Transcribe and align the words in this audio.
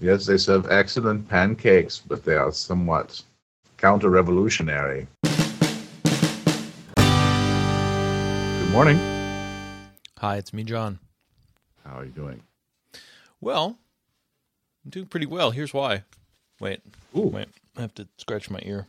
Yes, 0.00 0.26
they 0.26 0.36
serve 0.36 0.70
excellent 0.70 1.26
pancakes, 1.26 2.02
but 2.06 2.22
they 2.22 2.34
are 2.34 2.52
somewhat 2.52 3.22
counter 3.78 4.10
revolutionary. 4.10 5.06
Good 6.94 8.70
morning. 8.70 8.98
Hi, 10.18 10.36
it's 10.36 10.52
me, 10.52 10.64
John. 10.64 10.98
How 11.82 11.98
are 11.98 12.04
you 12.04 12.10
doing? 12.10 12.42
Well, 13.40 13.78
I'm 14.84 14.90
doing 14.90 15.06
pretty 15.06 15.26
well. 15.26 15.50
Here's 15.52 15.72
why. 15.72 16.04
Wait, 16.60 16.80
Ooh. 17.16 17.28
wait. 17.28 17.48
I 17.76 17.80
have 17.80 17.94
to 17.94 18.06
scratch 18.18 18.50
my 18.50 18.60
ear. 18.64 18.86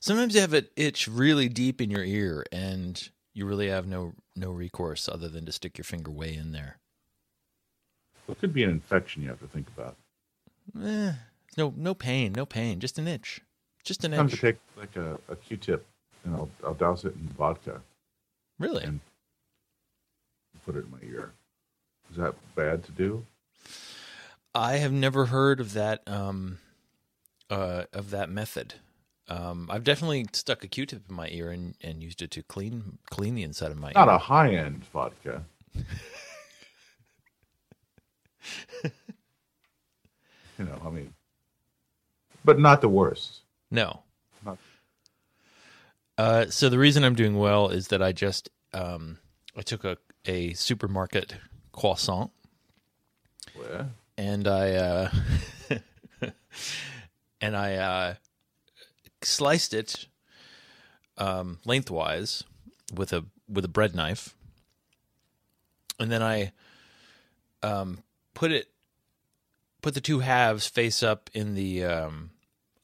Sometimes 0.00 0.34
you 0.34 0.42
have 0.42 0.54
an 0.54 0.68
itch 0.76 1.08
really 1.08 1.48
deep 1.48 1.80
in 1.80 1.90
your 1.90 2.04
ear, 2.04 2.44
and 2.52 3.08
you 3.32 3.46
really 3.46 3.68
have 3.68 3.86
no 3.86 4.12
no 4.36 4.50
recourse 4.50 5.08
other 5.08 5.28
than 5.28 5.46
to 5.46 5.52
stick 5.52 5.78
your 5.78 5.84
finger 5.84 6.10
way 6.10 6.34
in 6.34 6.52
there. 6.52 6.78
It 8.30 8.38
could 8.40 8.52
be 8.52 8.62
an 8.64 8.70
infection 8.70 9.22
you 9.22 9.28
have 9.28 9.40
to 9.40 9.46
think 9.48 9.66
about. 9.76 9.96
Eh, 10.84 11.12
no 11.56 11.74
no 11.76 11.94
pain, 11.94 12.32
no 12.32 12.46
pain, 12.46 12.78
just 12.80 12.98
an 12.98 13.08
itch, 13.08 13.40
just 13.84 14.04
an 14.04 14.12
Sometimes 14.12 14.32
I 14.32 14.34
itch. 14.34 14.40
take 14.40 14.56
like 14.76 14.96
a, 14.96 15.18
a 15.28 15.36
Q-tip 15.36 15.84
and 16.24 16.34
I'll, 16.36 16.50
I'll 16.64 16.74
douse 16.74 17.04
it 17.04 17.14
in 17.14 17.28
vodka 17.36 17.80
Really? 18.58 18.84
and 18.84 19.00
put 20.66 20.76
it 20.76 20.84
in 20.84 20.90
my 20.90 20.98
ear. 21.02 21.32
Is 22.10 22.16
that 22.18 22.34
bad 22.54 22.84
to 22.84 22.92
do? 22.92 23.24
I 24.54 24.74
have 24.76 24.92
never 24.92 25.26
heard 25.26 25.60
of 25.60 25.72
that 25.74 26.02
um, 26.06 26.58
uh, 27.48 27.84
of 27.92 28.10
that 28.10 28.28
method. 28.30 28.74
Um, 29.28 29.68
I've 29.70 29.84
definitely 29.84 30.26
stuck 30.32 30.64
a 30.64 30.68
Q-tip 30.68 31.02
in 31.08 31.14
my 31.14 31.28
ear 31.30 31.50
and, 31.50 31.76
and 31.80 32.02
used 32.02 32.20
it 32.20 32.30
to 32.32 32.42
clean 32.42 32.98
clean 33.10 33.34
the 33.36 33.42
inside 33.44 33.70
of 33.70 33.78
my 33.78 33.88
ear. 33.88 33.94
Not 33.94 34.08
ear. 34.08 34.14
a 34.14 34.18
high-end 34.18 34.84
vodka. 34.92 35.44
you 40.58 40.64
know, 40.64 40.80
I 40.84 40.90
mean, 40.90 41.12
but 42.44 42.58
not 42.58 42.80
the 42.80 42.88
worst. 42.88 43.40
No. 43.70 44.02
Not- 44.44 44.58
Uh, 46.18 46.46
so 46.50 46.68
the 46.68 46.78
reason 46.78 47.02
I'm 47.04 47.14
doing 47.14 47.36
well 47.38 47.68
is 47.68 47.88
that 47.88 48.02
I 48.02 48.12
just 48.12 48.50
um, 48.74 49.18
I 49.56 49.62
took 49.62 49.84
a 49.84 49.96
a 50.26 50.52
supermarket 50.52 51.34
croissant 51.72 52.30
Well, 53.56 53.88
and 54.18 54.46
I 54.46 54.74
uh, 54.74 55.10
and 57.40 57.56
I 57.56 57.74
uh, 57.76 58.14
sliced 59.22 59.72
it 59.72 60.06
um, 61.16 61.58
lengthwise 61.64 62.44
with 62.94 63.12
a 63.14 63.24
with 63.48 63.64
a 63.64 63.68
bread 63.68 63.94
knife, 63.94 64.34
and 65.98 66.10
then 66.12 66.22
I 66.22 66.52
um, 67.62 68.02
put 68.40 68.50
it 68.50 68.68
put 69.82 69.92
the 69.92 70.00
two 70.00 70.20
halves 70.20 70.66
face 70.66 71.02
up 71.02 71.28
in 71.34 71.54
the 71.54 71.84
um, 71.84 72.30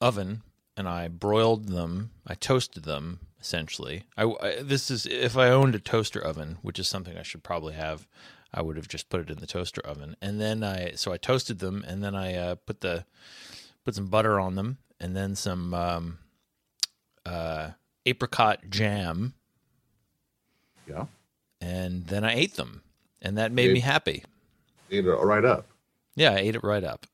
oven, 0.02 0.42
and 0.76 0.86
I 0.86 1.08
broiled 1.08 1.68
them. 1.68 2.10
I 2.26 2.34
toasted 2.34 2.84
them 2.84 3.20
essentially. 3.40 4.02
I, 4.18 4.24
I- 4.24 4.62
this 4.62 4.90
is 4.90 5.06
if 5.06 5.34
I 5.36 5.48
owned 5.48 5.74
a 5.74 5.78
toaster 5.80 6.20
oven, 6.20 6.58
which 6.60 6.78
is 6.78 6.88
something 6.88 7.16
I 7.16 7.22
should 7.22 7.42
probably 7.42 7.72
have. 7.74 8.06
I 8.52 8.60
would 8.62 8.77
have 8.77 8.88
just 8.88 9.08
put 9.08 9.20
it 9.20 9.30
in 9.30 9.38
the 9.38 9.46
toaster 9.46 9.80
oven, 9.82 10.14
and 10.22 10.38
then 10.40 10.62
I 10.62 10.92
so 10.94 11.10
I 11.12 11.16
toasted 11.16 11.58
them, 11.58 11.82
and 11.88 12.02
then 12.04 12.14
I 12.14 12.34
uh, 12.34 12.54
put 12.54 12.80
the 12.80 13.04
put 13.84 13.94
some 13.94 14.06
butter 14.08 14.38
on 14.38 14.54
them, 14.56 14.77
and 15.00 15.16
then 15.16 15.34
some 15.34 15.72
um, 15.74 16.18
uh, 17.27 17.70
apricot 18.06 18.68
jam, 18.70 19.34
yeah, 20.88 21.06
and 21.60 22.06
then 22.06 22.24
I 22.24 22.34
ate 22.34 22.54
them, 22.56 22.82
and 23.20 23.36
that 23.38 23.52
made 23.52 23.68
me 23.74 23.80
happy. 23.80 24.22
Ate 24.91 25.06
it 25.06 25.11
right 25.11 25.45
up. 25.45 25.67
Yeah, 26.15 26.33
I 26.33 26.37
ate 26.39 26.55
it 26.55 26.62
right 26.65 26.84
up. 26.84 27.06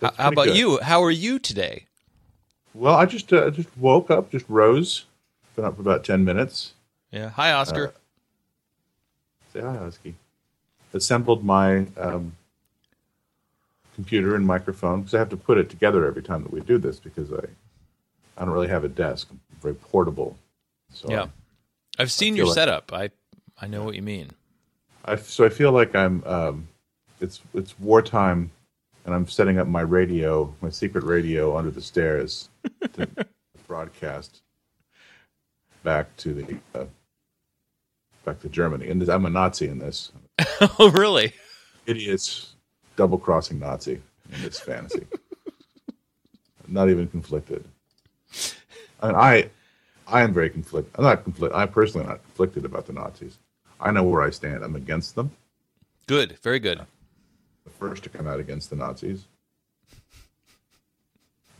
How, 0.00 0.08
That's 0.08 0.16
how 0.16 0.28
about 0.28 0.46
good. 0.46 0.56
you? 0.56 0.80
How 0.80 1.02
are 1.02 1.10
you 1.10 1.38
today? 1.38 1.86
Well, 2.74 2.94
I 2.94 3.04
just 3.06 3.32
uh, 3.32 3.50
just 3.50 3.68
woke 3.76 4.10
up, 4.10 4.30
just 4.30 4.46
rose, 4.48 5.04
been 5.56 5.64
up 5.64 5.74
for 5.76 5.82
about 5.82 6.04
ten 6.04 6.24
minutes. 6.24 6.72
Yeah. 7.10 7.30
Hi, 7.30 7.52
Oscar. 7.52 7.88
Uh, 7.88 7.90
Say 9.52 9.60
hi, 9.60 9.76
Husky. 9.76 10.14
Assembled 10.94 11.44
my 11.44 11.86
um, 11.96 12.36
computer 13.96 14.36
and 14.36 14.46
microphone 14.46 15.00
because 15.00 15.14
I 15.14 15.18
have 15.18 15.28
to 15.30 15.36
put 15.36 15.58
it 15.58 15.68
together 15.68 16.06
every 16.06 16.22
time 16.22 16.44
that 16.44 16.52
we 16.52 16.60
do 16.60 16.78
this 16.78 17.00
because 17.00 17.32
I 17.32 17.44
I 18.38 18.44
don't 18.44 18.54
really 18.54 18.68
have 18.68 18.84
a 18.84 18.88
desk. 18.88 19.26
I'm 19.30 19.40
very 19.60 19.74
portable. 19.74 20.38
So 20.94 21.10
yeah. 21.10 21.26
I've 21.98 22.12
seen 22.12 22.36
your 22.36 22.46
like- 22.46 22.54
setup. 22.54 22.92
I 22.92 23.10
I 23.60 23.66
know 23.66 23.82
what 23.82 23.96
you 23.96 24.02
mean. 24.02 24.30
I, 25.04 25.16
so 25.16 25.44
I 25.44 25.48
feel 25.48 25.72
like 25.72 25.94
I'm 25.94 26.22
um, 26.24 26.68
it's 27.20 27.40
it's 27.54 27.78
wartime, 27.78 28.50
and 29.04 29.14
I'm 29.14 29.26
setting 29.26 29.58
up 29.58 29.66
my 29.66 29.82
radio, 29.82 30.54
my 30.60 30.70
secret 30.70 31.04
radio, 31.04 31.56
under 31.56 31.70
the 31.70 31.82
stairs 31.82 32.48
to 32.92 33.08
broadcast 33.66 34.42
back 35.82 36.14
to 36.18 36.34
the 36.34 36.56
uh, 36.74 36.84
back 38.24 38.40
to 38.40 38.48
Germany. 38.48 38.88
And 38.88 39.08
I'm 39.08 39.26
a 39.26 39.30
Nazi 39.30 39.68
in 39.68 39.78
this. 39.78 40.12
oh, 40.78 40.90
really? 40.90 41.32
idiots 41.86 42.54
double 42.96 43.18
crossing 43.18 43.58
Nazi 43.58 44.00
in 44.32 44.42
this 44.42 44.58
fantasy. 44.60 45.06
not 46.68 46.88
even 46.88 47.08
conflicted. 47.08 47.64
I 49.00 49.06
mean, 49.06 49.16
I, 49.16 49.50
I 50.06 50.22
am 50.22 50.32
very 50.32 50.50
conflicted. 50.50 50.94
I'm 50.96 51.04
not 51.04 51.24
conflicted. 51.24 51.56
I 51.56 51.66
personally 51.66 52.04
am 52.04 52.10
not 52.10 52.22
conflicted 52.22 52.64
about 52.64 52.86
the 52.86 52.92
Nazis. 52.92 53.38
I 53.80 53.90
know 53.90 54.02
where 54.02 54.22
I 54.22 54.30
stand. 54.30 54.62
I'm 54.62 54.76
against 54.76 55.14
them. 55.14 55.30
Good. 56.06 56.38
Very 56.42 56.58
good. 56.58 56.80
The 57.64 57.70
first 57.70 58.02
to 58.04 58.08
come 58.08 58.26
out 58.26 58.40
against 58.40 58.70
the 58.70 58.76
Nazis. 58.76 59.24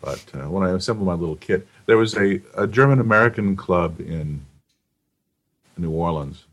But 0.01 0.25
uh, 0.35 0.49
when 0.49 0.63
I 0.67 0.73
assembled 0.73 1.07
my 1.07 1.15
little 1.15 1.37
kit, 1.37 1.67
there 1.87 1.97
was 1.99 2.17
a, 2.17 2.41
a 2.57 2.67
German 2.67 3.01
American 3.01 3.55
club 3.57 4.01
in 4.01 4.45
New 5.77 5.91
Orleans 5.91 6.45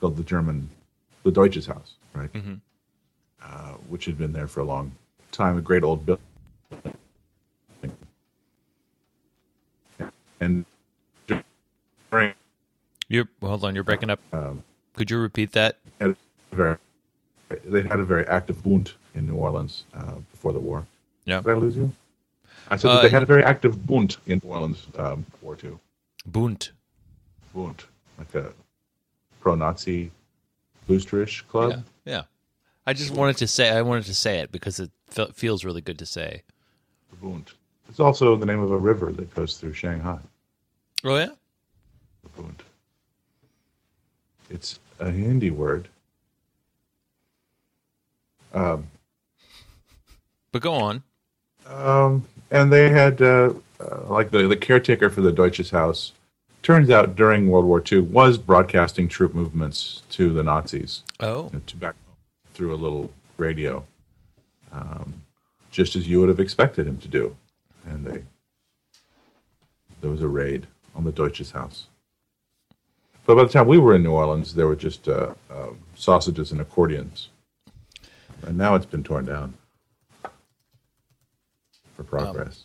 called 0.00 0.16
the 0.16 0.22
German, 0.24 0.68
the 1.22 1.30
Deutsches 1.30 1.66
Haus, 1.66 1.94
right? 2.14 2.32
Mhm. 2.32 2.60
Uh, 3.42 3.72
which 3.88 4.04
had 4.04 4.16
been 4.18 4.32
there 4.32 4.46
for 4.48 4.60
a 4.60 4.64
long 4.64 4.92
time, 5.32 5.58
a 5.58 5.60
great 5.60 5.82
old 5.82 6.04
building. 6.06 6.24
And 10.40 10.64
during, 11.28 12.34
You're 13.08 13.28
hold 13.40 13.64
on. 13.64 13.74
You're 13.76 13.84
breaking 13.84 14.10
up. 14.10 14.18
um, 14.32 14.64
Could 14.94 15.10
you 15.10 15.18
repeat 15.18 15.52
that? 15.52 15.78
had 16.00 16.16
very, 16.52 16.76
they 17.64 17.82
had 17.82 18.00
a 18.00 18.04
very 18.04 18.26
active 18.26 18.62
Bund 18.62 18.92
in 19.14 19.26
New 19.26 19.34
Orleans 19.36 19.84
uh, 19.94 20.16
before 20.30 20.52
the 20.52 20.58
war. 20.60 20.86
Yeah. 21.24 21.40
Did 21.40 21.50
I 21.50 21.54
lose 21.54 21.76
you? 21.76 21.92
I 22.68 22.76
said 22.76 22.90
Uh, 22.90 22.94
that 22.96 23.02
they 23.02 23.08
had 23.08 23.22
a 23.22 23.26
very 23.26 23.44
active 23.44 23.86
Bund 23.86 24.16
in 24.26 24.40
New 24.42 24.50
Orleans 24.50 24.86
um, 24.98 25.24
War 25.40 25.56
II. 25.62 25.78
Bund. 26.26 26.70
Bund, 27.54 27.82
like 28.18 28.34
a 28.34 28.52
pro-Nazi 29.40 30.10
boosterish 30.88 31.46
club. 31.48 31.70
Yeah. 32.04 32.12
Yeah. 32.12 32.22
I 32.86 32.92
just 32.94 33.12
wanted 33.12 33.36
to 33.38 33.46
say. 33.46 33.70
I 33.70 33.82
wanted 33.82 34.06
to 34.06 34.14
say 34.14 34.40
it 34.40 34.50
because 34.50 34.80
it 34.80 34.90
fe- 35.08 35.30
feels 35.34 35.64
really 35.64 35.80
good 35.80 35.98
to 36.00 36.06
say. 36.06 36.42
Bund. 37.22 37.50
It's 37.88 38.00
also 38.00 38.34
the 38.36 38.46
name 38.46 38.60
of 38.60 38.72
a 38.72 38.76
river 38.78 39.12
that 39.12 39.32
goes 39.34 39.56
through 39.58 39.74
Shanghai. 39.74 40.18
Oh 41.04 41.16
yeah. 41.16 41.28
Bund. 42.36 42.62
It's 44.52 44.78
a 45.00 45.10
Hindi 45.10 45.50
word. 45.50 45.88
Um, 48.52 48.88
But 50.52 50.62
go 50.62 50.74
on. 50.74 51.02
Um, 51.66 52.24
and 52.50 52.70
they 52.72 52.90
had 52.90 53.22
uh, 53.22 53.54
uh, 53.80 54.04
like 54.08 54.30
the 54.30 54.46
the 54.46 54.56
caretaker 54.56 55.08
for 55.08 55.22
the 55.22 55.32
Deutsches 55.32 55.70
Haus. 55.70 56.12
Turns 56.62 56.90
out 56.90 57.16
during 57.16 57.48
World 57.48 57.64
War 57.64 57.82
II 57.90 58.00
was 58.00 58.38
broadcasting 58.38 59.08
troop 59.08 59.34
movements 59.34 60.02
to 60.10 60.32
the 60.32 60.42
Nazis 60.44 61.02
Oh. 61.18 61.46
you 61.46 61.50
know, 61.54 61.62
to 61.66 61.76
back 61.76 61.96
through 62.54 62.72
a 62.72 62.76
little 62.76 63.10
radio, 63.36 63.84
um, 64.70 65.14
just 65.72 65.96
as 65.96 66.06
you 66.06 66.20
would 66.20 66.28
have 66.28 66.38
expected 66.38 66.86
him 66.86 66.98
to 66.98 67.08
do. 67.08 67.34
And 67.86 68.04
they 68.04 68.22
there 70.02 70.10
was 70.10 70.20
a 70.22 70.28
raid 70.28 70.66
on 70.94 71.04
the 71.04 71.12
Deutsches 71.12 71.50
Haus. 71.52 71.86
But 73.32 73.36
by 73.36 73.44
the 73.44 73.48
time 73.48 73.66
we 73.66 73.78
were 73.78 73.94
in 73.94 74.02
New 74.02 74.12
Orleans, 74.12 74.54
there 74.54 74.66
were 74.66 74.76
just 74.76 75.08
uh, 75.08 75.32
uh, 75.50 75.68
sausages 75.94 76.52
and 76.52 76.60
accordions, 76.60 77.30
and 78.42 78.58
now 78.58 78.74
it's 78.74 78.84
been 78.84 79.02
torn 79.02 79.24
down 79.24 79.54
for 81.96 82.04
progress. 82.04 82.64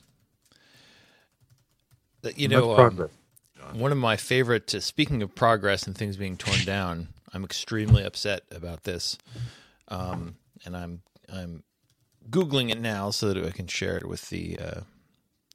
You 2.35 2.49
Much 2.49 2.57
know, 2.57 2.75
um, 2.75 3.09
one 3.79 3.93
of 3.93 3.97
my 3.97 4.17
favorite. 4.17 4.75
Uh, 4.75 4.81
speaking 4.81 5.23
of 5.23 5.33
progress 5.35 5.87
and 5.87 5.97
things 5.97 6.17
being 6.17 6.35
torn 6.35 6.59
down, 6.65 7.07
I'm 7.33 7.45
extremely 7.45 8.03
upset 8.03 8.41
about 8.51 8.83
this, 8.83 9.17
um, 9.87 10.35
and 10.65 10.75
I'm 10.75 11.01
I'm 11.31 11.63
googling 12.29 12.71
it 12.71 12.81
now 12.81 13.11
so 13.11 13.33
that 13.33 13.45
I 13.45 13.51
can 13.51 13.67
share 13.67 13.95
it 13.95 14.05
with 14.05 14.27
the 14.27 14.59
uh, 14.59 14.81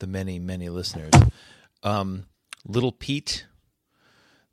the 0.00 0.06
many 0.06 0.38
many 0.38 0.70
listeners. 0.70 1.12
Um, 1.82 2.28
Little 2.64 2.92
Pete, 2.92 3.44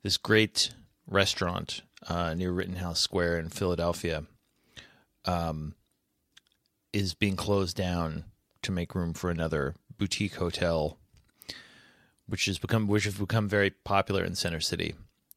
this 0.02 0.16
great 0.16 0.70
restaurant 1.06 1.82
uh, 2.08 2.34
near 2.34 2.52
Rittenhouse 2.52 3.00
Square 3.00 3.38
in 3.38 3.48
Philadelphia, 3.48 4.24
um, 5.24 5.74
is 6.92 7.14
being 7.14 7.36
closed 7.36 7.76
down 7.76 8.24
to 8.62 8.72
make 8.72 8.94
room 8.94 9.14
for 9.14 9.30
another 9.30 9.74
boutique 9.98 10.36
hotel, 10.36 10.98
which 12.26 12.46
has 12.46 12.58
become 12.58 12.86
which 12.86 13.04
has 13.04 13.14
become 13.14 13.48
very 13.48 13.70
popular 13.70 14.24
in 14.24 14.34
Center 14.34 14.60
City. 14.60 14.94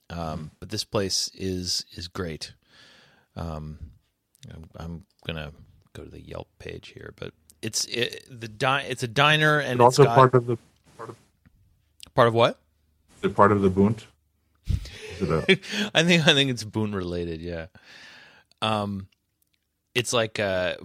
Um, 0.10 0.52
but 0.60 0.70
this 0.70 0.84
place 0.84 1.30
is 1.34 1.86
is 1.96 2.08
great. 2.08 2.54
Um, 3.36 3.80
I'm, 4.54 4.70
I'm 4.78 5.06
gonna 5.26 5.52
go 5.94 6.04
to 6.04 6.10
the 6.10 6.22
Yelp 6.22 6.48
page 6.60 6.90
here, 6.90 7.14
but 7.18 7.34
it's 7.62 7.86
it, 7.86 8.26
the 8.30 8.48
di- 8.48 8.84
It's 8.84 9.04
a 9.04 9.08
diner 9.08 9.60
and 9.60 9.74
it's 9.74 9.82
also 9.82 10.06
got, 10.06 10.16
part 10.16 10.34
of 10.34 10.46
the 10.46 10.58
part 10.98 11.10
of, 11.10 11.16
part 12.14 12.28
of 12.28 12.34
what? 12.34 12.60
it 13.22 13.36
part 13.36 13.52
of 13.52 13.62
the 13.62 13.70
Bund. 13.70 14.04
Is 14.68 15.22
it 15.22 15.30
a, 15.30 15.60
I 15.94 16.04
think 16.04 16.28
I 16.28 16.34
think 16.34 16.52
it's 16.52 16.64
Bund 16.64 16.96
related. 16.96 17.42
Yeah. 17.42 17.68
Um, 18.62 19.08
it's 19.96 20.14
like 20.14 20.40
uh, 20.40 20.76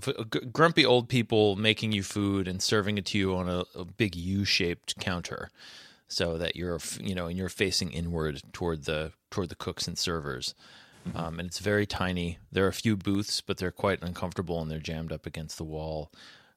grumpy 0.53 0.85
old 0.85 1.09
people 1.09 1.57
making 1.57 1.93
you 1.93 2.03
food 2.03 2.47
and 2.47 2.61
serving 2.63 2.99
it 2.99 3.07
to 3.07 3.19
you 3.19 3.35
on 3.35 3.49
a, 3.49 3.65
a 3.75 3.85
big 3.85 4.15
U-shaped 4.15 4.97
counter, 5.01 5.51
so 6.09 6.37
that 6.37 6.57
you're 6.57 6.81
you 7.01 7.15
know 7.15 7.27
and 7.27 7.39
you're 7.39 7.49
facing 7.49 7.91
inward 7.91 8.43
toward 8.53 8.85
the 8.85 9.13
toward 9.31 9.49
the 9.49 9.55
cooks 9.55 9.89
and 9.89 9.97
servers. 9.99 10.55
Um, 11.15 11.39
and 11.39 11.49
it's 11.49 11.61
very 11.61 11.87
tiny. 11.87 12.39
There 12.53 12.65
are 12.67 12.69
a 12.69 12.73
few 12.73 12.97
booths, 12.97 13.41
but 13.41 13.57
they're 13.57 13.71
quite 13.71 14.03
uncomfortable 14.03 14.61
and 14.61 14.71
they're 14.71 14.79
jammed 14.79 15.11
up 15.11 15.25
against 15.25 15.57
the 15.57 15.65
wall. 15.65 16.13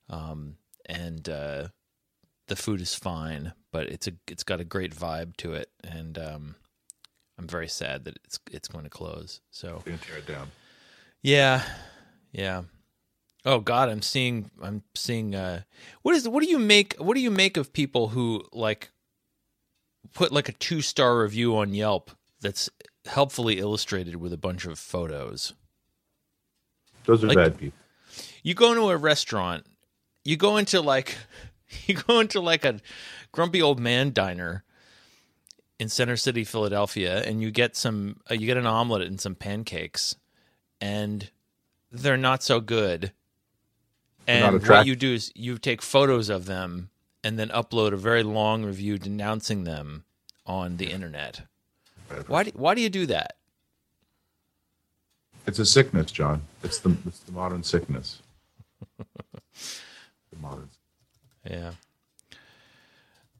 Um, 0.09 0.57
and 0.85 1.29
uh, 1.29 1.67
the 2.47 2.55
food 2.55 2.81
is 2.81 2.95
fine, 2.95 3.53
but 3.71 3.87
it's 3.87 4.07
a 4.07 4.13
it's 4.27 4.43
got 4.43 4.59
a 4.59 4.65
great 4.65 4.93
vibe 4.93 5.37
to 5.37 5.53
it, 5.53 5.69
and 5.83 6.17
um, 6.17 6.55
I'm 7.41 7.47
very 7.47 7.67
sad 7.67 8.05
that 8.05 8.17
it's 8.23 8.39
it's 8.51 8.67
going 8.67 8.83
to 8.83 8.89
close. 8.91 9.41
So 9.49 9.81
gonna 9.83 9.97
tear 9.97 10.17
it 10.17 10.27
down. 10.27 10.51
yeah, 11.23 11.63
yeah. 12.31 12.61
Oh 13.43 13.59
God, 13.59 13.89
I'm 13.89 14.03
seeing 14.03 14.51
I'm 14.61 14.83
seeing. 14.93 15.33
Uh, 15.33 15.61
what 16.03 16.15
is 16.15 16.29
what 16.29 16.43
do 16.43 16.49
you 16.49 16.59
make? 16.59 16.95
What 16.97 17.15
do 17.15 17.19
you 17.21 17.31
make 17.31 17.57
of 17.57 17.73
people 17.73 18.09
who 18.09 18.43
like 18.53 18.91
put 20.13 20.31
like 20.31 20.49
a 20.49 20.53
two 20.53 20.81
star 20.83 21.19
review 21.23 21.57
on 21.57 21.73
Yelp 21.73 22.11
that's 22.41 22.69
helpfully 23.07 23.57
illustrated 23.57 24.17
with 24.17 24.31
a 24.33 24.37
bunch 24.37 24.65
of 24.65 24.77
photos? 24.77 25.53
Those 27.05 27.23
are 27.23 27.27
Like- 27.27 27.37
bad 27.37 27.57
people. 27.57 27.79
you 28.43 28.53
go 28.53 28.69
into 28.71 28.83
a 28.89 28.97
restaurant, 28.97 29.65
you 30.23 30.37
go 30.37 30.57
into 30.57 30.79
like 30.79 31.17
you 31.87 31.95
go 31.95 32.19
into 32.19 32.39
like 32.39 32.65
a 32.65 32.79
grumpy 33.31 33.63
old 33.63 33.79
man 33.79 34.13
diner 34.13 34.63
in 35.81 35.89
Center 35.89 36.15
City, 36.15 36.43
Philadelphia, 36.43 37.23
and 37.23 37.41
you 37.41 37.49
get 37.49 37.75
some 37.75 38.17
uh, 38.29 38.35
you 38.35 38.45
get 38.45 38.55
an 38.55 38.67
omelet 38.67 39.01
and 39.01 39.19
some 39.19 39.33
pancakes, 39.33 40.15
and 40.79 41.31
they're 41.91 42.17
not 42.17 42.43
so 42.43 42.59
good. 42.59 43.13
And 44.27 44.65
what 44.67 44.85
you 44.85 44.95
do 44.95 45.15
is 45.15 45.31
you 45.33 45.57
take 45.57 45.81
photos 45.81 46.29
of 46.29 46.45
them 46.45 46.91
and 47.23 47.39
then 47.39 47.49
upload 47.49 47.93
a 47.93 47.97
very 47.97 48.21
long 48.21 48.63
review 48.63 48.99
denouncing 48.99 49.63
them 49.63 50.03
on 50.45 50.77
the 50.77 50.91
internet. 50.91 51.47
Why 52.27 52.43
do, 52.43 52.51
why 52.53 52.75
do 52.75 52.81
you 52.81 52.89
do 52.89 53.07
that? 53.07 53.37
It's 55.47 55.57
a 55.57 55.65
sickness, 55.65 56.11
John. 56.11 56.43
It's 56.63 56.77
the 56.77 56.95
it's 57.07 57.21
the 57.21 57.31
modern 57.31 57.63
sickness. 57.63 58.21
the 58.99 59.05
modern. 60.39 60.69
Yeah. 61.43 61.71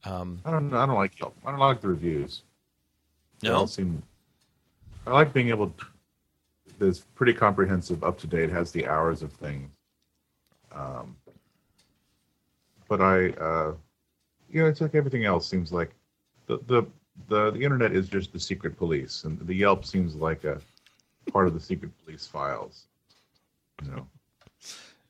Um, 0.04 0.42
I 0.46 0.52
don't. 0.52 0.74
I 0.74 0.86
don't 0.86 0.96
like 0.96 1.20
Yelp. 1.20 1.36
I 1.46 1.52
don't 1.52 1.60
like 1.60 1.82
the 1.82 1.90
reviews. 1.90 2.44
No. 3.44 3.66
seem. 3.66 4.02
I 5.06 5.12
like 5.12 5.34
being 5.34 5.50
able. 5.50 5.70
To, 5.70 6.88
it's 6.88 7.00
pretty 7.16 7.34
comprehensive, 7.34 8.04
up 8.04 8.18
to 8.20 8.28
date. 8.28 8.50
Has 8.50 8.72
the 8.72 8.88
hours 8.88 9.22
of 9.22 9.32
things. 9.34 9.70
Um. 10.72 11.16
But 12.88 13.02
I, 13.02 13.30
uh, 13.30 13.74
you 14.50 14.62
know, 14.62 14.68
it's 14.68 14.82
like 14.82 14.96
everything 14.96 15.26
else. 15.26 15.48
Seems 15.48 15.72
like 15.72 15.92
the 16.48 16.60
the 16.68 16.86
the, 17.30 17.52
the 17.52 17.64
internet 17.64 17.92
is 17.92 18.10
just 18.10 18.34
the 18.34 18.40
secret 18.40 18.78
police, 18.78 19.24
and 19.24 19.40
the 19.40 19.54
Yelp 19.54 19.86
seems 19.86 20.16
like 20.16 20.44
a 20.44 20.60
part 21.32 21.48
of 21.48 21.54
the 21.54 21.60
secret 21.60 21.92
police 22.04 22.26
files. 22.26 22.88
You 23.84 23.92
know. 23.92 24.08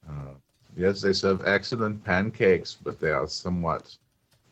Uh, 0.10 0.34
yes, 0.76 1.02
they 1.02 1.14
serve 1.14 1.48
excellent 1.48 2.04
pancakes, 2.04 2.78
but 2.84 3.00
they 3.00 3.12
are 3.12 3.28
somewhat 3.28 3.96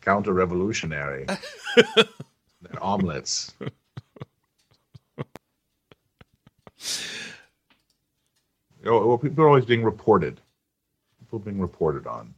counter-revolutionary. 0.01 1.25
They're 1.75 2.81
omelets. 2.83 3.53
Oh, 8.85 9.07
well, 9.07 9.17
people 9.17 9.43
are 9.43 9.47
always 9.47 9.65
being 9.65 9.83
reported. 9.83 10.39
People 11.19 11.39
being 11.39 11.59
reported 11.59 12.07
on 12.07 12.33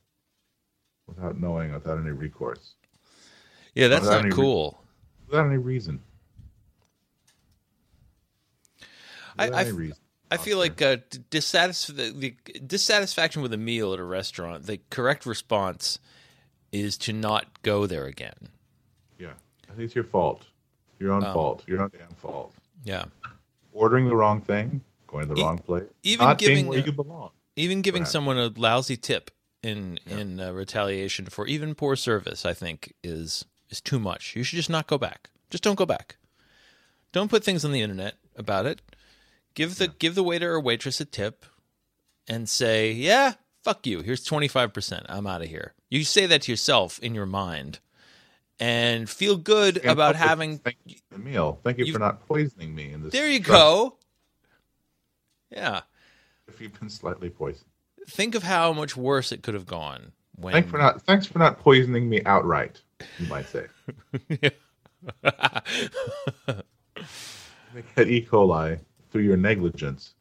without 1.07 1.39
knowing, 1.39 1.71
without 1.73 1.97
any 1.99 2.11
recourse, 2.11 2.73
Yeah, 3.75 3.87
that's 3.89 4.01
Without 4.01 4.15
not 4.17 4.21
any 4.25 4.29
re- 4.29 4.35
cool. 4.35 4.83
without 5.27 5.45
any 5.47 5.57
reason. 5.57 6.01
I- 9.37 9.45
Without 9.45 9.57
I 9.57 9.61
any 9.61 9.71
reason. 9.71 9.97
I 10.33 10.37
feel 10.37 10.57
like 10.57 10.81
uh, 10.81 10.95
dissatisf- 11.29 11.93
the, 11.93 12.11
the 12.11 12.59
dissatisfaction 12.61 13.41
with 13.41 13.51
a 13.53 13.57
meal 13.57 13.91
at 13.93 13.99
a 13.99 14.03
restaurant. 14.05 14.65
The 14.65 14.79
correct 14.89 15.25
response 15.25 15.99
is 16.71 16.97
to 17.00 17.13
not 17.13 17.62
go 17.63 17.85
there 17.85 18.06
again. 18.06 18.50
yeah, 19.19 19.33
I 19.69 19.73
think 19.73 19.81
it's 19.85 19.95
your 19.95 20.03
fault. 20.03 20.45
Your 21.00 21.12
own 21.13 21.23
Oh. 21.23 21.33
fault. 21.33 21.63
Your 21.68 21.81
own 21.81 21.89
damn 21.97 22.13
fault. 22.15 22.53
Yeah, 22.83 23.06
Ordering 23.73 24.07
the 24.07 24.15
wrong 24.15 24.41
thing, 24.41 24.81
going 25.07 25.27
to 25.27 25.33
the 25.33 25.39
E- 25.41 25.44
wrong 25.44 25.57
place, 25.59 25.83
even 26.03 26.25
not 26.27 26.38
giving 26.38 26.56
being 26.56 26.68
where 26.68 26.79
a- 26.79 26.83
you 26.85 26.91
belong. 26.91 27.31
even 27.56 27.81
giving 27.81 28.01
Perhaps. 28.03 28.12
someone 28.12 28.38
a 28.38 28.47
lousy 28.56 28.97
tip 28.97 29.31
in 29.63 30.00
in 30.06 30.39
uh, 30.39 30.51
retaliation 30.51 31.25
for 31.27 31.47
even 31.47 31.75
poor 31.75 31.95
service, 31.95 32.45
I 32.45 32.53
think 32.53 32.94
is 33.03 33.45
is 33.69 33.79
too 33.81 34.00
much. 34.00 34.35
You 34.35 34.44
should 34.44 34.57
just 34.57 34.69
not 34.69 34.88
go 34.88 34.97
back. 34.97 35.29
Just 35.50 35.63
don't 35.63 35.75
go 35.77 35.85
back. 35.85 36.18
Don't 37.12 37.29
put 37.29 37.44
things 37.44 37.63
on 37.65 37.71
the 37.71 37.81
internet 37.81 38.15
about 38.35 38.65
it. 38.65 38.81
Give 39.53 39.75
the 39.77 39.88
give 39.89 40.15
the 40.15 40.23
waiter 40.23 40.53
or 40.53 40.59
waitress 40.62 41.00
a 41.01 41.06
tip, 41.06 41.45
and 42.27 42.47
say, 42.50 42.91
"Yeah, 42.91 43.33
fuck 43.63 43.85
you. 43.87 44.01
Here's 44.01 44.23
twenty 44.23 44.47
five 44.47 44.73
percent. 44.73 45.05
I'm 45.09 45.27
out 45.27 45.41
of 45.41 45.47
here." 45.49 45.73
You 45.89 46.03
say 46.03 46.25
that 46.27 46.43
to 46.43 46.51
yourself 46.51 46.99
in 46.99 47.13
your 47.15 47.25
mind, 47.25 47.79
and 48.59 49.09
feel 49.09 49.37
good 49.37 49.77
And 49.77 49.91
about 49.91 50.15
having. 50.15 50.59
Thank 50.59 50.77
you 50.85 50.95
the 51.09 51.19
meal. 51.19 51.59
Thank 51.63 51.77
you 51.77 51.85
You- 51.85 51.93
for 51.93 51.99
not 51.99 52.25
poisoning 52.27 52.73
me 52.75 52.91
in 52.93 53.03
this. 53.03 53.11
There 53.11 53.29
you 53.29 53.41
struggle. 53.43 53.89
go. 53.89 53.97
Yeah. 55.51 55.81
If 56.47 56.61
you've 56.61 56.77
been 56.79 56.89
slightly 56.89 57.29
poisoned. 57.29 57.65
Think 58.07 58.35
of 58.35 58.43
how 58.43 58.73
much 58.73 58.95
worse 58.97 59.31
it 59.31 59.44
could 59.44 59.53
have 59.53 59.65
gone 59.65 60.11
when 60.35 60.53
Thanks 60.53 60.69
for 60.71 60.77
not. 60.77 61.01
Thanks 61.03 61.25
for 61.25 61.39
not 61.39 61.59
poisoning 61.59 62.09
me 62.09 62.21
outright. 62.25 62.81
You 63.19 63.27
might 63.27 63.47
say. 63.47 63.65
Had 67.95 68.07
E. 68.09 68.25
coli 68.30 68.80
through 69.11 69.21
your 69.23 69.37
negligence, 69.37 70.13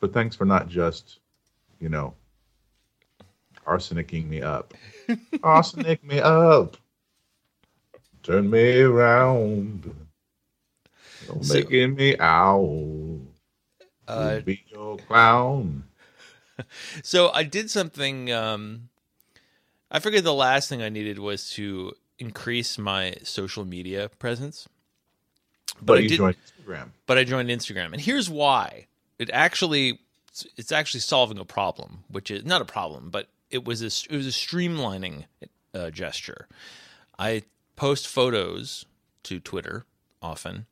but 0.00 0.12
thanks 0.12 0.34
for 0.36 0.44
not 0.44 0.68
just, 0.68 1.20
you 1.80 1.88
know, 1.88 2.14
arsenicking 3.66 4.26
me 4.28 4.42
up. 4.42 4.74
Arsenic 5.42 6.02
me 6.04 6.20
up. 6.20 6.76
Turn 8.22 8.50
me 8.50 8.80
around. 8.80 9.94
Don't 11.26 11.44
So- 11.44 11.54
making 11.54 11.94
me 11.94 12.16
out. 12.18 13.20
uh, 14.08 14.40
be 14.40 14.62
your 14.68 14.96
clown. 14.98 15.84
So 17.02 17.30
I 17.30 17.44
did 17.44 17.70
something. 17.70 18.30
Um, 18.30 18.90
I 19.90 19.98
figured 19.98 20.24
the 20.24 20.34
last 20.34 20.68
thing 20.68 20.82
I 20.82 20.90
needed 20.90 21.18
was 21.18 21.48
to 21.52 21.94
increase 22.18 22.76
my 22.76 23.14
social 23.22 23.64
media 23.64 24.10
presence. 24.18 24.68
But, 25.76 25.86
But 25.86 25.98
I 25.98 26.00
did- 26.02 26.16
joined 26.18 26.36
Instagram. 26.36 26.88
But 27.06 27.16
I 27.16 27.24
joined 27.24 27.48
Instagram, 27.48 27.92
and 27.92 28.00
here's 28.02 28.28
why. 28.28 28.88
It 29.18 29.30
actually, 29.32 30.00
it's 30.58 30.70
actually 30.70 31.00
solving 31.00 31.38
a 31.38 31.46
problem, 31.46 32.04
which 32.10 32.30
is 32.30 32.44
not 32.44 32.60
a 32.60 32.66
problem, 32.66 33.08
but 33.08 33.28
it 33.50 33.64
was 33.64 33.82
a 33.82 33.86
it 34.12 34.16
was 34.16 34.26
a 34.26 34.30
streamlining 34.30 35.24
uh, 35.74 35.90
gesture. 35.90 36.48
I 37.18 37.42
post 37.76 38.06
photos 38.08 38.86
to 39.24 39.40
Twitter 39.40 39.84
often, 40.22 40.66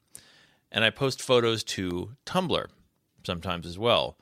and 0.72 0.84
I 0.84 0.90
post 0.90 1.20
photos 1.22 1.62
to 1.64 2.12
Tumblr 2.26 2.66
sometimes 3.24 3.66
as 3.66 3.78
well. 3.78 4.16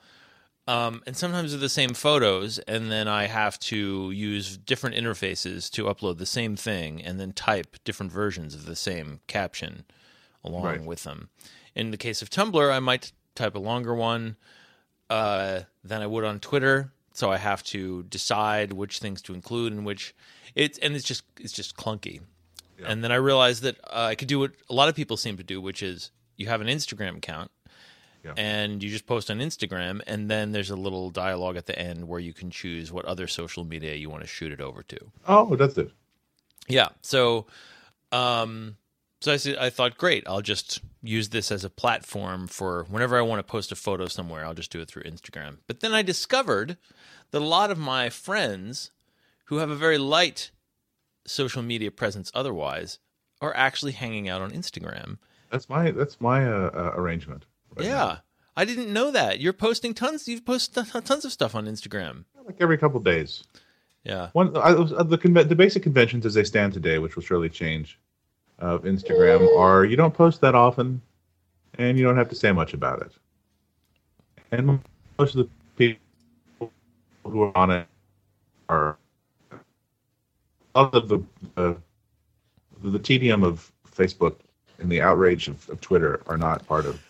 Um, 0.69 1.03
and 1.07 1.17
sometimes 1.17 1.53
they're 1.53 1.61
the 1.61 1.69
same 1.69 1.95
photos, 1.95 2.59
and 2.61 2.91
then 2.91 3.07
I 3.07 3.27
have 3.29 3.57
to 3.61 4.11
use 4.11 4.57
different 4.57 4.97
interfaces 4.97 5.71
to 5.73 5.85
upload 5.85 6.19
the 6.19 6.27
same 6.27 6.57
thing, 6.57 7.01
and 7.01 7.21
then 7.21 7.33
type 7.33 7.77
different 7.85 8.11
versions 8.11 8.53
of 8.53 8.67
the 8.67 8.75
same 8.75 9.21
caption 9.29 9.85
along 10.43 10.65
Right. 10.65 10.83
with 10.85 11.05
them. 11.05 11.29
In 11.77 11.93
the 11.93 11.97
case 11.97 12.21
of 12.21 12.31
Tumblr, 12.31 12.73
I 12.73 12.81
might 12.81 13.13
type 13.37 13.55
a 13.55 13.61
longer 13.61 13.95
one 13.95 14.37
uh, 15.09 15.61
than 15.85 16.03
I 16.03 16.09
would 16.09 16.25
on 16.25 16.41
Twitter, 16.41 16.91
so 17.17 17.31
I 17.33 17.37
have 17.39 17.63
to 17.65 18.03
decide 18.05 18.73
which 18.73 18.99
things 18.99 19.23
to 19.23 19.35
include 19.35 19.73
and 19.73 19.85
which 19.87 20.15
it's 20.55 20.79
and 20.79 20.95
it's 20.95 21.05
just 21.05 21.23
it's 21.41 21.53
just 21.53 21.77
clunky. 21.77 22.21
Yeah. 22.79 22.87
And 22.89 23.03
then 23.03 23.11
I 23.11 23.17
realized 23.17 23.63
that 23.63 23.77
uh, 23.85 24.09
I 24.11 24.15
could 24.15 24.29
do 24.29 24.39
what 24.41 24.53
a 24.69 24.75
lot 24.75 24.89
of 24.89 24.95
people 24.95 25.17
seem 25.17 25.37
to 25.39 25.43
do, 25.43 25.61
which 25.61 25.83
is 25.83 26.11
you 26.37 26.47
have 26.49 26.61
an 26.61 26.67
Instagram 26.67 27.17
account 27.17 27.51
Yeah. 28.23 28.35
and 28.37 28.83
you 28.83 28.91
just 28.91 29.07
post 29.07 29.31
on 29.31 29.39
Instagram, 29.39 30.03
and 30.07 30.31
then 30.31 30.53
there's 30.53 30.69
a 30.71 30.77
little 30.77 31.09
dialogue 31.11 31.57
at 31.57 31.65
the 31.65 31.79
end 31.79 32.07
where 32.07 32.21
you 32.21 32.35
can 32.35 32.51
choose 32.51 32.93
what 32.93 33.07
other 33.07 33.27
social 33.27 33.65
media 33.65 33.95
you 33.95 34.11
want 34.11 34.23
to 34.23 34.29
shoot 34.29 34.53
it 34.53 34.61
over 34.61 34.83
to. 34.83 34.99
Oh, 35.27 35.57
that's 35.57 35.79
it. 35.79 35.91
Yeah. 36.69 36.89
So, 37.01 37.47
um, 38.13 38.77
so 39.27 39.33
I 39.33 39.39
said, 39.39 39.57
I 39.57 39.71
thought, 39.71 39.99
great. 39.99 40.23
I'll 40.29 40.41
just 40.41 40.81
use 41.03 41.31
this 41.31 41.51
as 41.51 41.65
a 41.65 41.69
platform 41.69 42.47
for 42.47 42.87
whenever 42.89 43.19
I 43.19 43.23
want 43.23 43.41
to 43.41 43.51
post 43.51 43.73
a 43.73 43.75
photo 43.75 44.07
somewhere. 44.07 44.45
I'll 44.45 44.55
just 44.55 44.71
do 44.71 44.81
it 44.81 44.87
through 44.87 45.03
Instagram. 45.03 45.57
But 45.67 45.81
then 45.81 45.93
I 45.93 46.03
discovered 46.03 46.77
that 47.33 47.43
a 47.43 47.45
lot 47.45 47.73
of 47.73 47.77
my 47.77 48.09
friends 48.09 48.93
who 49.47 49.57
have 49.57 49.69
a 49.69 49.75
very 49.75 49.99
light 49.99 50.53
social 51.27 51.61
media 51.61 51.91
presence 51.91 52.31
otherwise 52.35 53.01
are 53.41 53.53
actually 53.57 53.91
hanging 53.93 54.29
out 54.29 54.43
on 54.43 54.53
Instagram. 54.53 55.19
That's 55.51 55.69
my 55.69 55.91
that's 55.91 56.21
my 56.21 56.47
uh, 56.47 56.71
uh, 56.73 56.93
arrangement. 56.95 57.47
right 57.75 57.85
yeah. 57.85 57.95
now. 57.95 58.19
I 58.57 58.65
didn't 58.65 58.93
know 58.93 59.11
that. 59.11 59.41
You're 59.41 59.53
posting 59.53 59.93
tons. 59.93 60.29
You've 60.29 60.47
posted 60.47 60.87
tons 61.05 61.25
of 61.25 61.33
stuff 61.33 61.57
on 61.57 61.67
Instagram. 61.67 62.27
like 62.45 62.59
every 62.61 62.79
couple 62.79 63.01
days. 63.01 63.43
Yeah. 64.05 64.29
One 64.35 64.57
I, 64.57 64.73
the 64.73 65.45
the 65.49 65.57
basic 65.57 65.83
conventions 65.83 66.25
as 66.25 66.35
they 66.35 66.45
stand 66.45 66.75
today, 66.75 67.01
which 67.01 67.17
will 67.17 67.25
surely 67.25 67.49
change, 67.49 67.99
of 68.59 68.85
Instagram 68.85 69.57
are 69.59 69.85
you 69.85 69.97
don't 69.97 70.15
post 70.15 70.41
that 70.41 70.55
often, 70.55 71.01
and 71.79 71.99
you 71.99 72.05
don't 72.05 72.17
have 72.17 72.29
to 72.29 72.35
say 72.35 72.53
much 72.53 72.75
about 72.75 73.03
it. 73.03 73.13
And 74.53 74.81
most 75.19 75.35
of 75.35 75.47
the 75.47 75.49
people 75.77 76.73
who 77.25 77.43
are 77.43 77.57
on 77.57 77.71
it 77.71 77.87
are 78.69 78.97
a 80.75 80.83
lot 80.83 80.95
of 80.95 81.09
the 81.09 81.23
the, 81.55 81.77
the 82.83 82.99
tedium 82.99 83.43
of 83.43 83.71
Facebook 83.91 84.37
and 84.79 84.91
the 84.91 85.01
outrage 85.01 85.49
of, 85.49 85.69
of 85.71 85.81
Twitter 85.81 86.21
are 86.27 86.37
not 86.37 86.67
part 86.67 86.87
of 86.87 87.01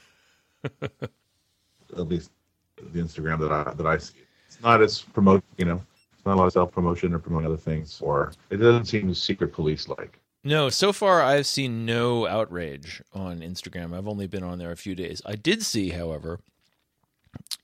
at 0.82 2.08
least 2.08 2.30
the 2.76 3.00
Instagram 3.00 3.38
that 3.40 3.52
I 3.52 3.72
that 3.74 3.86
I 3.86 3.98
see. 3.98 4.14
It's 4.46 4.60
not 4.62 4.82
as 4.82 5.00
promote, 5.00 5.42
you 5.58 5.64
know, 5.64 5.82
it's 6.12 6.24
not 6.24 6.34
a 6.34 6.38
lot 6.38 6.46
of 6.46 6.52
self 6.52 6.72
promotion 6.72 7.14
or 7.14 7.18
promoting 7.18 7.46
other 7.46 7.56
things, 7.56 8.00
or 8.00 8.32
it 8.50 8.56
doesn't 8.56 8.86
seem 8.86 9.12
secret 9.14 9.52
police 9.52 9.88
like. 9.88 10.18
No, 10.46 10.68
so 10.68 10.92
far 10.92 11.22
I've 11.22 11.44
seen 11.46 11.84
no 11.84 12.24
outrage 12.28 13.02
on 13.12 13.40
Instagram. 13.40 13.92
I've 13.92 14.06
only 14.06 14.28
been 14.28 14.44
on 14.44 14.58
there 14.58 14.70
a 14.70 14.76
few 14.76 14.94
days. 14.94 15.20
I 15.26 15.34
did 15.34 15.64
see, 15.64 15.88
however, 15.90 16.38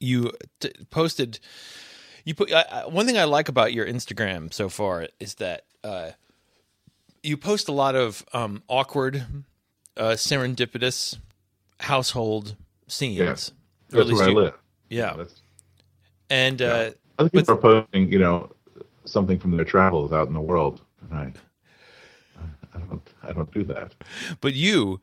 you 0.01 0.33
t- 0.59 0.73
posted. 0.91 1.39
You 2.25 2.35
put 2.35 2.53
I, 2.53 2.65
I, 2.73 2.87
one 2.89 3.07
thing 3.07 3.17
I 3.17 3.23
like 3.23 3.49
about 3.49 3.73
your 3.73 3.87
Instagram 3.87 4.53
so 4.53 4.69
far 4.69 5.07
is 5.21 5.37
that 5.37 5.62
uh, 5.85 6.11
you 7.23 7.37
post 7.37 7.69
a 7.69 7.73
lot 7.73 7.95
of 7.95 8.25
um, 8.33 8.65
awkward, 8.67 9.27
uh, 9.97 10.11
serendipitous 10.17 11.17
household 11.79 12.57
scenes. 12.89 13.17
Yeah. 13.17 13.27
That's 13.27 13.53
at 13.95 14.07
least 14.07 14.21
where 14.23 14.29
I 14.29 14.33
live. 14.33 14.55
Yeah, 14.91 15.15
That's, 15.19 15.41
and 16.31 16.61
uh, 16.61 16.91
other 17.17 17.31
But- 17.31 17.33
people 17.33 17.55
are 17.55 17.59
posting, 17.59 18.11
you 18.11 18.19
know, 18.19 18.51
something 19.05 19.39
from 19.39 19.57
their 19.57 19.65
travels 19.65 20.12
out 20.12 20.27
in 20.27 20.35
the 20.35 20.41
world. 20.41 20.81
And 21.01 21.39
I, 22.75 22.79
don't, 22.79 23.11
I 23.23 23.33
don't 23.33 23.52
do 23.52 23.64
that. 23.64 23.95
But 24.41 24.55
you, 24.55 25.00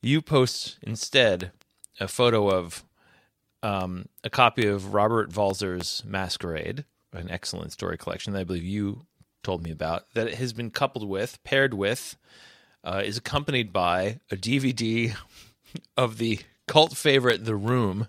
you 0.00 0.22
post 0.22 0.78
instead 0.82 1.52
a 2.00 2.08
photo 2.08 2.48
of 2.50 2.84
um, 3.62 4.06
a 4.22 4.30
copy 4.30 4.66
of 4.66 4.92
Robert 4.92 5.30
Walser's 5.30 6.02
Masquerade, 6.06 6.84
an 7.12 7.30
excellent 7.30 7.72
story 7.72 7.96
collection 7.96 8.32
that 8.32 8.40
I 8.40 8.44
believe 8.44 8.64
you 8.64 9.06
told 9.42 9.62
me 9.62 9.70
about. 9.70 10.04
That 10.14 10.28
it 10.28 10.34
has 10.34 10.52
been 10.52 10.70
coupled 10.70 11.08
with, 11.08 11.42
paired 11.44 11.74
with, 11.74 12.16
uh, 12.82 13.02
is 13.04 13.16
accompanied 13.16 13.72
by 13.72 14.20
a 14.30 14.36
DVD 14.36 15.16
of 15.96 16.18
the 16.18 16.40
cult 16.66 16.96
favorite 16.96 17.44
The 17.44 17.56
Room. 17.56 18.08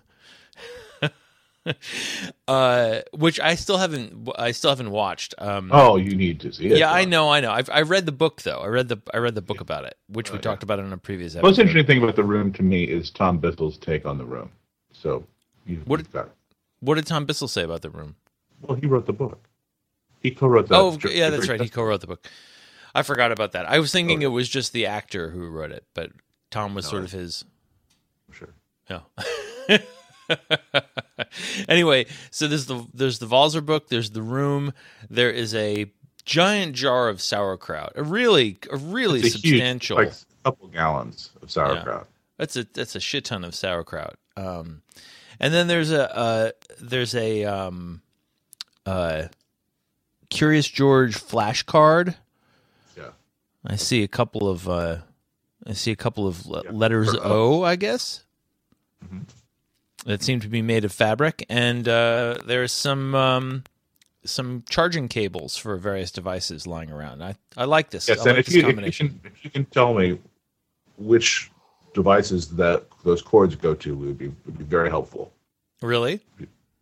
uh, 2.48 3.00
which 3.12 3.40
I 3.40 3.54
still 3.54 3.78
haven't, 3.78 4.28
I 4.38 4.52
still 4.52 4.70
haven't 4.70 4.90
watched. 4.90 5.34
Um, 5.38 5.70
Oh, 5.72 5.96
you 5.96 6.14
need 6.16 6.40
to 6.40 6.52
see 6.52 6.66
it. 6.66 6.78
yeah, 6.78 6.92
I 6.92 7.04
know, 7.04 7.28
I 7.30 7.40
know. 7.40 7.50
I've 7.50 7.68
I 7.70 7.82
read 7.82 8.06
the 8.06 8.12
book 8.12 8.42
though. 8.42 8.58
I 8.60 8.66
read 8.68 8.88
the 8.88 9.00
I 9.12 9.18
read 9.18 9.34
the 9.34 9.42
book 9.42 9.60
about 9.60 9.84
it, 9.84 9.96
which 10.08 10.30
we 10.32 10.38
Oh, 10.38 10.40
talked 10.40 10.62
about 10.62 10.78
in 10.78 10.92
a 10.92 10.98
previous 10.98 11.34
episode. 11.34 11.46
most 11.46 11.58
interesting 11.58 11.86
thing 11.86 12.02
about 12.02 12.16
the 12.16 12.24
room 12.24 12.52
to 12.54 12.62
me 12.62 12.84
is 12.84 13.10
Tom 13.10 13.38
Bissell's 13.38 13.78
take 13.78 14.06
on 14.06 14.18
the 14.18 14.24
room. 14.24 14.50
So, 14.92 15.24
you, 15.66 15.82
What- 15.86 16.00
you've. 16.00 16.28
What 16.80 16.96
did 16.96 17.06
Tom 17.06 17.24
Bissell 17.24 17.48
say 17.48 17.62
about 17.62 17.82
the 17.82 17.90
room? 17.90 18.16
Well, 18.62 18.76
he 18.76 18.86
wrote 18.86 19.06
the 19.06 19.12
book. 19.12 19.48
He 20.20 20.30
co-wrote 20.30 20.68
that. 20.68 20.74
oh, 20.76 20.98
yeah, 21.08 21.30
that's 21.30 21.48
right. 21.48 21.60
He 21.60 21.68
co-wrote 21.68 22.00
the 22.00 22.06
book. 22.06 22.26
I 22.94 23.02
forgot 23.02 23.32
about 23.32 23.52
that. 23.52 23.68
I 23.68 23.78
was 23.78 23.92
thinking 23.92 24.22
it 24.22 24.26
was 24.28 24.48
just 24.48 24.72
the 24.72 24.86
actor 24.86 25.30
who 25.30 25.48
wrote 25.48 25.70
it, 25.72 25.84
but 25.94 26.10
Tom 26.50 26.74
was 26.74 26.84
No, 26.86 26.90
sort 26.90 27.04
of 27.04 27.12
his. 27.12 27.44
Sure. 28.32 28.48
Yeah. 28.90 29.00
anyway, 31.68 32.06
so 32.30 32.48
there's 32.48 32.66
the 32.66 32.86
there's 32.92 33.18
the 33.18 33.26
Walser 33.26 33.64
book. 33.64 33.88
There's 33.88 34.10
the 34.10 34.22
room. 34.22 34.72
There 35.08 35.30
is 35.30 35.54
a 35.54 35.90
giant 36.24 36.74
jar 36.74 37.08
of 37.08 37.20
sauerkraut. 37.20 37.92
A 37.96 38.02
really 38.02 38.58
a 38.70 38.76
really 38.76 39.20
a 39.20 39.22
huge, 39.22 39.32
substantial. 39.32 39.96
like 39.96 40.12
a 40.12 40.44
couple 40.44 40.68
gallons 40.68 41.30
of 41.42 41.50
sauerkraut. 41.50 42.08
That's 42.38 42.56
a 42.56 42.64
that's 42.64 42.94
a 42.96 43.00
shit 43.00 43.24
ton 43.24 43.44
of 43.44 43.54
sauerkraut. 43.54 44.16
Um, 44.36 44.82
and 45.40 45.52
then 45.54 45.66
there's 45.66 45.90
a 45.90 46.14
uh, 46.14 46.50
there's 46.80 47.14
a 47.14 47.44
um, 47.44 48.02
uh, 48.84 49.28
Curious 50.28 50.68
George 50.68 51.16
flashcard. 51.16 52.16
Yeah. 52.96 53.10
I 53.66 53.76
see 53.76 54.02
a 54.02 54.08
couple 54.08 54.48
of 54.48 54.68
uh, 54.68 54.98
I 55.66 55.72
see 55.72 55.92
a 55.92 55.96
couple 55.96 56.26
of 56.26 56.44
Yeah, 56.46 56.70
letters 56.70 57.14
O, 57.22 57.62
I 57.62 57.76
guess. 57.76 58.24
Mhm. 59.04 59.24
That 60.06 60.22
seem 60.22 60.38
to 60.40 60.48
be 60.48 60.62
made 60.62 60.84
of 60.84 60.92
fabric, 60.92 61.44
and 61.48 61.86
uh, 61.88 62.38
there's 62.46 62.70
some 62.72 63.12
um, 63.16 63.64
some 64.24 64.62
charging 64.68 65.08
cables 65.08 65.56
for 65.56 65.76
various 65.76 66.12
devices 66.12 66.64
lying 66.64 66.92
around. 66.92 67.24
I 67.24 67.34
I 67.56 67.64
like 67.64 67.90
this. 67.90 68.08
Yes, 68.08 68.20
I 68.20 68.30
and 68.30 68.30
like 68.30 68.38
if 68.38 68.46
this 68.46 68.54
you, 68.54 68.60
if 68.68 69.00
you 69.00 69.08
can 69.08 69.20
if 69.24 69.44
you 69.44 69.50
can 69.50 69.64
tell 69.64 69.94
me 69.94 70.18
which 70.96 71.50
devices 71.92 72.48
that 72.56 72.84
those 73.04 73.20
cords 73.20 73.56
go 73.56 73.74
to, 73.74 73.96
would 73.96 74.16
be 74.16 74.28
would 74.44 74.56
be 74.56 74.62
very 74.64 74.88
helpful. 74.88 75.32
Really? 75.82 76.20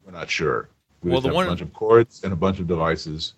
We're 0.04 0.12
not 0.12 0.28
sure. 0.28 0.68
We 1.02 1.10
Well, 1.10 1.22
the 1.22 1.28
have 1.28 1.34
one- 1.34 1.46
a 1.46 1.48
bunch 1.48 1.62
of 1.62 1.72
cords 1.72 2.22
and 2.24 2.32
a 2.32 2.36
bunch 2.36 2.60
of 2.60 2.66
devices, 2.66 3.32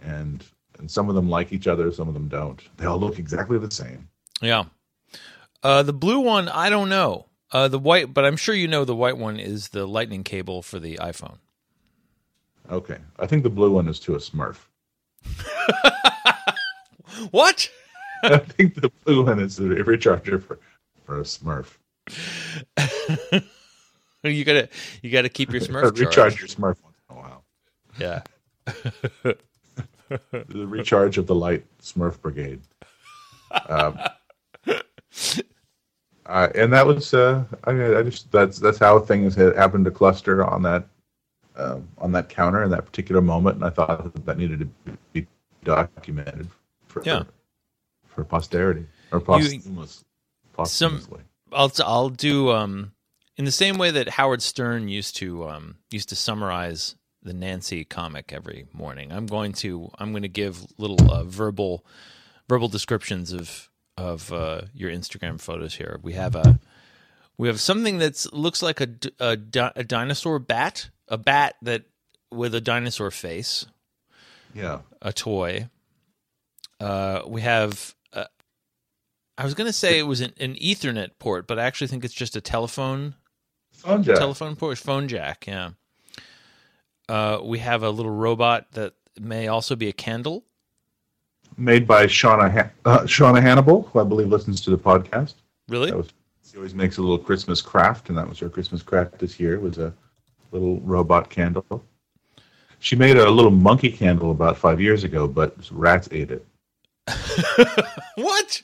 and 0.00 0.44
and 0.78 0.88
some 0.88 1.08
of 1.08 1.16
them 1.16 1.28
like 1.28 1.52
each 1.52 1.66
other, 1.66 1.90
some 1.90 2.06
of 2.06 2.14
them 2.14 2.28
don't. 2.28 2.60
They 2.76 2.86
all 2.86 3.00
look 3.00 3.18
exactly 3.18 3.58
the 3.58 3.70
same. 3.70 4.08
Yeah. 4.40 4.64
Uh, 5.62 5.82
the 5.82 5.92
blue 5.92 6.20
one, 6.20 6.48
I 6.48 6.70
don't 6.70 6.88
know. 6.88 7.26
Uh, 7.52 7.68
the 7.68 7.78
white, 7.78 8.14
but 8.14 8.24
I'm 8.24 8.36
sure 8.36 8.54
you 8.54 8.66
know 8.66 8.84
the 8.84 8.96
white 8.96 9.18
one 9.18 9.38
is 9.38 9.68
the 9.68 9.86
lightning 9.86 10.24
cable 10.24 10.62
for 10.62 10.78
the 10.78 10.96
iPhone. 10.96 11.36
Okay, 12.70 12.98
I 13.18 13.26
think 13.26 13.42
the 13.42 13.50
blue 13.50 13.70
one 13.70 13.88
is 13.88 14.00
to 14.00 14.14
a 14.14 14.18
Smurf. 14.18 14.56
What? 17.30 17.70
I 18.22 18.38
think 18.38 18.80
the 18.80 18.90
blue 19.04 19.24
one 19.24 19.40
is 19.40 19.56
the 19.56 19.64
recharger 19.64 20.42
for 20.42 20.58
for 21.04 21.18
a 21.18 21.22
Smurf. 21.22 21.76
you 24.22 24.44
gotta 24.44 24.68
you 25.02 25.10
gotta 25.10 25.28
keep 25.28 25.52
your 25.52 25.60
Smurf 25.60 25.98
recharge 25.98 26.38
your 26.38 26.48
Smurf 26.48 26.76
once 26.82 26.96
in 27.10 27.16
a 27.16 27.18
while. 27.18 27.44
Yeah. 27.98 28.22
the 30.30 30.66
recharge 30.66 31.18
of 31.18 31.26
the 31.26 31.34
light 31.34 31.64
Smurf 31.80 32.20
Brigade. 32.20 32.60
Um, 33.68 33.98
uh, 36.32 36.48
and 36.54 36.72
that 36.72 36.86
was, 36.86 37.12
uh, 37.12 37.44
I, 37.64 37.72
mean, 37.72 37.94
I 37.94 38.02
just 38.02 38.32
that's 38.32 38.58
that's 38.58 38.78
how 38.78 38.98
things 38.98 39.34
had 39.34 39.54
happened 39.54 39.84
to 39.84 39.90
cluster 39.90 40.42
on 40.44 40.62
that 40.62 40.86
um, 41.56 41.86
on 41.98 42.10
that 42.12 42.30
counter 42.30 42.62
in 42.62 42.70
that 42.70 42.86
particular 42.86 43.20
moment, 43.20 43.56
and 43.56 43.64
I 43.64 43.68
thought 43.68 44.14
that, 44.14 44.24
that 44.24 44.38
needed 44.38 44.60
to 44.86 44.96
be 45.12 45.26
documented 45.62 46.48
for 46.86 47.02
Yeah. 47.04 47.24
for 48.06 48.24
posterity 48.24 48.86
or 49.12 49.20
posthumous, 49.20 50.04
posthumously. 50.54 51.20
I'll 51.52 51.70
I'll 51.84 52.08
do 52.08 52.50
um 52.50 52.92
in 53.36 53.44
the 53.44 53.52
same 53.52 53.76
way 53.76 53.90
that 53.90 54.08
Howard 54.08 54.40
Stern 54.40 54.88
used 54.88 55.16
to 55.16 55.46
um 55.46 55.76
used 55.90 56.08
to 56.08 56.16
summarize 56.16 56.96
the 57.22 57.34
Nancy 57.34 57.84
comic 57.84 58.32
every 58.32 58.66
morning. 58.72 59.12
I'm 59.12 59.26
going 59.26 59.52
to 59.54 59.90
I'm 59.98 60.12
going 60.12 60.22
to 60.22 60.28
give 60.28 60.66
little 60.78 61.12
uh, 61.12 61.24
verbal 61.24 61.84
verbal 62.48 62.68
descriptions 62.68 63.34
of 63.34 63.68
of 63.96 64.32
uh, 64.32 64.62
your 64.74 64.90
Instagram 64.90 65.40
photos 65.40 65.74
here. 65.74 65.98
We 66.02 66.14
have 66.14 66.34
a 66.34 66.58
we 67.38 67.48
have 67.48 67.60
something 67.60 67.98
that 67.98 68.26
looks 68.32 68.62
like 68.62 68.80
a, 68.80 68.88
a 69.18 69.36
di- 69.36 69.72
a 69.74 69.84
dinosaur 69.84 70.38
bat, 70.38 70.90
a 71.08 71.18
bat 71.18 71.56
that 71.62 71.84
with 72.30 72.54
a 72.54 72.60
dinosaur 72.60 73.10
face, 73.10 73.66
yeah, 74.54 74.80
a 75.00 75.12
toy. 75.12 75.68
Uh, 76.80 77.22
we 77.26 77.40
have. 77.42 77.94
Uh, 78.12 78.24
I 79.38 79.44
was 79.44 79.54
going 79.54 79.68
to 79.68 79.72
say 79.72 79.98
it 79.98 80.06
was 80.06 80.20
an, 80.20 80.32
an 80.38 80.54
Ethernet 80.54 81.10
port, 81.18 81.46
but 81.46 81.58
I 81.58 81.64
actually 81.64 81.88
think 81.88 82.04
it's 82.04 82.14
just 82.14 82.36
a 82.36 82.40
telephone 82.40 83.14
phone 83.72 84.02
jack. 84.02 84.16
telephone 84.16 84.56
port, 84.56 84.78
phone 84.78 85.08
jack. 85.08 85.46
Yeah. 85.46 85.70
Uh, 87.08 87.40
we 87.42 87.58
have 87.58 87.82
a 87.82 87.90
little 87.90 88.12
robot 88.12 88.72
that 88.72 88.94
may 89.20 89.48
also 89.48 89.76
be 89.76 89.88
a 89.88 89.92
candle. 89.92 90.44
Made 91.56 91.86
by 91.86 92.06
Shauna 92.06 92.50
Han- 92.50 92.70
uh, 92.84 93.00
Shauna 93.00 93.40
Hannibal, 93.40 93.82
who 93.82 94.00
I 94.00 94.04
believe 94.04 94.28
listens 94.28 94.60
to 94.62 94.70
the 94.70 94.78
podcast. 94.78 95.34
Really? 95.68 95.92
Was 95.92 96.08
She 96.48 96.56
always 96.56 96.74
makes 96.74 96.98
a 96.98 97.00
little 97.00 97.18
Christmas 97.18 97.60
craft, 97.60 98.08
and 98.08 98.18
that 98.18 98.28
was 98.28 98.38
her 98.38 98.48
Christmas 98.48 98.82
craft 98.82 99.18
this 99.18 99.38
year. 99.40 99.58
Was 99.60 99.78
a 99.78 99.92
little 100.50 100.80
robot 100.80 101.30
candle. 101.30 101.84
She 102.78 102.96
made 102.96 103.16
a 103.16 103.30
little 103.30 103.50
monkey 103.50 103.90
candle 103.90 104.32
about 104.32 104.58
five 104.58 104.80
years 104.80 105.04
ago, 105.04 105.28
but 105.28 105.56
rats 105.70 106.08
ate 106.10 106.30
it. 106.32 106.44
what? 108.16 108.62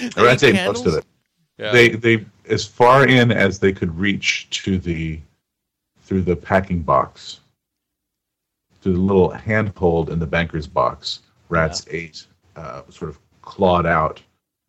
The 0.00 0.22
rats 0.24 0.42
ate 0.42 0.54
most 0.54 0.86
of 0.86 0.94
it. 0.94 1.04
Yeah. 1.58 1.72
They 1.72 1.88
they 1.90 2.24
as 2.48 2.64
far 2.64 3.06
in 3.06 3.32
as 3.32 3.58
they 3.58 3.72
could 3.72 3.96
reach 3.98 4.48
to 4.62 4.78
the 4.78 5.20
through 6.02 6.22
the 6.22 6.36
packing 6.36 6.82
box, 6.82 7.40
through 8.80 8.94
the 8.94 9.00
little 9.00 9.30
handhold 9.30 10.10
in 10.10 10.18
the 10.18 10.26
banker's 10.26 10.66
box. 10.68 11.20
Rats 11.48 11.86
ate, 11.90 12.26
uh, 12.56 12.82
sort 12.90 13.10
of 13.10 13.18
clawed 13.42 13.86
out 13.86 14.22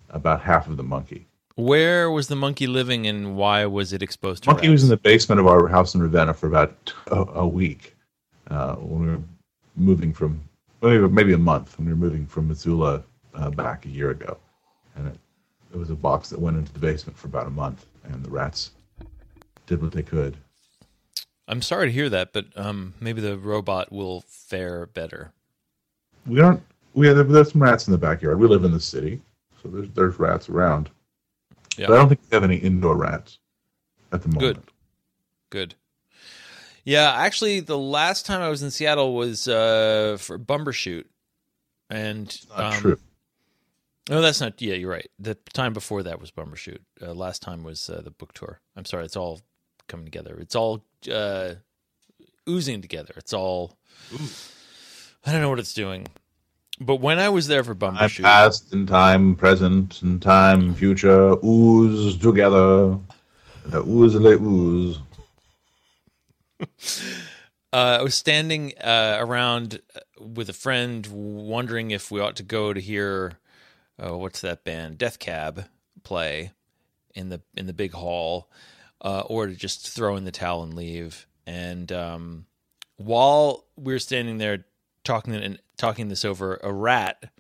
about 0.09 0.41
half 0.41 0.67
of 0.67 0.77
the 0.77 0.83
monkey. 0.83 1.27
Where 1.55 2.11
was 2.11 2.27
the 2.27 2.35
monkey 2.35 2.67
living, 2.67 3.07
and 3.07 3.35
why 3.35 3.65
was 3.65 3.91
it 3.91 4.03
exposed 4.03 4.43
to 4.43 4.51
Monkey 4.51 4.69
was 4.69 4.83
in 4.83 4.89
the 4.89 4.97
basement 4.97 5.41
of 5.41 5.47
our 5.47 5.67
house 5.67 5.95
in 5.95 6.01
Ravenna 6.01 6.33
for 6.33 6.45
about 6.47 6.93
a, 7.07 7.25
a 7.33 7.47
week 7.47 7.95
uh, 8.51 8.75
when 8.75 9.01
we 9.01 9.07
were 9.07 9.21
moving 9.75 10.13
from 10.13 10.39
maybe, 10.81 11.07
maybe 11.07 11.33
a 11.33 11.37
month 11.37 11.77
when 11.77 11.87
we 11.87 11.93
were 11.93 11.97
moving 11.97 12.27
from 12.27 12.47
Missoula 12.47 13.03
uh, 13.33 13.49
back 13.49 13.85
a 13.85 13.89
year 13.89 14.11
ago, 14.11 14.37
and 14.95 15.07
it, 15.07 15.17
it 15.73 15.77
was 15.77 15.89
a 15.89 15.95
box 15.95 16.29
that 16.29 16.39
went 16.39 16.57
into 16.57 16.71
the 16.73 16.79
basement 16.79 17.17
for 17.17 17.27
about 17.27 17.47
a 17.47 17.51
month, 17.51 17.87
and 18.03 18.23
the 18.23 18.29
rats 18.29 18.71
did 19.65 19.81
what 19.81 19.91
they 19.91 20.03
could. 20.03 20.37
I'm 21.47 21.61
sorry 21.61 21.87
to 21.87 21.91
hear 21.91 22.09
that, 22.09 22.33
but 22.33 22.45
um, 22.55 22.93
maybe 22.99 23.21
the 23.21 23.37
robot 23.37 23.91
will 23.91 24.21
fare 24.27 24.85
better. 24.85 25.31
We 26.27 26.35
don't. 26.35 26.61
We 26.93 27.07
have 27.07 27.29
there's 27.29 27.51
some 27.51 27.61
rats 27.61 27.87
in 27.87 27.91
the 27.91 27.97
backyard. 27.97 28.39
We 28.39 28.47
live 28.47 28.63
in 28.63 28.71
the 28.71 28.79
city, 28.79 29.21
so 29.61 29.69
there's 29.69 29.89
there's 29.91 30.19
rats 30.19 30.49
around. 30.49 30.89
Yeah. 31.77 31.87
But 31.87 31.93
I 31.93 31.97
don't 31.97 32.09
think 32.09 32.21
we 32.29 32.35
have 32.35 32.43
any 32.43 32.57
indoor 32.57 32.95
rats 32.95 33.39
at 34.11 34.21
the 34.21 34.29
moment. 34.29 34.65
Good. 34.65 34.71
Good. 35.49 35.75
Yeah, 36.83 37.11
actually, 37.13 37.59
the 37.59 37.77
last 37.77 38.25
time 38.25 38.41
I 38.41 38.49
was 38.49 38.63
in 38.63 38.71
Seattle 38.71 39.13
was 39.13 39.47
uh, 39.47 40.17
for 40.19 40.39
Bumbershoot, 40.39 41.03
and 41.89 42.35
Not 42.49 42.73
um, 42.75 42.81
true. 42.81 42.99
No, 44.09 44.21
that's 44.21 44.39
not. 44.39 44.61
Yeah, 44.61 44.75
you're 44.75 44.91
right. 44.91 45.09
The 45.19 45.35
time 45.53 45.73
before 45.73 46.03
that 46.03 46.21
was 46.21 46.31
Bumbershoot. 46.31 46.79
Uh, 47.01 47.13
last 47.13 47.41
time 47.41 47.63
was 47.63 47.89
uh, 47.89 48.01
the 48.01 48.11
book 48.11 48.33
tour. 48.33 48.61
I'm 48.75 48.85
sorry. 48.85 49.03
It's 49.03 49.17
all 49.17 49.41
coming 49.87 50.05
together. 50.05 50.37
It's 50.39 50.55
all 50.55 50.85
uh, 51.11 51.55
oozing 52.47 52.81
together. 52.81 53.13
It's 53.17 53.33
all. 53.33 53.77
I 55.27 55.33
don't 55.33 55.41
know 55.41 55.49
what 55.49 55.59
it's 55.59 55.73
doing. 55.73 56.07
But 56.79 57.01
when 57.01 57.19
I 57.19 57.27
was 57.27 57.47
there 57.47 57.61
for 57.61 57.75
Bumbershoot, 57.75 58.23
past 58.23 58.71
and 58.71 58.87
time 58.87 59.35
present 59.35 60.01
and 60.01 60.21
time 60.21 60.73
future 60.73 61.35
ooze 61.43 62.17
together. 62.17 62.97
The 63.65 63.81
ooze 63.81 64.15
le 64.15 64.37
ooze. 64.39 64.99
uh, 67.73 67.97
I 67.99 68.01
was 68.01 68.15
standing 68.15 68.73
uh, 68.77 69.17
around 69.19 69.81
with 70.17 70.47
a 70.47 70.53
friend, 70.53 71.05
wondering 71.11 71.91
if 71.91 72.09
we 72.09 72.21
ought 72.21 72.37
to 72.37 72.43
go 72.43 72.71
to 72.71 72.79
hear 72.79 73.33
uh, 74.01 74.15
what's 74.15 74.39
that 74.41 74.63
band, 74.63 74.97
Death 74.97 75.19
Cab, 75.19 75.65
play 76.03 76.51
in 77.15 77.27
the 77.27 77.41
in 77.57 77.65
the 77.65 77.73
big 77.73 77.91
hall, 77.91 78.49
uh, 79.01 79.23
or 79.25 79.47
to 79.47 79.55
just 79.55 79.89
throw 79.89 80.15
in 80.15 80.23
the 80.23 80.31
towel 80.31 80.63
and 80.63 80.73
leave. 80.73 81.27
And 81.45 81.91
um, 81.91 82.45
while 82.95 83.65
we 83.75 83.91
were 83.91 83.99
standing 83.99 84.37
there 84.37 84.65
talking 85.07 85.33
and 85.33 85.59
talking 85.77 86.09
this 86.09 86.23
over, 86.25 86.59
a 86.63 86.71
rat 86.71 87.31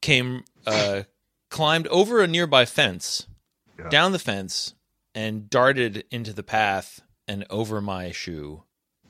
came, 0.00 0.44
uh, 0.66 1.02
climbed 1.50 1.86
over 1.88 2.20
a 2.20 2.26
nearby 2.26 2.64
fence, 2.64 3.26
Yeah. 3.78 3.88
down 3.88 4.12
the 4.12 4.18
fence, 4.18 4.74
and 5.14 5.48
darted 5.48 6.04
into 6.10 6.32
the 6.32 6.42
path 6.42 7.00
and 7.28 7.44
over 7.50 7.80
my 7.80 8.10
shoe 8.10 8.64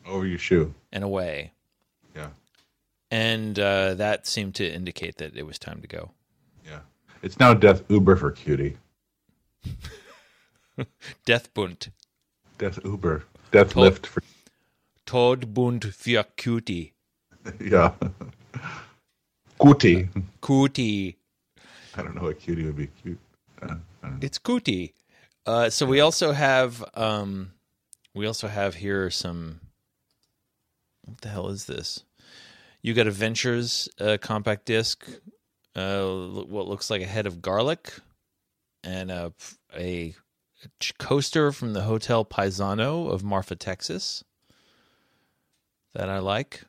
Over 0.05 0.27
your 0.27 0.39
shoe. 0.39 0.75
and 0.93 1.03
away. 1.05 1.53
Yeah. 2.15 2.31
And 3.11 3.59
uh, 3.59 3.95
that 3.95 4.27
seemed 4.27 4.55
to 4.57 4.69
indicate 4.71 5.17
that 5.17 5.37
it 5.37 5.45
was 5.47 5.59
time 5.59 5.81
to 5.81 5.87
go. 5.87 6.11
Yeah. 6.67 6.81
It's 7.23 7.39
now 7.39 7.55
Death 7.55 7.83
Uber 7.89 8.17
for 8.17 8.31
cutie. 8.33 8.77
Deathbund. 11.27 11.91
Death 12.59 12.79
Uber. 12.85 13.25
Death 13.53 13.71
Tol- 13.71 13.83
Lift 13.85 14.07
for 14.07 14.23
Todbund 15.07 15.85
für 15.95 16.25
Cutie. 16.37 16.94
yeah. 17.61 17.93
Cutie. 19.61 20.09
Cutie. 20.45 21.17
I 21.97 22.03
don't 22.03 22.15
know 22.15 22.23
what 22.23 22.41
cutie 22.41 22.65
would 22.65 22.77
be 22.77 22.89
cute. 23.03 23.19
Uh, 23.63 23.67
I 23.67 23.69
don't 23.69 23.81
know. 24.03 24.19
It's 24.21 24.39
Cootie. 24.39 24.95
Uh, 25.47 25.71
so 25.71 25.87
we 25.87 26.01
also 26.01 26.33
have 26.33 26.85
um, 26.95 27.53
we 28.15 28.27
also 28.27 28.49
have 28.49 28.75
here 28.77 29.11
some. 29.11 29.61
What 31.05 31.21
the 31.21 31.29
hell 31.29 31.49
is 31.49 31.67
this? 31.67 32.03
You 32.83 32.95
got 32.95 33.07
a 33.07 33.11
Ventures 33.11 33.89
uh, 34.01 34.17
compact 34.21 34.67
disc. 34.67 35.07
Uh, 35.77 36.07
what 36.07 36.69
looks 36.69 36.91
like 36.91 37.03
a 37.03 37.07
head 37.07 37.27
of 37.27 37.43
garlic, 37.43 37.93
and 38.83 39.11
a 39.11 39.33
a 39.77 40.15
coaster 40.99 41.53
from 41.53 41.75
the 41.75 41.83
Hotel 41.83 42.25
Paisano 42.25 43.09
of 43.09 43.23
Marfa, 43.23 43.57
Texas. 43.57 44.25
That 45.95 46.09
I 46.09 46.19
like. 46.19 46.65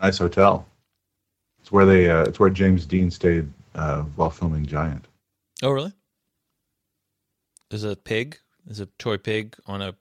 Nice 0.00 0.18
hotel. 0.18 0.66
It's 1.60 1.72
where 1.72 1.84
they. 1.86 2.08
Uh, 2.10 2.22
it's 2.22 2.38
where 2.38 2.50
James 2.50 2.86
Dean 2.86 3.10
stayed 3.10 3.48
uh, 3.74 4.02
while 4.16 4.30
filming 4.30 4.64
Giant. 4.64 5.06
Oh, 5.62 5.70
really? 5.70 5.92
There's 7.70 7.84
a 7.84 7.96
pig. 7.96 8.38
There's 8.64 8.80
a 8.80 8.86
toy 8.98 9.16
pig 9.16 9.56
on 9.66 9.82
a 9.82 9.94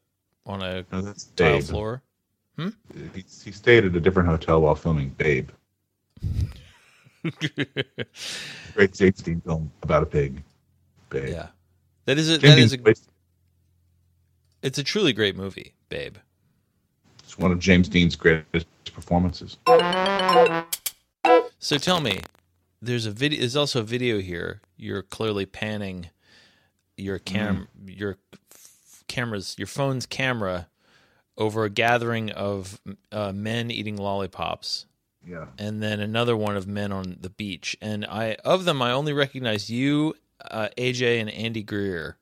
on 0.46 0.62
a 0.62 0.86
No, 0.92 1.02
that's 1.02 1.26
tile 1.26 1.62
floor. 1.62 2.02
He, 2.58 3.24
he 3.44 3.52
stayed 3.52 3.86
at 3.86 3.96
a 3.96 4.00
different 4.00 4.30
hotel 4.30 4.62
while 4.62 4.76
filming 4.76 5.10
Babe. 5.10 5.50
Great 8.74 8.94
James 8.94 9.22
Dean 9.22 9.42
film 9.42 9.72
about 9.84 10.04
a 10.04 10.06
pig. 10.06 10.42
Babe. 11.10 11.30
Yeah, 11.30 11.48
that 12.06 12.18
is 12.18 12.30
a 12.30 12.38
James 12.38 12.56
that 12.56 12.60
is 12.60 12.74
a 12.74 12.82
wasted. 12.82 13.14
it's 14.64 14.78
a 14.78 14.84
truly 14.84 15.14
great 15.14 15.36
movie, 15.36 15.74
Babe. 15.90 16.16
It's 17.24 17.38
one 17.38 17.52
of 17.52 17.60
James 17.60 17.90
Dean's 17.90 18.16
greatest 18.16 18.66
performances. 18.90 19.58
So 21.60 21.78
tell 21.78 22.00
me, 22.00 22.22
there's 22.82 23.06
a 23.06 23.12
video. 23.12 23.40
There's 23.40 23.56
also 23.56 23.80
a 23.82 23.84
video 23.84 24.20
here. 24.20 24.62
You're 24.78 25.02
clearly 25.02 25.46
panning 25.46 26.10
your 26.96 27.20
cam 27.20 27.68
your 27.86 28.18
f- 28.54 29.04
cameras 29.08 29.56
your 29.58 29.68
phone's 29.68 30.06
camera 30.06 30.68
over 31.38 31.64
a 31.64 31.70
gathering 31.70 32.32
of 32.32 32.80
uh, 33.12 33.32
men 33.32 33.70
eating 33.70 33.96
lollipops 33.98 34.88
Yeah. 35.28 35.46
and 35.60 35.84
then 35.84 36.00
another 36.00 36.36
one 36.36 36.58
of 36.58 36.66
men 36.66 36.92
on 36.92 37.18
the 37.22 37.30
beach. 37.30 37.78
And 37.82 38.04
I 38.06 38.36
of 38.46 38.66
them, 38.66 38.82
I 38.82 38.92
only 38.92 39.14
recognize 39.14 39.70
you, 39.70 40.16
uh, 40.50 40.70
AJ, 40.78 41.20
and 41.22 41.30
Andy 41.30 41.62
Greer. 41.64 42.18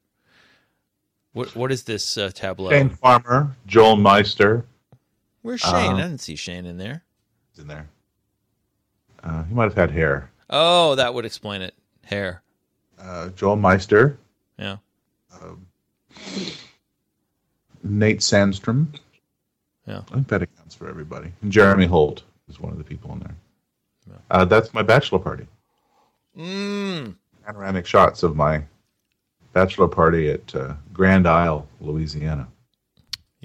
What 1.34 1.56
what 1.56 1.72
is 1.72 1.84
this 1.84 2.18
uh, 2.18 2.32
tableau? 2.34 2.70
Shane 2.72 2.90
Farmer, 2.90 3.56
Joel 3.68 3.98
Meister 3.98 4.66
Where's 5.46 5.62
Shane? 5.62 5.92
Um, 5.92 5.98
I 5.98 6.02
didn't 6.02 6.22
see 6.22 6.36
Shane 6.36 6.66
in 6.66 6.78
there. 6.80 7.04
He's 7.52 7.62
in 7.62 7.68
there. 7.68 7.88
Uh, 9.22 9.44
he 9.44 9.54
might 9.54 9.66
have 9.66 9.76
had 9.76 9.92
hair. 9.92 10.32
Oh, 10.50 10.96
that 10.96 11.14
would 11.14 11.24
explain 11.24 11.62
it. 11.62 11.76
Hair. 12.04 12.42
Uh, 13.00 13.30
Joel 13.30 13.56
Meister, 13.56 14.18
Yeah. 14.58 14.78
Nate 17.84 18.22
Sandstrom. 18.22 18.88
Yeah. 19.86 20.02
I 20.10 20.14
think 20.16 20.28
that 20.30 20.42
accounts 20.42 20.74
for 20.74 20.90
everybody. 20.90 21.32
And 21.44 21.52
Jeremy 21.52 21.86
Holt 21.86 22.24
is 22.50 22.60
one 22.60 22.72
of 22.72 22.80
the 22.80 22.84
people 22.84 23.14
in 23.14 23.20
there. 23.20 23.36
Uh, 24.32 24.46
that's 24.46 24.74
my 24.74 24.82
bachelor 24.82 25.20
party. 25.20 25.46
Mm. 26.36 27.14
Panoramic 27.46 27.86
shots 27.86 28.24
of 28.24 28.36
my 28.36 28.64
bachelor 29.54 29.88
party 29.90 30.32
at 30.32 30.56
uh, 30.56 30.74
Grand 30.92 31.28
Isle, 31.28 31.68
Louisiana. 31.82 32.48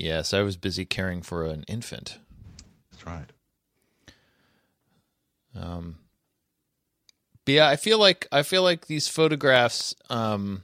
Yes, 0.03 0.33
I 0.33 0.41
was 0.43 0.57
busy 0.57 0.85
caring 0.85 1.21
for 1.23 1.45
an 1.45 1.65
infant. 1.69 2.19
That's 2.91 3.07
right. 3.07 3.27
Um, 5.55 5.97
but 7.45 7.53
yeah, 7.55 7.69
I 7.69 7.77
feel 7.77 7.99
like 7.99 8.27
I 8.33 8.43
feel 8.43 8.63
like 8.63 8.87
these 8.87 9.09
photographs, 9.09 9.95
um, 10.09 10.63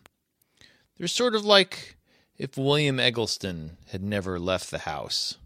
they're 0.96 1.08
sort 1.08 1.34
of 1.34 1.44
like 1.44 1.96
if 2.38 2.56
William 2.56 3.00
Eggleston 3.00 3.76
had 3.90 4.02
never 4.02 4.38
left 4.38 4.70
the 4.70 4.78
house. 4.78 5.36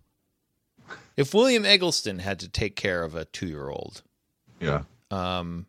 If 1.16 1.34
William 1.34 1.64
Eggleston 1.64 2.18
had 2.20 2.38
to 2.40 2.48
take 2.48 2.76
care 2.76 3.02
of 3.04 3.14
a 3.14 3.24
two-year-old, 3.26 4.02
Yeah. 4.60 4.82
um, 5.10 5.66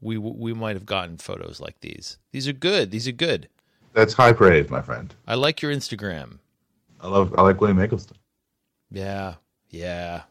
we 0.00 0.18
we 0.18 0.52
might 0.54 0.76
have 0.76 0.86
gotten 0.86 1.16
photos 1.18 1.60
like 1.60 1.80
these. 1.80 2.18
These 2.32 2.46
are 2.48 2.52
good. 2.52 2.90
These 2.90 3.08
are 3.08 3.12
good. 3.12 3.48
That's 3.94 4.14
high 4.14 4.32
praise, 4.32 4.68
my 4.70 4.82
friend. 4.82 5.14
I 5.26 5.34
like 5.34 5.62
your 5.62 5.72
Instagram. 5.72 6.38
I 7.04 7.08
love. 7.08 7.34
I 7.36 7.42
like 7.42 7.60
William 7.60 7.78
Eggleston. 7.78 8.16
Yeah, 8.90 9.34
yeah. 9.68 10.22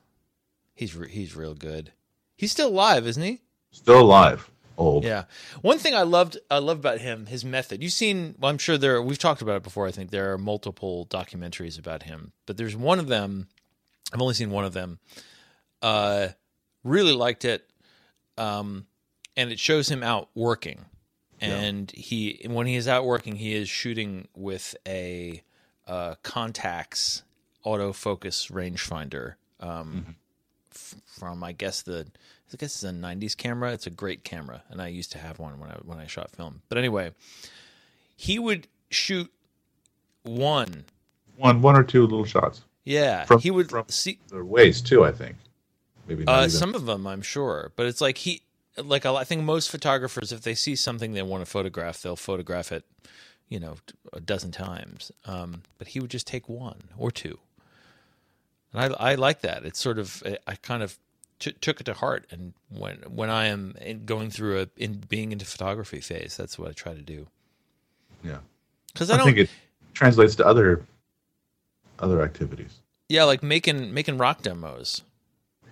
He's 0.74 0.96
re- 0.96 1.10
he's 1.10 1.36
real 1.36 1.54
good. 1.54 1.92
He's 2.36 2.52
still 2.52 2.70
alive, 2.70 3.06
isn't 3.06 3.22
he? 3.22 3.42
Still 3.72 4.02
alive. 4.02 4.50
old. 4.78 5.04
Yeah. 5.04 5.26
One 5.62 5.78
thing 5.78 5.94
I 5.94 6.02
loved 6.02 6.38
I 6.50 6.58
love 6.58 6.80
about 6.80 7.00
him, 7.00 7.28
his 7.28 7.46
method. 7.46 7.84
You've 7.84 7.94
seen 7.94 8.36
well, 8.40 8.50
I'm 8.52 8.58
sure 8.58 8.78
there 8.78 9.02
we've 9.04 9.20
talked 9.20 9.44
about 9.44 9.58
it 9.58 9.64
before, 9.64 9.86
I 9.88 9.92
think 9.92 10.10
there 10.10 10.34
are 10.34 10.38
multiple 10.40 11.06
documentaries 11.12 11.78
about 11.78 12.04
him. 12.04 12.32
But 12.48 12.58
there's 12.58 12.76
one 12.76 12.98
of 12.98 13.08
them 13.08 13.48
I've 14.12 14.22
only 14.22 14.34
seen 14.34 14.50
one 14.50 14.66
of 14.66 14.74
them. 14.74 14.98
Uh 15.82 16.30
really 16.84 17.14
liked 17.14 17.46
it. 17.46 17.70
Um 18.38 18.88
and 19.38 19.52
it 19.52 19.60
shows 19.60 19.90
him 19.90 20.02
out 20.02 20.30
working. 20.34 20.86
And 21.40 21.92
he 21.92 22.46
when 22.50 22.68
he 22.68 22.76
is 22.76 22.88
out 22.88 23.06
working, 23.06 23.36
he 23.36 23.54
is 23.54 23.70
shooting 23.70 24.28
with 24.34 24.76
a 24.88 25.44
uh 25.88 26.16
Contax 26.24 27.24
autofocus 27.66 28.52
rangefinder. 28.52 29.36
Um 29.60 30.16
f- 30.72 30.96
from 31.06 31.44
I 31.44 31.52
guess 31.52 31.82
the 31.82 32.08
I 32.54 32.56
guess 32.58 32.76
it's 32.76 32.84
a 32.84 32.92
'90s 32.92 33.36
camera. 33.36 33.72
It's 33.74 33.88
a 33.88 33.90
great 33.90 34.24
camera, 34.24 34.62
and 34.70 34.80
I 34.82 34.88
used 34.90 35.12
to 35.14 35.18
have 35.18 35.40
one 35.40 35.60
when 35.60 35.72
I 35.72 35.76
when 35.84 35.98
I 35.98 36.06
shot 36.08 36.30
film. 36.32 36.62
But 36.70 36.78
anyway, 36.78 37.12
he 38.16 38.38
would 38.38 38.68
shoot 38.92 39.32
one. 40.24 40.86
One, 41.36 41.62
one 41.64 41.76
or 41.76 41.84
two 41.84 42.04
little 42.04 42.26
shots. 42.26 42.62
Yeah, 42.84 43.26
From- 43.26 43.40
he 43.40 43.50
would 43.50 43.70
from- 43.70 43.86
see 43.90 44.20
The 44.28 44.44
waist 44.44 44.86
too, 44.86 45.04
I 45.04 45.12
think. 45.12 45.38
Maybe 46.08 46.26
uh, 46.28 46.48
some 46.50 46.76
of 46.76 46.86
them. 46.86 47.08
I'm 47.08 47.22
sure, 47.22 47.72
but 47.76 47.86
it's 47.88 48.02
like 48.02 48.20
he 48.20 48.42
like 48.78 49.06
I 49.06 49.24
think 49.24 49.44
most 49.44 49.72
photographers, 49.72 50.32
if 50.32 50.42
they 50.42 50.54
see 50.54 50.76
something 50.76 51.14
they 51.14 51.22
want 51.24 51.44
to 51.44 51.50
photograph, 51.50 52.02
they'll 52.02 52.16
photograph 52.18 52.72
it, 52.72 52.84
you 53.50 53.60
know, 53.60 53.76
a 54.12 54.20
dozen 54.20 54.52
times. 54.52 55.12
Um, 55.26 55.64
but 55.78 55.90
he 55.90 56.00
would 56.00 56.10
just 56.12 56.28
take 56.28 56.50
one 56.50 56.84
or 56.98 57.12
two, 57.12 57.40
and 58.72 58.82
I 58.82 59.12
I 59.12 59.16
like 59.16 59.42
that. 59.42 59.66
It's 59.66 59.80
sort 59.80 60.00
of 60.00 60.24
I 60.48 60.56
kind 60.56 60.84
of 60.84 60.98
t- 61.40 61.54
took 61.62 61.82
it 61.82 61.86
to 61.86 61.94
heart, 61.94 62.26
and 62.32 62.54
when 62.70 62.98
when 63.08 63.30
I 63.30 63.48
am 63.48 63.76
in, 63.82 64.06
going 64.06 64.30
through 64.30 64.62
a 64.62 64.68
in 64.78 65.04
being 65.10 65.32
into 65.32 65.46
photography 65.46 66.00
phase, 66.00 66.38
that's 66.38 66.58
what 66.58 66.70
I 66.70 66.74
try 66.74 66.94
to 66.94 67.02
do. 67.02 67.28
yeah. 68.24 68.40
Because 68.94 69.10
I 69.10 69.16
I, 69.16 69.18
don't, 69.18 69.26
think 69.26 69.38
it 69.40 69.50
translates 69.94 70.36
to 70.36 70.46
other 70.46 70.86
other 72.00 72.22
activities. 72.22 72.80
yeah, 73.10 73.24
like 73.24 73.44
making 73.44 73.94
making 73.94 74.18
rock 74.18 74.42
demos. 74.42 75.02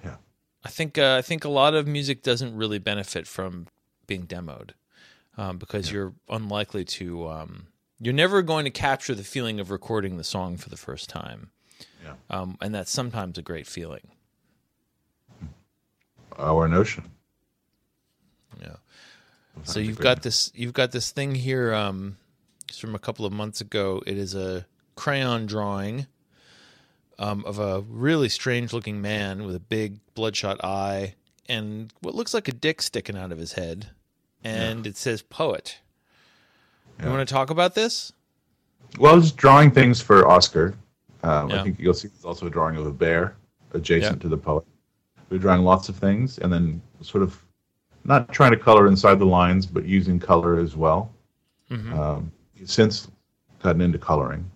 Yeah. 0.03 0.15
I 0.63 0.69
think 0.69 0.97
uh, 0.97 1.15
I 1.17 1.21
think 1.21 1.45
a 1.45 1.49
lot 1.49 1.73
of 1.73 1.87
music 1.87 2.23
doesn't 2.23 2.55
really 2.55 2.79
benefit 2.79 3.27
from 3.27 3.67
being 4.07 4.25
demoed 4.25 4.71
um, 5.41 5.57
because 5.57 5.91
you're 5.91 6.13
unlikely 6.29 6.85
to. 6.85 7.27
Um, 7.27 7.67
you're 7.99 8.13
never 8.13 8.41
going 8.41 8.65
to 8.65 8.71
capture 8.71 9.13
the 9.15 9.23
feeling 9.23 9.59
of 9.59 9.69
recording 9.71 10.17
the 10.17 10.23
song 10.23 10.57
for 10.57 10.69
the 10.69 10.77
first 10.77 11.09
time, 11.09 11.51
Yeah. 12.03 12.13
um, 12.29 12.57
and 12.61 12.73
that's 12.73 12.91
sometimes 12.91 13.37
a 13.37 13.41
great 13.41 13.67
feeling. 13.67 14.07
Our 16.37 16.67
notion. 16.67 17.11
Yeah. 18.59 18.75
So 19.63 19.79
you've 19.79 19.99
got 19.99 20.23
this. 20.23 20.51
You've 20.55 20.73
got 20.73 20.91
this 20.91 21.11
thing 21.11 21.35
here. 21.35 21.73
Um, 21.73 22.17
it's 22.69 22.79
from 22.79 22.95
a 22.95 22.99
couple 22.99 23.25
of 23.25 23.33
months 23.33 23.61
ago. 23.61 24.01
It 24.07 24.17
is 24.17 24.33
a 24.33 24.65
crayon 24.95 25.45
drawing 25.45 26.07
um, 27.19 27.43
of 27.45 27.59
a 27.59 27.81
really 27.81 28.29
strange-looking 28.29 29.01
man 29.01 29.43
with 29.45 29.55
a 29.55 29.59
big 29.59 29.99
bloodshot 30.15 30.63
eye 30.63 31.15
and 31.49 31.91
what 32.01 32.15
looks 32.15 32.33
like 32.33 32.47
a 32.47 32.51
dick 32.53 32.81
sticking 32.81 33.17
out 33.17 33.31
of 33.31 33.37
his 33.37 33.53
head, 33.53 33.89
and 34.43 34.85
it 34.87 34.97
says 34.97 35.21
"poet." 35.21 35.79
You 36.99 37.05
Yeah. 37.05 37.13
want 37.15 37.27
to 37.27 37.33
talk 37.33 37.49
about 37.49 37.75
this? 37.75 38.11
Well, 38.99 39.19
just 39.19 39.37
drawing 39.37 39.71
things 39.71 40.01
for 40.01 40.27
Oscar. 40.27 40.75
Um, 41.23 41.49
Yeah. 41.49 41.61
I 41.61 41.63
think 41.63 41.79
you'll 41.79 41.93
see 41.93 42.07
there's 42.09 42.25
also 42.25 42.47
a 42.47 42.49
drawing 42.49 42.75
of 42.77 42.85
a 42.85 42.91
bear 42.91 43.35
adjacent 43.73 44.17
Yeah. 44.17 44.21
to 44.23 44.29
the 44.29 44.37
poet. 44.37 44.65
We're 45.29 45.37
drawing 45.39 45.63
lots 45.63 45.87
of 45.89 45.95
things 45.95 46.37
and 46.39 46.51
then 46.51 46.81
sort 47.01 47.23
of 47.23 47.41
not 48.03 48.31
trying 48.33 48.51
to 48.51 48.57
color 48.57 48.87
inside 48.87 49.19
the 49.19 49.25
lines, 49.25 49.65
but 49.65 49.85
using 49.85 50.19
color 50.19 50.59
as 50.59 50.75
well. 50.75 51.13
Mhm. 51.69 51.93
Um, 51.97 52.31
since 52.65 53.07
gotten 53.63 53.81
into 53.81 53.97
coloring, 53.97 54.49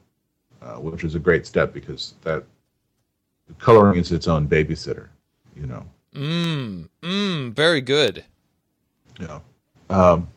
uh, 0.61 0.75
which 0.75 1.03
is 1.03 1.15
a 1.15 1.19
great 1.19 1.45
step 1.45 1.73
because 1.73 2.15
that 2.23 2.43
coloring 3.59 3.99
is 3.99 4.11
its 4.11 4.27
own 4.27 4.47
babysitter, 4.47 5.07
you 5.55 5.65
know. 5.67 5.85
Mmm, 6.13 6.89
mmm, 7.01 7.53
very 7.53 7.81
good. 7.81 8.25
Yeah. 9.19 9.39
Um, 9.89 10.27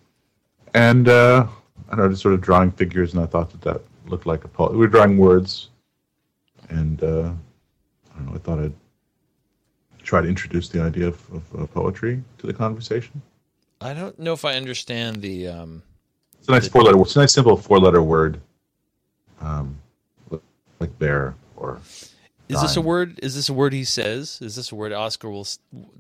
and 0.75 1.09
uh, 1.09 1.47
I 1.89 1.97
don't 1.97 2.05
know, 2.05 2.11
just 2.11 2.23
sort 2.23 2.35
of 2.35 2.41
drawing 2.41 2.71
figures, 2.73 3.15
and 3.15 3.23
I 3.23 3.27
thought 3.27 3.51
that 3.51 3.61
that 3.63 3.81
looked 4.07 4.27
like 4.27 4.45
a 4.45 4.49
poet. 4.49 4.73
We 4.73 4.79
were 4.79 4.89
drawing 4.89 5.17
words, 5.19 5.69
and 6.69 7.03
uh, 7.03 7.33
I 8.15 8.19
don't 8.19 8.27
know. 8.27 8.35
I 8.35 8.39
thought 8.39 8.59
I'd 8.59 8.75
try 10.03 10.21
to 10.23 10.29
introduce 10.29 10.69
the 10.71 10.81
idea 10.83 11.07
of, 11.09 11.23
of, 11.33 11.63
uh 11.63 11.67
poetry 11.67 12.23
to 12.39 12.47
the 12.47 12.53
conversation. 12.53 13.21
I 13.81 13.93
don't 13.95 14.19
know 14.19 14.33
if 14.33 14.45
I 14.45 14.55
understand 14.55 15.23
the. 15.23 15.49
Um, 15.49 15.83
It's 16.39 16.49
a 16.49 16.53
nice 16.53 16.69
four 16.69 16.83
letter. 16.83 17.01
It's 17.01 17.17
a 17.17 17.21
nice 17.21 17.33
simple 17.33 17.57
four 17.57 17.79
letter 17.79 18.03
word, 18.03 18.41
um, 19.41 19.79
like 20.81 20.99
bear 20.99 21.35
or. 21.57 21.81
is 22.49 22.61
this 22.63 22.77
a 22.77 22.81
word? 22.81 23.19
Is 23.23 23.35
this 23.35 23.49
a 23.49 23.53
word 23.53 23.73
he 23.73 23.85
says? 23.85 24.39
Is 24.41 24.57
this 24.57 24.73
a 24.73 24.75
word 24.75 24.93
Oscar 24.93 25.31
will? 25.31 25.47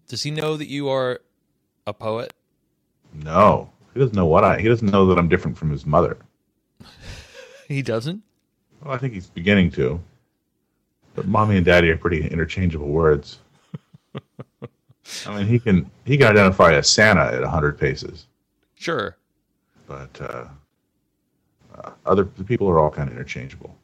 Does 0.06 0.22
he 0.22 0.30
know 0.30 0.56
that 0.56 0.68
you 0.68 0.88
are 0.88 1.20
a 1.86 1.92
poet? 1.92 2.32
No, 3.14 3.70
he 3.94 4.00
doesn't 4.00 4.14
know 4.14 4.26
what 4.26 4.44
I. 4.44 4.60
He 4.60 4.68
doesn't 4.68 4.90
know 4.90 5.06
that 5.06 5.18
I'm 5.18 5.28
different 5.28 5.56
from 5.58 5.70
his 5.70 5.84
mother. 5.86 6.16
He 7.68 7.82
doesn't. 7.82 8.22
Well, 8.82 8.94
I 8.94 8.96
think 8.96 9.12
he's 9.12 9.26
beginning 9.26 9.70
to. 9.72 10.00
But 11.14 11.26
mommy 11.28 11.56
and 11.58 11.66
daddy 11.66 11.90
are 11.90 11.98
pretty 11.98 12.26
interchangeable 12.26 12.88
words. 12.88 13.40
I 15.26 15.36
mean, 15.36 15.46
he 15.46 15.58
can 15.58 15.90
he 16.06 16.16
can 16.16 16.28
identify 16.28 16.72
a 16.72 16.82
Santa 16.82 17.24
at 17.26 17.42
hundred 17.44 17.78
paces, 17.78 18.26
Sure. 18.74 19.16
but 19.86 20.18
uh, 20.20 20.46
uh, 21.74 21.90
other 22.06 22.24
the 22.38 22.44
people 22.44 22.68
are 22.70 22.78
all 22.78 22.90
kind 22.90 23.10
of 23.10 23.14
interchangeable 23.16 23.76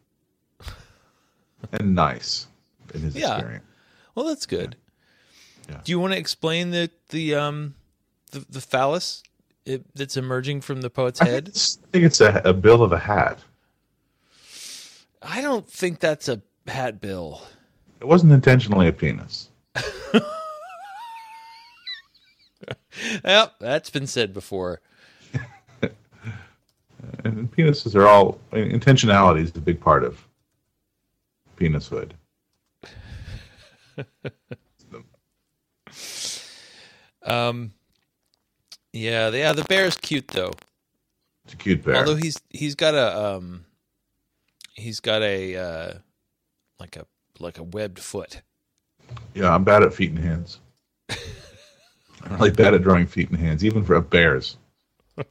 and 1.73 1.95
nice 1.95 2.47
in 2.95 3.01
his 3.03 3.15
Yeah. 3.15 3.35
experience. 3.35 3.65
Well, 4.15 4.25
that's 4.27 4.47
good. 4.47 4.77
Yeah. 5.69 5.81
Do 5.85 5.93
you 5.93 5.99
want 6.01 6.15
to 6.15 6.19
explain 6.19 6.71
the 6.71 6.91
the 7.11 7.35
um 7.35 7.75
the, 8.35 8.44
the 8.51 8.61
phallus 8.61 9.23
it, 9.64 9.83
that's 9.94 10.16
emerging 10.16 10.61
from 10.61 10.83
the 10.83 10.90
poet's 10.90 11.20
I 11.20 11.27
head? 11.27 11.49
it's, 11.49 11.79
I 11.83 11.87
think 11.92 12.05
it's 12.05 12.20
a, 12.20 12.42
a 12.44 12.53
bill 12.53 12.83
of 12.83 12.92
a 12.92 12.99
hat. 12.99 13.38
I 15.23 15.40
don't 15.40 15.68
think 15.68 16.01
that's 16.01 16.29
a 16.29 16.42
hat 16.66 17.01
bill. 17.01 17.40
It 18.01 18.07
wasn't 18.07 18.33
intentionally 18.33 18.88
a 18.88 18.92
penis. 18.92 19.49
Yep, 23.25 23.55
that's 23.61 23.90
been 23.90 24.07
said 24.07 24.33
before. 24.33 24.81
And 27.23 27.51
penises 27.53 27.94
are 27.94 28.07
all 28.07 28.38
I 28.53 28.57
mean, 28.57 28.81
intentionality 28.81 29.40
is 29.42 29.51
a 29.55 29.61
big 29.61 29.81
part 29.81 30.05
of 30.05 30.27
penishood. 31.57 32.12
Um, 37.27 37.73
yeah, 38.94 39.30
the, 39.30 39.38
yeah, 39.38 39.52
the 39.52 39.64
bear's 39.64 39.96
cute 39.96 40.28
though. 40.28 40.52
It's 41.44 41.54
a 41.54 41.57
cute 41.57 41.85
bear. 41.85 41.96
Although 41.96 42.16
he's 42.16 42.40
he's 42.50 42.74
got 42.74 42.94
a 42.94 43.37
um, 43.37 43.64
he's 44.74 45.00
got 45.00 45.22
a 45.22 45.57
uh, 45.57 45.94
like 46.80 46.96
a 46.96 47.07
like 47.38 47.59
a 47.59 47.62
webbed 47.62 47.98
foot. 47.98 48.42
Yeah, 49.35 49.54
I'm 49.54 49.64
bad 49.64 49.83
at 49.83 49.92
feet 49.92 50.11
and 50.11 50.18
hands. 50.18 50.61
I'm 51.11 52.37
really 52.37 52.50
bad 52.50 52.72
at 52.72 52.83
drawing 52.83 53.07
feet 53.07 53.28
and 53.28 53.38
hands, 53.38 53.64
even 53.64 53.85
for 53.85 54.00
bears. 54.00 54.57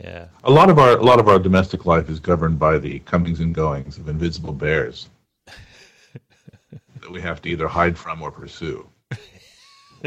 Yeah. 0.00 0.28
A 0.42 0.50
lot 0.50 0.70
of 0.70 0.78
our 0.78 0.96
a 0.96 1.02
lot 1.02 1.20
of 1.20 1.28
our 1.28 1.38
domestic 1.38 1.86
life 1.86 2.08
is 2.08 2.18
governed 2.18 2.58
by 2.58 2.78
the 2.78 2.98
comings 3.00 3.40
and 3.40 3.54
goings 3.54 3.98
of 3.98 4.08
invisible 4.08 4.52
bears 4.52 5.08
that 5.46 7.10
we 7.10 7.20
have 7.20 7.40
to 7.42 7.48
either 7.48 7.68
hide 7.68 7.96
from 7.96 8.20
or 8.20 8.30
pursue, 8.30 8.88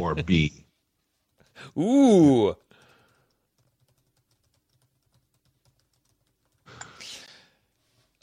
or 0.01 0.15
be. 0.15 0.64
Ooh. 1.77 2.55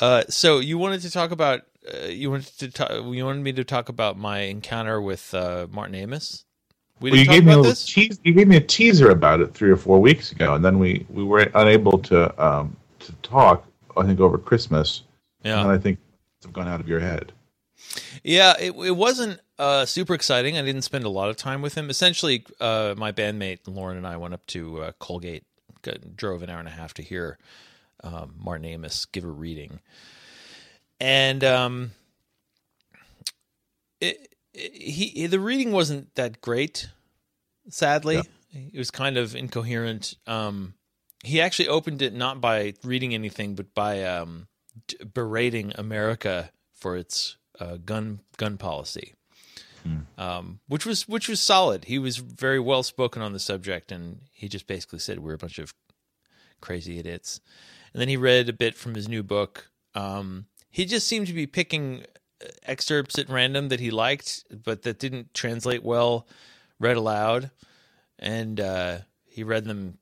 Uh, 0.01 0.25
so 0.29 0.59
you 0.59 0.79
wanted 0.79 1.01
to 1.01 1.11
talk 1.11 1.31
about 1.31 1.63
uh, 1.93 2.07
you 2.07 2.31
wanted 2.31 2.59
to 2.59 2.71
talk, 2.71 2.91
you 2.91 3.25
wanted 3.25 3.43
me 3.43 3.53
to 3.53 3.65
talk 3.65 3.89
about 3.89 4.19
my 4.19 4.41
encounter 4.41 5.01
with 5.01 5.33
uh, 5.35 5.67
Martin 5.71 5.95
Amis. 5.95 6.45
We 7.01 7.11
Well, 7.11 7.21
you 7.21 7.27
gave 7.27 7.45
me 7.45 7.53
a 7.55 7.63
this. 7.63 7.97
You 7.97 8.33
gave 8.33 8.49
me 8.49 8.57
a 8.57 8.61
teaser 8.61 9.11
about 9.11 9.41
it 9.41 9.55
three 9.55 9.71
or 9.71 9.77
four 9.77 10.01
weeks 10.01 10.33
ago, 10.33 10.55
and 10.55 10.65
then 10.65 10.79
we, 10.79 11.07
we 11.11 11.25
were 11.25 11.49
unable 11.55 11.99
to 11.99 12.45
um, 12.45 12.77
to 13.01 13.13
talk. 13.23 13.67
I 13.97 14.05
think 14.07 14.21
over 14.21 14.39
Christmas, 14.39 15.03
Yeah. 15.45 15.61
and 15.63 15.71
I 15.71 15.79
think 15.79 15.99
it's 16.39 16.47
gone 16.47 16.69
out 16.69 16.81
of 16.81 16.89
your 16.89 17.01
head. 17.01 17.33
Yeah, 18.25 18.55
it, 18.59 18.73
it 18.73 18.97
wasn't 18.97 19.41
uh, 19.59 19.85
super 19.85 20.15
exciting. 20.15 20.57
I 20.57 20.63
didn't 20.63 20.83
spend 20.83 21.05
a 21.05 21.09
lot 21.09 21.29
of 21.29 21.37
time 21.37 21.61
with 21.63 21.75
him. 21.75 21.91
Essentially, 21.91 22.45
uh, 22.61 22.95
my 22.97 23.11
bandmate 23.13 23.61
Lauren 23.67 23.97
and 23.97 24.07
I 24.07 24.17
went 24.17 24.33
up 24.35 24.47
to 24.49 24.83
uh, 24.83 24.93
Colgate, 25.01 25.45
got, 25.83 26.17
drove 26.17 26.43
an 26.43 26.51
hour 26.51 26.59
and 26.61 26.69
a 26.69 26.73
half 26.73 26.95
to 26.95 27.03
hear 27.03 27.39
um, 28.05 28.35
Martin 28.39 28.65
Amis 28.67 29.05
give 29.07 29.25
a 29.25 29.29
reading, 29.29 29.81
and 31.01 31.43
um, 31.43 31.91
it, 34.01 34.29
it- 34.55 34.73
he 34.75 35.27
the 35.27 35.41
reading 35.41 35.73
wasn't 35.73 36.15
that 36.17 36.41
great. 36.41 36.89
Sadly, 37.71 38.17
it 38.53 38.77
was 38.79 38.91
kind 38.91 39.17
of 39.17 39.35
incoherent. 39.35 40.15
Um, 40.27 40.75
he 41.25 41.41
actually 41.41 41.69
opened 41.69 42.03
it 42.03 42.13
not 42.13 42.41
by 42.41 42.75
reading 42.85 43.15
anything, 43.15 43.55
but 43.55 43.73
by 43.75 44.05
um, 44.05 44.49
d- 44.89 44.97
berating 45.15 45.73
America 45.77 46.51
for 46.75 46.97
its 46.97 47.37
uh, 47.63 47.77
gun 47.85 48.21
gun 48.37 48.57
policy, 48.59 49.15
um, 50.19 50.61
which 50.69 50.85
was 50.87 51.09
which 51.09 51.29
was 51.29 51.41
solid. 51.41 51.85
He 51.85 51.99
was 51.99 52.17
very 52.19 52.61
well 52.61 52.83
spoken 52.83 53.23
on 53.23 53.33
the 53.33 53.39
subject, 53.39 53.93
and 53.93 54.21
he 54.33 54.49
just 54.49 54.67
basically 54.67 54.99
said 54.99 55.21
we're 55.21 55.35
a 55.35 55.39
bunch 55.39 55.59
of 55.59 55.75
crazy 56.61 56.99
idiots. 56.99 57.41
And 57.93 58.01
then 58.01 58.09
he 58.09 58.17
read 58.17 58.49
a 58.49 58.53
bit 58.55 58.75
from 58.75 58.95
his 58.95 59.09
new 59.09 59.23
book. 59.23 59.71
Um, 59.95 60.47
he 60.71 60.87
just 60.87 61.07
seemed 61.07 61.27
to 61.27 61.35
be 61.35 61.47
picking 61.47 62.05
uh, 62.43 62.49
excerpts 62.65 63.19
at 63.19 63.29
random 63.29 63.69
that 63.69 63.81
he 63.81 63.91
liked, 63.91 64.45
but 64.65 64.83
that 64.83 64.99
didn't 64.99 65.35
translate 65.35 65.85
well 65.85 66.27
read 66.79 66.97
aloud, 66.97 67.51
and 68.19 68.59
uh, 68.59 68.99
he 69.25 69.45
read 69.45 69.65
them 69.65 69.99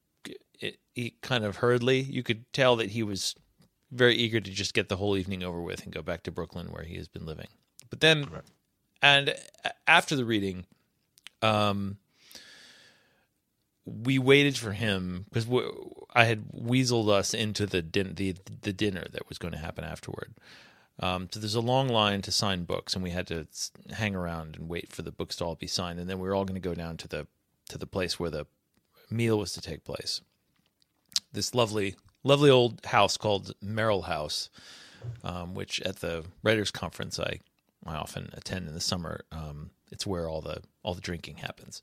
it, 0.61 0.79
he 0.95 1.15
kind 1.21 1.45
of 1.45 1.57
hurriedly. 1.57 2.01
You 2.01 2.23
could 2.23 2.51
tell 2.53 2.77
that 2.77 2.91
he 2.91 3.03
was 3.03 3.35
very 3.91 4.15
eager 4.15 4.41
to 4.41 4.51
just 4.51 4.75
get 4.75 4.89
the 4.89 4.97
whole 4.97 5.17
evening 5.17 5.43
over 5.43 5.61
with 5.61 5.85
and 5.85 5.93
go 5.93 6.03
back 6.03 6.23
to 6.25 6.31
Brooklyn 6.31 6.69
where 6.69 6.85
he 6.85 6.97
has 6.97 7.09
been 7.09 7.27
living. 7.27 7.49
But 7.89 8.01
then, 8.01 8.25
Correct. 8.25 8.51
and 9.03 9.35
after 9.87 10.15
the 10.15 10.25
reading, 10.25 10.67
um, 11.43 11.99
we 13.85 14.19
waited 14.19 14.57
for 14.57 14.73
him 14.73 15.27
because 15.33 15.49
I 16.15 16.25
had 16.25 16.45
weaseled 16.53 17.09
us 17.11 17.35
into 17.35 17.67
the 17.67 17.83
din- 17.83 18.15
the 18.15 18.37
the 18.63 18.73
dinner 18.73 19.07
that 19.13 19.29
was 19.29 19.39
going 19.39 19.53
to 19.53 19.59
happen 19.59 19.85
afterward. 19.85 20.35
Um, 21.03 21.29
so 21.33 21.41
there's 21.41 21.55
a 21.55 21.61
long 21.61 21.89
line 21.89 22.21
to 22.23 22.31
sign 22.31 22.65
books, 22.65 22.95
and 22.95 23.03
we 23.03 23.11
had 23.11 23.27
to 23.29 23.47
hang 23.93 24.15
around 24.15 24.57
and 24.57 24.69
wait 24.69 24.93
for 24.93 25.01
the 25.03 25.11
books 25.11 25.37
to 25.37 25.45
all 25.47 25.55
be 25.55 25.67
signed, 25.67 25.99
and 25.99 26.09
then 26.09 26.19
we 26.19 26.29
were 26.29 26.35
all 26.35 26.45
going 26.45 26.61
to 26.61 26.69
go 26.69 26.75
down 26.75 26.97
to 26.99 27.09
the 27.09 27.27
to 27.71 27.79
the 27.79 27.87
place 27.87 28.21
where 28.21 28.31
the 28.31 28.47
meal 29.11 29.39
was 29.39 29.53
to 29.55 29.61
take 29.61 29.83
place. 29.83 30.21
This 31.33 31.55
lovely, 31.55 31.97
lovely 32.23 32.51
old 32.51 32.85
house 32.87 33.17
called 33.17 33.53
Merrill 33.63 34.03
House, 34.03 34.51
um, 35.25 35.55
which 35.55 35.81
at 35.83 35.97
the 35.97 36.25
writers' 36.43 36.71
conference 36.71 37.19
I 37.19 37.41
I 37.87 37.97
often 37.97 38.31
attend 38.35 38.69
in 38.69 38.75
the 38.75 38.81
summer. 38.81 39.25
Um, 39.33 39.71
it's 39.91 40.07
where 40.07 40.29
all 40.29 40.41
the 40.41 40.63
all 40.83 40.95
the 40.95 41.01
drinking 41.01 41.39
happens. 41.39 41.81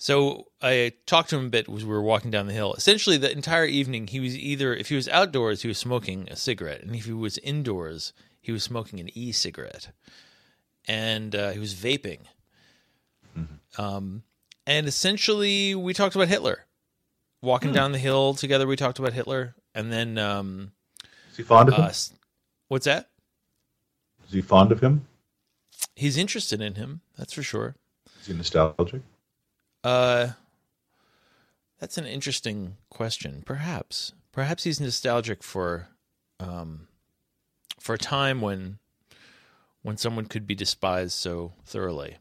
So 0.00 0.46
I 0.62 0.92
talked 1.06 1.30
to 1.30 1.38
him 1.38 1.46
a 1.46 1.50
bit 1.50 1.68
as 1.68 1.84
we 1.84 1.90
were 1.90 2.02
walking 2.02 2.30
down 2.30 2.46
the 2.46 2.52
hill. 2.52 2.72
Essentially, 2.74 3.16
the 3.16 3.32
entire 3.32 3.64
evening, 3.64 4.06
he 4.06 4.20
was 4.20 4.36
either 4.36 4.72
if 4.72 4.90
he 4.90 4.94
was 4.94 5.08
outdoors, 5.08 5.62
he 5.62 5.68
was 5.68 5.78
smoking 5.78 6.28
a 6.30 6.36
cigarette, 6.36 6.82
and 6.82 6.94
if 6.94 7.06
he 7.06 7.12
was 7.12 7.38
indoors, 7.38 8.12
he 8.40 8.52
was 8.52 8.62
smoking 8.62 9.00
an 9.00 9.10
e-cigarette, 9.14 9.90
and 10.86 11.34
uh, 11.34 11.50
he 11.50 11.58
was 11.58 11.74
vaping. 11.74 12.20
Um, 13.76 14.22
and 14.66 14.86
essentially, 14.86 15.74
we 15.74 15.94
talked 15.94 16.14
about 16.14 16.28
Hitler. 16.28 16.66
Walking 17.40 17.72
down 17.72 17.92
the 17.92 17.98
hill 17.98 18.34
together, 18.34 18.66
we 18.66 18.74
talked 18.74 18.98
about 18.98 19.12
Hitler, 19.12 19.54
and 19.74 19.92
then 19.92 20.18
um, 20.18 20.72
Is 21.30 21.36
he 21.36 21.42
fond 21.44 21.68
of 21.68 21.76
him? 21.76 21.84
uh, 21.84 21.92
what's 22.68 22.84
that? 22.86 23.10
Is 24.26 24.32
he 24.32 24.40
fond 24.40 24.72
of 24.72 24.80
him? 24.80 25.06
He's 25.94 26.16
interested 26.16 26.60
in 26.60 26.74
him, 26.74 27.00
that's 27.16 27.32
for 27.32 27.42
sure. 27.42 27.76
Is 28.20 28.26
he 28.26 28.34
nostalgic? 28.34 29.02
Uh, 29.84 30.30
that's 31.78 31.96
an 31.96 32.06
interesting 32.06 32.76
question. 32.90 33.42
Perhaps, 33.46 34.12
perhaps 34.32 34.64
he's 34.64 34.80
nostalgic 34.80 35.44
for, 35.44 35.88
um, 36.40 36.88
for 37.78 37.94
a 37.94 37.98
time 37.98 38.40
when, 38.40 38.78
when 39.82 39.96
someone 39.96 40.26
could 40.26 40.46
be 40.46 40.56
despised 40.56 41.12
so 41.12 41.52
thoroughly. 41.64 42.16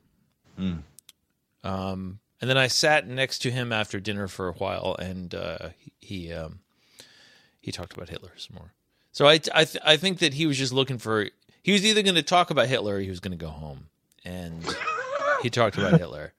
Hmm. 0.58 0.78
Um, 1.64 2.20
and 2.42 2.50
then 2.50 2.58
I 2.58 2.68
sat 2.68 3.08
next 3.08 3.40
to 3.40 3.52
him 3.52 3.72
after 3.72 4.00
dinner 4.00 4.28
for 4.28 4.48
a 4.48 4.54
while, 4.54 4.96
and 5.00 5.34
uh, 5.34 5.70
he 5.78 5.92
he, 6.00 6.34
um, 6.34 6.60
he 7.60 7.72
talked 7.72 7.94
about 7.94 8.10
Hitler 8.10 8.32
some 8.38 8.56
more. 8.56 8.74
So 9.12 9.28
I 9.28 9.40
I 9.54 9.66
th- 9.66 9.84
I 9.84 9.98
think 9.98 10.20
that 10.20 10.36
he 10.36 10.46
was 10.46 10.58
just 10.58 10.74
looking 10.74 10.98
for. 10.98 11.28
He 11.62 11.72
was 11.72 11.86
either 11.86 12.02
going 12.02 12.16
to 12.16 12.24
talk 12.24 12.50
about 12.50 12.68
Hitler 12.68 12.96
or 12.96 13.00
he 13.00 13.10
was 13.10 13.20
going 13.20 13.38
to 13.38 13.44
go 13.44 13.50
home, 13.50 13.88
and 14.24 14.64
he 15.42 15.50
talked 15.50 15.78
about 15.78 16.00
Hitler. 16.00 16.34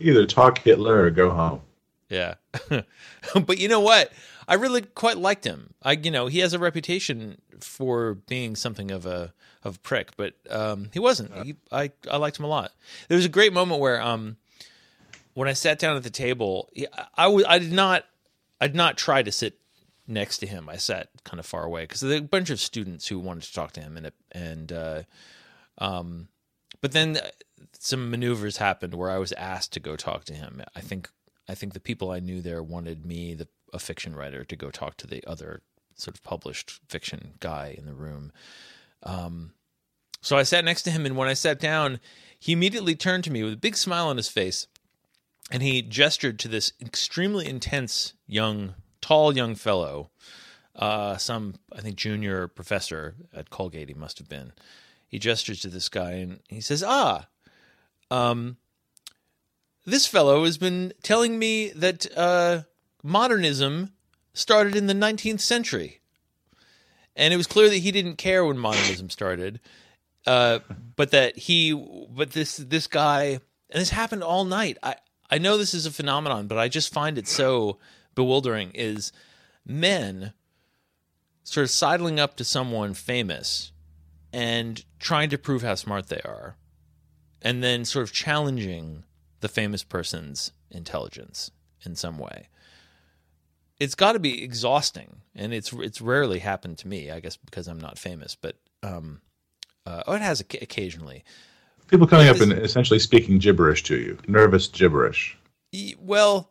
Either 0.00 0.26
talk 0.26 0.58
Hitler 0.58 1.02
or 1.02 1.10
go 1.10 1.30
home. 1.30 1.60
Yeah. 2.08 2.34
but 3.34 3.58
you 3.58 3.68
know 3.68 3.80
what? 3.80 4.12
I 4.46 4.54
really 4.54 4.82
quite 4.82 5.16
liked 5.16 5.44
him. 5.44 5.74
I 5.82 5.92
you 5.92 6.10
know, 6.10 6.26
he 6.26 6.40
has 6.40 6.52
a 6.52 6.58
reputation 6.58 7.40
for 7.60 8.14
being 8.14 8.54
something 8.56 8.90
of 8.90 9.06
a 9.06 9.32
of 9.64 9.76
a 9.76 9.78
prick, 9.78 10.10
but 10.16 10.34
um 10.50 10.90
he 10.92 10.98
wasn't. 10.98 11.32
He, 11.44 11.54
I 11.70 11.90
I 12.10 12.18
liked 12.18 12.38
him 12.38 12.44
a 12.44 12.48
lot. 12.48 12.72
There 13.08 13.16
was 13.16 13.24
a 13.24 13.30
great 13.30 13.52
moment 13.52 13.80
where 13.80 14.00
um 14.00 14.36
when 15.34 15.48
I 15.48 15.52
sat 15.52 15.78
down 15.78 15.96
at 15.96 16.02
the 16.02 16.10
table, 16.10 16.70
I 17.16 17.26
was 17.28 17.44
I 17.46 17.58
did 17.58 17.72
not 17.72 18.04
I 18.60 18.66
did 18.66 18.76
not 18.76 18.96
try 18.96 19.22
to 19.22 19.32
sit 19.32 19.58
next 20.06 20.38
to 20.38 20.46
him. 20.46 20.68
I 20.68 20.76
sat 20.76 21.08
kind 21.24 21.40
of 21.40 21.46
far 21.46 21.64
away 21.64 21.82
because 21.82 22.00
there 22.00 22.10
were 22.10 22.16
a 22.16 22.28
bunch 22.28 22.50
of 22.50 22.60
students 22.60 23.08
who 23.08 23.18
wanted 23.18 23.44
to 23.44 23.52
talk 23.52 23.72
to 23.72 23.80
him 23.80 23.96
and 23.96 24.06
it, 24.06 24.14
and 24.32 24.72
uh 24.72 25.02
um 25.78 26.28
but 26.80 26.92
then 26.92 27.18
some 27.78 28.10
maneuvers 28.10 28.58
happened 28.58 28.94
where 28.94 29.10
I 29.10 29.18
was 29.18 29.32
asked 29.32 29.72
to 29.72 29.80
go 29.80 29.96
talk 29.96 30.24
to 30.24 30.34
him. 30.34 30.62
I 30.74 30.80
think 30.80 31.08
I 31.48 31.54
think 31.54 31.72
the 31.72 31.80
people 31.80 32.10
I 32.10 32.20
knew 32.20 32.40
there 32.40 32.62
wanted 32.62 33.06
me, 33.06 33.34
the 33.34 33.48
a 33.72 33.78
fiction 33.78 34.14
writer, 34.14 34.44
to 34.44 34.56
go 34.56 34.70
talk 34.70 34.96
to 34.98 35.06
the 35.06 35.24
other 35.26 35.62
sort 35.94 36.16
of 36.16 36.22
published 36.22 36.80
fiction 36.88 37.34
guy 37.40 37.74
in 37.76 37.86
the 37.86 37.94
room. 37.94 38.32
Um, 39.02 39.52
so 40.20 40.36
I 40.36 40.42
sat 40.44 40.64
next 40.64 40.82
to 40.82 40.90
him, 40.90 41.04
and 41.06 41.16
when 41.16 41.28
I 41.28 41.34
sat 41.34 41.58
down, 41.58 41.98
he 42.38 42.52
immediately 42.52 42.94
turned 42.94 43.24
to 43.24 43.32
me 43.32 43.42
with 43.42 43.54
a 43.54 43.58
big 43.58 43.76
smile 43.76 44.08
on 44.08 44.16
his 44.16 44.28
face, 44.28 44.66
and 45.50 45.62
he 45.62 45.82
gestured 45.82 46.38
to 46.40 46.48
this 46.48 46.72
extremely 46.80 47.46
intense 47.46 48.14
young, 48.26 48.74
tall 49.00 49.36
young 49.36 49.54
fellow, 49.54 50.10
uh, 50.76 51.16
some 51.16 51.54
I 51.74 51.80
think 51.80 51.96
junior 51.96 52.48
professor 52.48 53.14
at 53.34 53.50
Colgate 53.50 53.88
he 53.88 53.94
must 53.94 54.18
have 54.18 54.28
been. 54.28 54.52
He 55.06 55.18
gestures 55.18 55.60
to 55.60 55.68
this 55.68 55.88
guy, 55.88 56.12
and 56.12 56.40
he 56.48 56.60
says, 56.60 56.82
"Ah." 56.82 57.28
Um, 58.10 58.56
this 59.84 60.06
fellow 60.06 60.44
has 60.44 60.58
been 60.58 60.92
telling 61.02 61.38
me 61.38 61.70
that 61.70 62.06
uh, 62.16 62.62
modernism 63.02 63.92
started 64.34 64.76
in 64.76 64.86
the 64.86 64.94
19th 64.94 65.40
century. 65.40 66.00
And 67.14 67.34
it 67.34 67.36
was 67.36 67.46
clear 67.46 67.68
that 67.68 67.76
he 67.76 67.90
didn't 67.90 68.16
care 68.16 68.44
when 68.44 68.58
modernism 68.58 69.10
started, 69.10 69.60
uh, 70.26 70.60
but 70.96 71.10
that 71.10 71.36
he, 71.36 71.74
but 71.74 72.30
this 72.30 72.56
this 72.56 72.86
guy, 72.86 73.40
and 73.68 73.80
this 73.80 73.90
happened 73.90 74.22
all 74.22 74.46
night. 74.46 74.78
I 74.82 74.96
I 75.32 75.38
know 75.38 75.56
this 75.56 75.72
is 75.72 75.86
a 75.86 75.90
phenomenon, 75.90 76.46
but 76.46 76.58
I 76.58 76.68
just 76.68 76.92
find 76.92 77.16
it 77.16 77.26
so 77.26 77.78
bewildering. 78.14 78.70
Is 78.74 79.12
men 79.64 80.34
sort 81.42 81.64
of 81.64 81.70
sidling 81.70 82.20
up 82.20 82.36
to 82.36 82.44
someone 82.44 82.92
famous 82.92 83.72
and 84.30 84.84
trying 84.98 85.30
to 85.30 85.38
prove 85.38 85.62
how 85.62 85.74
smart 85.74 86.08
they 86.08 86.20
are, 86.20 86.56
and 87.40 87.64
then 87.64 87.86
sort 87.86 88.02
of 88.02 88.12
challenging 88.12 89.04
the 89.40 89.48
famous 89.48 89.82
person's 89.82 90.52
intelligence 90.70 91.50
in 91.82 91.96
some 91.96 92.18
way. 92.18 92.48
It's 93.80 93.94
got 93.94 94.12
to 94.12 94.18
be 94.18 94.44
exhausting, 94.44 95.22
and 95.34 95.54
it's 95.54 95.72
it's 95.72 96.02
rarely 96.02 96.40
happened 96.40 96.76
to 96.78 96.88
me. 96.88 97.10
I 97.10 97.20
guess 97.20 97.38
because 97.38 97.68
I'm 97.68 97.80
not 97.80 97.98
famous, 97.98 98.36
but 98.36 98.56
um, 98.82 99.22
uh, 99.86 100.02
oh, 100.06 100.12
it 100.12 100.20
has 100.20 100.40
occasionally. 100.40 101.24
People 101.92 102.06
coming 102.06 102.26
up 102.28 102.40
and 102.40 102.52
essentially 102.54 102.98
speaking 102.98 103.36
gibberish 103.38 103.82
to 103.82 103.96
you, 103.98 104.16
nervous 104.26 104.66
gibberish. 104.66 105.36
Well, 105.98 106.50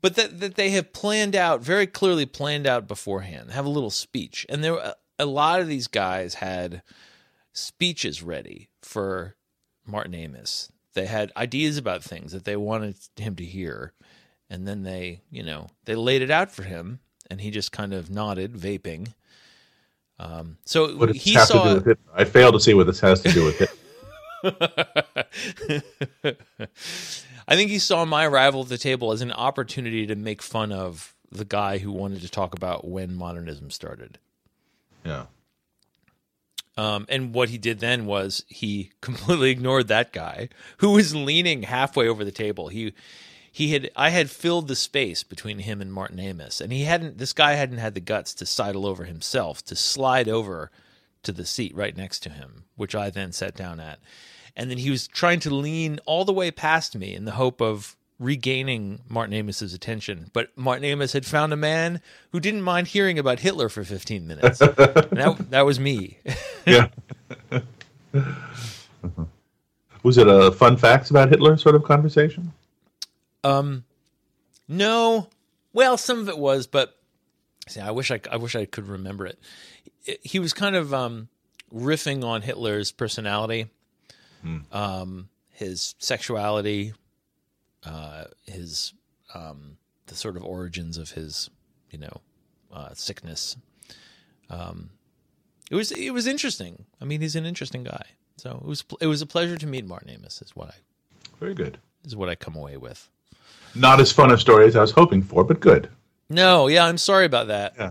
but 0.00 0.14
that 0.14 0.40
that 0.40 0.54
they 0.54 0.70
have 0.70 0.94
planned 0.94 1.36
out 1.36 1.60
very 1.60 1.86
clearly 1.86 2.24
planned 2.24 2.66
out 2.66 2.88
beforehand. 2.88 3.50
Have 3.50 3.66
a 3.66 3.68
little 3.68 3.90
speech, 3.90 4.46
and 4.48 4.64
there 4.64 4.72
were- 4.72 4.94
a 5.18 5.26
lot 5.26 5.60
of 5.60 5.68
these 5.68 5.88
guys 5.88 6.36
had 6.36 6.82
speeches 7.52 8.22
ready 8.22 8.70
for 8.80 9.36
Martin 9.86 10.14
Amis. 10.14 10.72
They 10.94 11.04
had 11.04 11.32
ideas 11.36 11.76
about 11.76 12.02
things 12.02 12.32
that 12.32 12.44
they 12.46 12.56
wanted 12.56 12.96
him 13.16 13.36
to 13.36 13.44
hear, 13.44 13.92
and 14.48 14.66
then 14.66 14.84
they, 14.84 15.20
you 15.30 15.42
know, 15.42 15.66
they 15.84 15.94
laid 15.94 16.22
it 16.22 16.30
out 16.30 16.50
for 16.50 16.62
him, 16.62 17.00
and 17.30 17.42
he 17.42 17.50
just 17.50 17.72
kind 17.72 17.92
of 17.92 18.08
nodded, 18.08 18.54
vaping. 18.54 19.12
Um, 20.18 20.56
so 20.64 20.96
What 20.96 21.14
he 21.14 21.34
saw. 21.34 21.62
to 21.62 21.68
do 21.68 21.74
with 21.74 21.88
it? 21.88 21.98
I 22.14 22.24
fail 22.24 22.52
to 22.52 22.60
see 22.60 22.72
what 22.72 22.86
this 22.86 23.00
has 23.00 23.20
to 23.20 23.30
do 23.32 23.44
with 23.44 23.60
it. 23.60 23.68
I 27.48 27.56
think 27.56 27.70
he 27.70 27.78
saw 27.78 28.04
my 28.04 28.26
arrival 28.26 28.62
at 28.62 28.68
the 28.68 28.78
table 28.78 29.12
as 29.12 29.20
an 29.20 29.32
opportunity 29.32 30.06
to 30.06 30.14
make 30.14 30.42
fun 30.42 30.72
of 30.72 31.14
the 31.30 31.44
guy 31.44 31.78
who 31.78 31.90
wanted 31.90 32.22
to 32.22 32.28
talk 32.28 32.54
about 32.54 32.86
when 32.86 33.14
modernism 33.14 33.70
started. 33.70 34.18
Yeah. 35.04 35.26
Um, 36.76 37.06
and 37.08 37.34
what 37.34 37.50
he 37.50 37.58
did 37.58 37.80
then 37.80 38.06
was 38.06 38.44
he 38.48 38.90
completely 39.00 39.50
ignored 39.50 39.88
that 39.88 40.12
guy 40.12 40.48
who 40.78 40.90
was 40.90 41.14
leaning 41.14 41.64
halfway 41.64 42.08
over 42.08 42.24
the 42.24 42.30
table. 42.30 42.68
He 42.68 42.94
he 43.54 43.72
had 43.72 43.90
I 43.94 44.08
had 44.08 44.30
filled 44.30 44.68
the 44.68 44.76
space 44.76 45.22
between 45.22 45.58
him 45.60 45.82
and 45.82 45.92
Martin 45.92 46.18
Amis, 46.18 46.60
and 46.60 46.72
he 46.72 46.84
hadn't. 46.84 47.18
This 47.18 47.34
guy 47.34 47.52
hadn't 47.52 47.78
had 47.78 47.94
the 47.94 48.00
guts 48.00 48.32
to 48.34 48.46
sidle 48.46 48.86
over 48.86 49.04
himself 49.04 49.62
to 49.66 49.76
slide 49.76 50.28
over 50.28 50.70
to 51.22 51.32
the 51.32 51.44
seat 51.44 51.74
right 51.76 51.96
next 51.96 52.20
to 52.20 52.30
him, 52.30 52.64
which 52.76 52.94
I 52.94 53.10
then 53.10 53.32
sat 53.32 53.54
down 53.54 53.78
at. 53.78 53.98
And 54.56 54.70
then 54.70 54.78
he 54.78 54.90
was 54.90 55.08
trying 55.08 55.40
to 55.40 55.50
lean 55.54 55.98
all 56.04 56.24
the 56.24 56.32
way 56.32 56.50
past 56.50 56.94
me 56.96 57.14
in 57.14 57.24
the 57.24 57.32
hope 57.32 57.60
of 57.60 57.96
regaining 58.18 59.00
Martin 59.08 59.34
Amis's 59.34 59.74
attention, 59.74 60.30
but 60.32 60.56
Martin 60.56 60.84
Amis 60.84 61.12
had 61.12 61.26
found 61.26 61.52
a 61.52 61.56
man 61.56 62.00
who 62.30 62.38
didn't 62.38 62.62
mind 62.62 62.86
hearing 62.88 63.18
about 63.18 63.40
Hitler 63.40 63.68
for 63.68 63.82
15 63.82 64.26
minutes. 64.26 64.60
and 64.60 64.76
that, 64.76 65.46
that 65.50 65.62
was 65.66 65.80
me. 65.80 66.18
Yeah. 66.66 66.88
Was 70.02 70.18
it 70.18 70.26
a 70.26 70.50
fun 70.52 70.76
facts 70.76 71.10
about 71.10 71.28
Hitler 71.28 71.56
sort 71.56 71.74
of 71.76 71.84
conversation? 71.84 72.52
Um, 73.44 73.84
no. 74.66 75.28
Well, 75.72 75.96
some 75.96 76.18
of 76.18 76.28
it 76.28 76.38
was, 76.38 76.66
but 76.66 76.98
see, 77.68 77.80
I 77.80 77.92
wish 77.92 78.10
I, 78.10 78.20
I 78.30 78.36
wish 78.36 78.56
I 78.56 78.64
could 78.64 78.88
remember 78.88 79.26
it. 79.26 79.38
It- 80.04 80.20
He 80.24 80.38
was 80.40 80.52
kind 80.52 80.74
of 80.74 80.92
um, 80.92 81.28
riffing 81.72 82.24
on 82.24 82.42
Hitler's 82.42 82.90
personality, 82.90 83.68
um, 84.72 85.28
his 85.50 85.94
sexuality, 85.98 86.92
uh, 87.84 88.24
his 88.46 88.92
um, 89.34 89.76
the 90.06 90.14
sort 90.14 90.36
of 90.36 90.44
origins 90.44 90.98
of 90.98 91.10
his, 91.12 91.50
you 91.90 91.98
know, 91.98 92.20
uh, 92.72 92.90
sickness. 92.94 93.56
Um, 94.50 94.90
it 95.70 95.74
was 95.76 95.92
it 95.92 96.10
was 96.10 96.26
interesting. 96.26 96.84
I 97.00 97.04
mean, 97.04 97.20
he's 97.20 97.36
an 97.36 97.46
interesting 97.46 97.84
guy. 97.84 98.04
So 98.36 98.58
it 98.62 98.66
was 98.66 98.84
it 99.00 99.06
was 99.06 99.22
a 99.22 99.26
pleasure 99.26 99.56
to 99.56 99.66
meet 99.66 99.86
Martin 99.86 100.10
Amis. 100.10 100.42
Is 100.42 100.54
what 100.54 100.68
I 100.68 100.74
Very 101.40 101.54
good. 101.54 101.78
is 102.04 102.16
what 102.16 102.28
I 102.28 102.34
come 102.34 102.56
away 102.56 102.76
with. 102.76 103.08
Not 103.74 104.00
as 104.00 104.12
fun 104.12 104.30
a 104.30 104.38
story 104.38 104.66
as 104.66 104.76
I 104.76 104.80
was 104.82 104.90
hoping 104.90 105.22
for, 105.22 105.44
but 105.44 105.60
good. 105.60 105.88
No, 106.28 106.66
yeah, 106.66 106.84
I'm 106.84 106.98
sorry 106.98 107.24
about 107.24 107.48
that. 107.48 107.74
Yeah. 107.78 107.90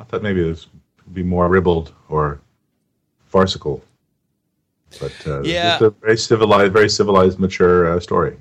I 0.00 0.04
thought 0.04 0.22
maybe 0.22 0.40
it 0.40 0.46
would 1.04 1.14
be 1.14 1.22
more 1.22 1.48
ribald 1.48 1.92
or 2.08 2.40
farcical. 3.28 3.84
But 5.00 5.12
uh, 5.26 5.42
Yeah. 5.42 5.74
it's 5.74 5.82
a 5.82 5.90
very 5.90 6.16
civilized, 6.18 6.72
very 6.72 6.88
civilized, 6.88 7.38
mature 7.38 7.94
uh, 7.96 8.00
story. 8.00 8.36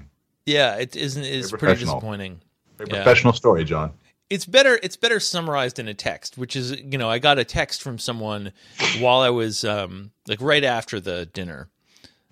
Yeah, 0.46 0.76
it 0.78 0.96
isn't. 0.96 1.24
It's 1.24 1.52
pretty 1.52 1.80
disappointing. 1.82 2.42
Very 2.78 2.90
Yeah. 2.90 3.04
professional 3.04 3.34
story, 3.34 3.64
John. 3.64 3.94
It's 4.30 4.46
better. 4.46 4.80
It's 4.82 4.96
better 4.96 5.20
summarized 5.20 5.78
in 5.78 5.88
a 5.88 5.94
text, 5.94 6.38
which 6.38 6.56
is 6.56 6.72
you 6.72 6.98
know 6.98 7.10
I 7.10 7.20
got 7.20 7.38
a 7.38 7.44
text 7.44 7.82
from 7.82 8.00
someone 8.00 8.54
while 9.00 9.20
I 9.20 9.30
was 9.30 9.64
um 9.66 10.12
like 10.28 10.40
right 10.42 10.64
after 10.64 11.00
the 11.02 11.26
dinner, 11.26 11.68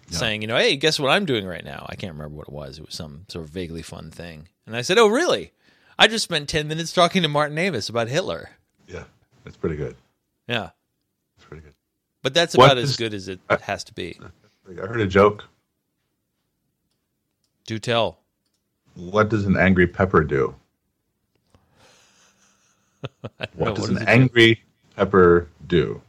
saying 0.10 0.42
you 0.42 0.48
know 0.48 0.58
hey 0.58 0.78
guess 0.78 0.98
what 1.00 1.10
I'm 1.12 1.26
doing 1.26 1.46
right 1.46 1.64
now. 1.64 1.86
I 1.90 1.96
can't 1.96 2.14
remember 2.14 2.36
what 2.38 2.48
it 2.48 2.54
was. 2.54 2.80
It 2.80 2.86
was 2.86 2.96
some 2.96 3.26
sort 3.28 3.46
of 3.46 3.52
vaguely 3.52 3.82
fun 3.82 4.12
thing, 4.12 4.48
and 4.66 4.76
I 4.78 4.82
said 4.82 4.98
oh 4.98 5.08
really? 5.08 5.52
I 5.98 6.08
just 6.08 6.24
spent 6.24 6.48
ten 6.48 6.68
minutes 6.70 6.94
talking 6.94 7.22
to 7.24 7.28
Martin 7.28 7.58
Amis 7.58 7.90
about 7.90 8.08
Hitler. 8.08 8.52
Yeah, 8.88 9.04
that's 9.44 9.58
pretty 9.58 9.76
good. 9.76 9.98
Yeah, 10.48 10.70
It's 10.70 10.70
pretty 10.70 10.72
good. 10.72 10.79
But 12.22 12.34
that's 12.34 12.56
about 12.56 12.78
as 12.78 12.98
good 12.98 13.14
as 13.14 13.28
it 13.28 13.40
has 13.62 13.84
to 13.86 13.94
be. 13.94 14.20
I 14.70 14.86
heard 14.86 15.02
a 15.02 15.08
joke. 15.08 15.46
Do 17.66 17.80
tell. 17.80 18.20
What 18.96 19.30
does 19.30 19.46
an 19.46 19.58
angry 19.58 19.88
pepper 19.88 20.24
do? 20.24 20.56
What 23.56 23.76
does 23.76 23.90
what 23.90 23.90
an 23.90 23.96
does 23.96 24.04
it 24.04 24.06
do? 24.06 24.12
angry 24.12 24.64
pepper 24.96 25.48
do? 25.68 26.02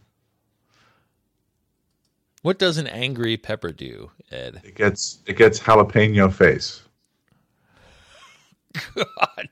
What 2.42 2.58
does 2.58 2.78
an 2.78 2.86
angry 2.86 3.36
pepper 3.36 3.70
do, 3.70 4.10
Ed? 4.30 4.62
It 4.64 4.74
gets 4.74 5.18
it 5.26 5.36
gets 5.36 5.60
jalapeno 5.60 6.32
face. 6.32 6.82
God, 8.94 9.48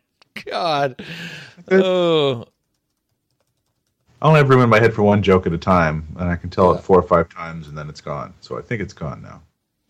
God. 0.46 1.04
Oh, 1.70 2.46
I 4.20 4.26
only 4.26 4.38
have 4.38 4.48
room 4.48 4.60
in 4.62 4.68
my 4.68 4.80
head 4.80 4.92
for 4.94 5.02
one 5.02 5.22
joke 5.22 5.46
at 5.46 5.52
a 5.52 5.58
time, 5.58 6.06
and 6.18 6.28
I 6.28 6.36
can 6.36 6.50
tell 6.50 6.72
it 6.72 6.82
four 6.82 6.98
or 6.98 7.02
five 7.02 7.28
times, 7.28 7.68
and 7.68 7.78
then 7.78 7.88
it's 7.88 8.00
gone. 8.00 8.34
So 8.40 8.58
I 8.58 8.62
think 8.62 8.82
it's 8.82 8.92
gone 8.92 9.22
now. 9.22 9.42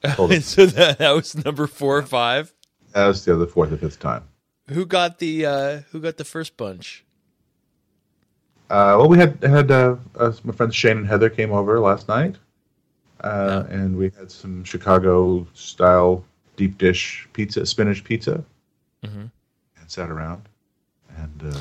So 0.42 0.66
that, 0.66 0.98
that 0.98 1.10
was 1.12 1.34
number 1.44 1.66
four 1.66 1.98
or 1.98 2.02
five. 2.02 2.52
That 2.92 3.06
was 3.06 3.24
the 3.24 3.34
other 3.34 3.46
fourth 3.46 3.72
or 3.72 3.76
fifth 3.78 3.98
time. 3.98 4.24
Who 4.68 4.84
got 4.86 5.18
the 5.18 5.46
uh, 5.46 5.78
Who 5.90 6.00
got 6.00 6.18
the 6.18 6.24
first 6.24 6.56
bunch? 6.56 7.04
Uh, 8.70 8.94
well, 8.98 9.08
we 9.08 9.18
had 9.18 9.42
had 9.42 9.70
uh, 9.70 9.96
uh, 10.18 10.32
my 10.44 10.52
friends 10.52 10.74
Shane 10.76 10.98
and 10.98 11.06
Heather 11.06 11.30
came 11.30 11.52
over 11.52 11.80
last 11.80 12.06
night, 12.06 12.36
uh, 13.22 13.64
and 13.70 13.96
we 13.96 14.10
had 14.18 14.30
some 14.30 14.62
Chicago 14.62 15.46
style 15.54 16.22
deep 16.56 16.76
dish 16.76 17.26
pizza, 17.32 17.64
spinach 17.64 18.04
pizza, 18.04 18.44
Mhm. 19.04 19.30
and 19.80 19.90
sat 19.90 20.10
around. 20.10 20.42
And 21.16 21.54
uh, 21.54 21.60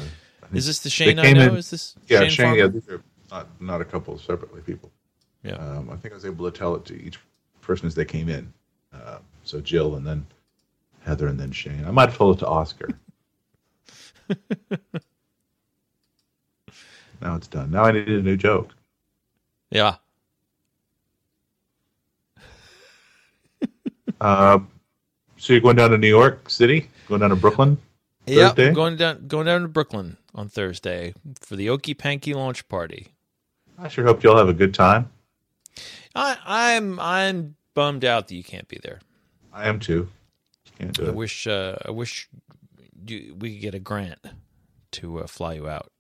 Is 0.54 0.66
this 0.68 0.80
the 0.80 0.90
Shane 0.90 1.20
I 1.20 1.34
know? 1.34 1.48
in- 1.48 1.56
Is 1.56 1.70
this 1.70 1.96
yeah, 2.08 2.20
Shane? 2.22 2.30
Shane? 2.30 2.56
Yeah, 2.56 2.68
these 2.68 2.88
are 2.90 3.02
not 3.32 3.48
not 3.62 3.82
a 3.82 3.86
couple 3.86 4.18
separately 4.18 4.62
people. 4.62 4.92
Yeah. 5.44 5.56
Um, 5.56 5.90
I 5.90 5.96
think 5.96 6.14
I 6.14 6.16
was 6.16 6.26
able 6.26 6.50
to 6.50 6.58
tell 6.58 6.76
it 6.76 6.86
to 6.86 7.02
each 7.02 7.20
person 7.62 7.88
as 7.88 7.96
they 7.96 8.06
came 8.06 8.30
in. 8.30 8.52
Uh, 8.94 9.20
so 9.44 9.60
Jill, 9.62 9.96
and 9.96 10.06
then 10.06 10.26
Heather, 11.02 11.28
and 11.28 11.40
then 11.40 11.52
Shane. 11.52 11.86
I 11.86 11.92
might 11.92 12.10
have 12.10 12.18
told 12.18 12.38
it 12.38 12.40
to 12.40 12.48
Oscar. 12.48 12.90
now 17.22 17.36
it's 17.36 17.48
done. 17.48 17.72
Now 17.72 17.84
I 17.84 17.92
need 17.92 18.08
a 18.08 18.22
new 18.22 18.38
joke. 18.38 18.74
yeah. 19.72 19.96
Uh, 24.20 24.58
so 25.38 25.54
you're 25.54 25.62
going 25.62 25.76
down 25.76 25.92
to 25.92 25.98
New 25.98 26.08
York 26.08 26.50
City? 26.50 26.90
Going 27.08 27.22
down 27.22 27.30
to 27.30 27.36
Brooklyn? 27.36 27.78
Yeah, 28.26 28.52
going 28.56 28.98
down 28.98 29.28
going 29.28 29.46
down 29.46 29.62
to 29.62 29.68
Brooklyn 29.68 30.18
on 30.38 30.48
Thursday 30.48 31.14
for 31.42 31.56
the 31.56 31.70
Okey 31.70 31.94
Panky 31.94 32.34
launch 32.34 32.70
party. 32.70 33.08
I 33.78 33.90
sure 33.90 34.06
hope 34.06 34.24
you'll 34.24 34.38
have 34.38 34.50
a 34.50 34.54
good 34.54 34.74
time. 34.74 35.10
I, 36.16 36.38
I'm 36.46 37.00
I'm 37.00 37.56
bummed 37.74 38.06
out 38.06 38.28
that 38.28 38.36
you 38.36 38.44
can't 38.44 38.68
be 38.68 38.80
there. 38.82 39.00
I 39.52 39.68
am 39.68 39.80
too. 39.80 40.08
Can't 40.80 40.94
do 40.94 41.06
I 41.06 41.10
it. 41.10 41.16
wish 41.16 41.48
uh, 41.48 41.76
I 41.86 41.92
wish 41.92 42.30
you, 43.06 43.36
we 43.38 43.54
could 43.54 43.62
get 43.62 43.76
a 43.76 43.80
grant 43.80 44.20
to 44.92 45.20
uh, 45.20 45.28
fly 45.28 45.54
you 45.54 45.68
out 45.68 45.92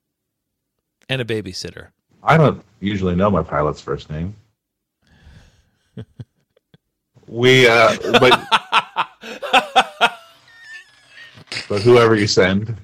and 1.10 1.21
a 1.21 1.26
babysitter. 1.26 1.89
I 2.23 2.38
don't 2.38 2.63
usually 2.80 3.15
know 3.15 3.30
my 3.30 3.43
pilot's 3.43 3.82
first 3.82 4.10
name. 4.10 4.36
we, 7.28 7.67
uh, 7.67 7.95
but, 8.19 8.47
but 11.69 11.82
whoever 11.82 12.15
you 12.15 12.28
send, 12.28 12.76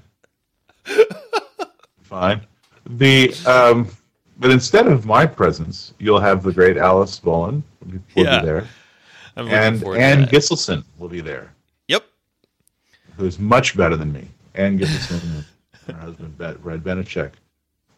fine. 2.14 2.42
The, 2.98 3.34
um, 3.48 3.88
but 4.38 4.52
instead 4.52 4.88
of 4.88 5.06
my 5.06 5.26
presence, 5.26 5.94
you'll 6.00 6.20
have 6.20 6.44
the 6.44 6.52
great 6.54 6.78
Alice 6.78 7.20
Bolin 7.20 7.64
will 8.16 8.26
Yeah. 8.26 8.40
be 8.40 8.46
there, 8.46 8.68
I'm 9.36 9.48
and 9.48 9.80
forward 9.82 9.98
to 9.98 10.04
Anne 10.04 10.22
that. 10.22 10.30
Gisleson 10.32 10.84
will 11.00 11.10
be 11.10 11.22
there, 11.22 11.54
Yep. 11.88 12.04
who's 13.18 13.40
much 13.40 13.76
better 13.76 13.96
than 13.98 14.12
me. 14.12 14.28
Anne 14.54 14.78
Gisleson 14.78 15.22
and 15.24 15.46
her 15.88 16.02
husband 16.02 16.36
Red 16.64 16.84
Benischek 16.84 17.32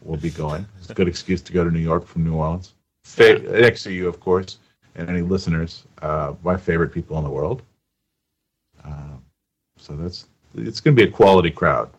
will 0.01 0.17
be 0.17 0.29
going. 0.29 0.65
It's 0.79 0.89
a 0.89 0.93
good 0.93 1.07
excuse 1.09 1.41
to 1.41 1.51
go 1.53 1.63
to 1.63 1.71
New 1.71 1.79
York 1.91 2.05
from 2.05 2.23
New 2.23 2.35
Orleans. 2.35 2.73
Fa- 3.03 3.39
next 3.39 3.83
to 3.83 3.91
you, 3.91 4.07
of 4.07 4.19
course, 4.19 4.59
and 4.95 5.09
any 5.09 5.21
listeners, 5.21 5.83
uh, 6.01 6.33
my 6.43 6.55
favorite 6.55 6.93
people 6.93 7.17
in 7.17 7.23
the 7.25 7.29
world. 7.29 7.61
Um, 8.83 9.21
so 9.77 9.95
that's 9.95 10.27
it's 10.55 10.79
going 10.79 10.95
to 10.95 11.03
be 11.03 11.09
a 11.09 11.11
quality 11.11 11.51
crowd. 11.51 11.89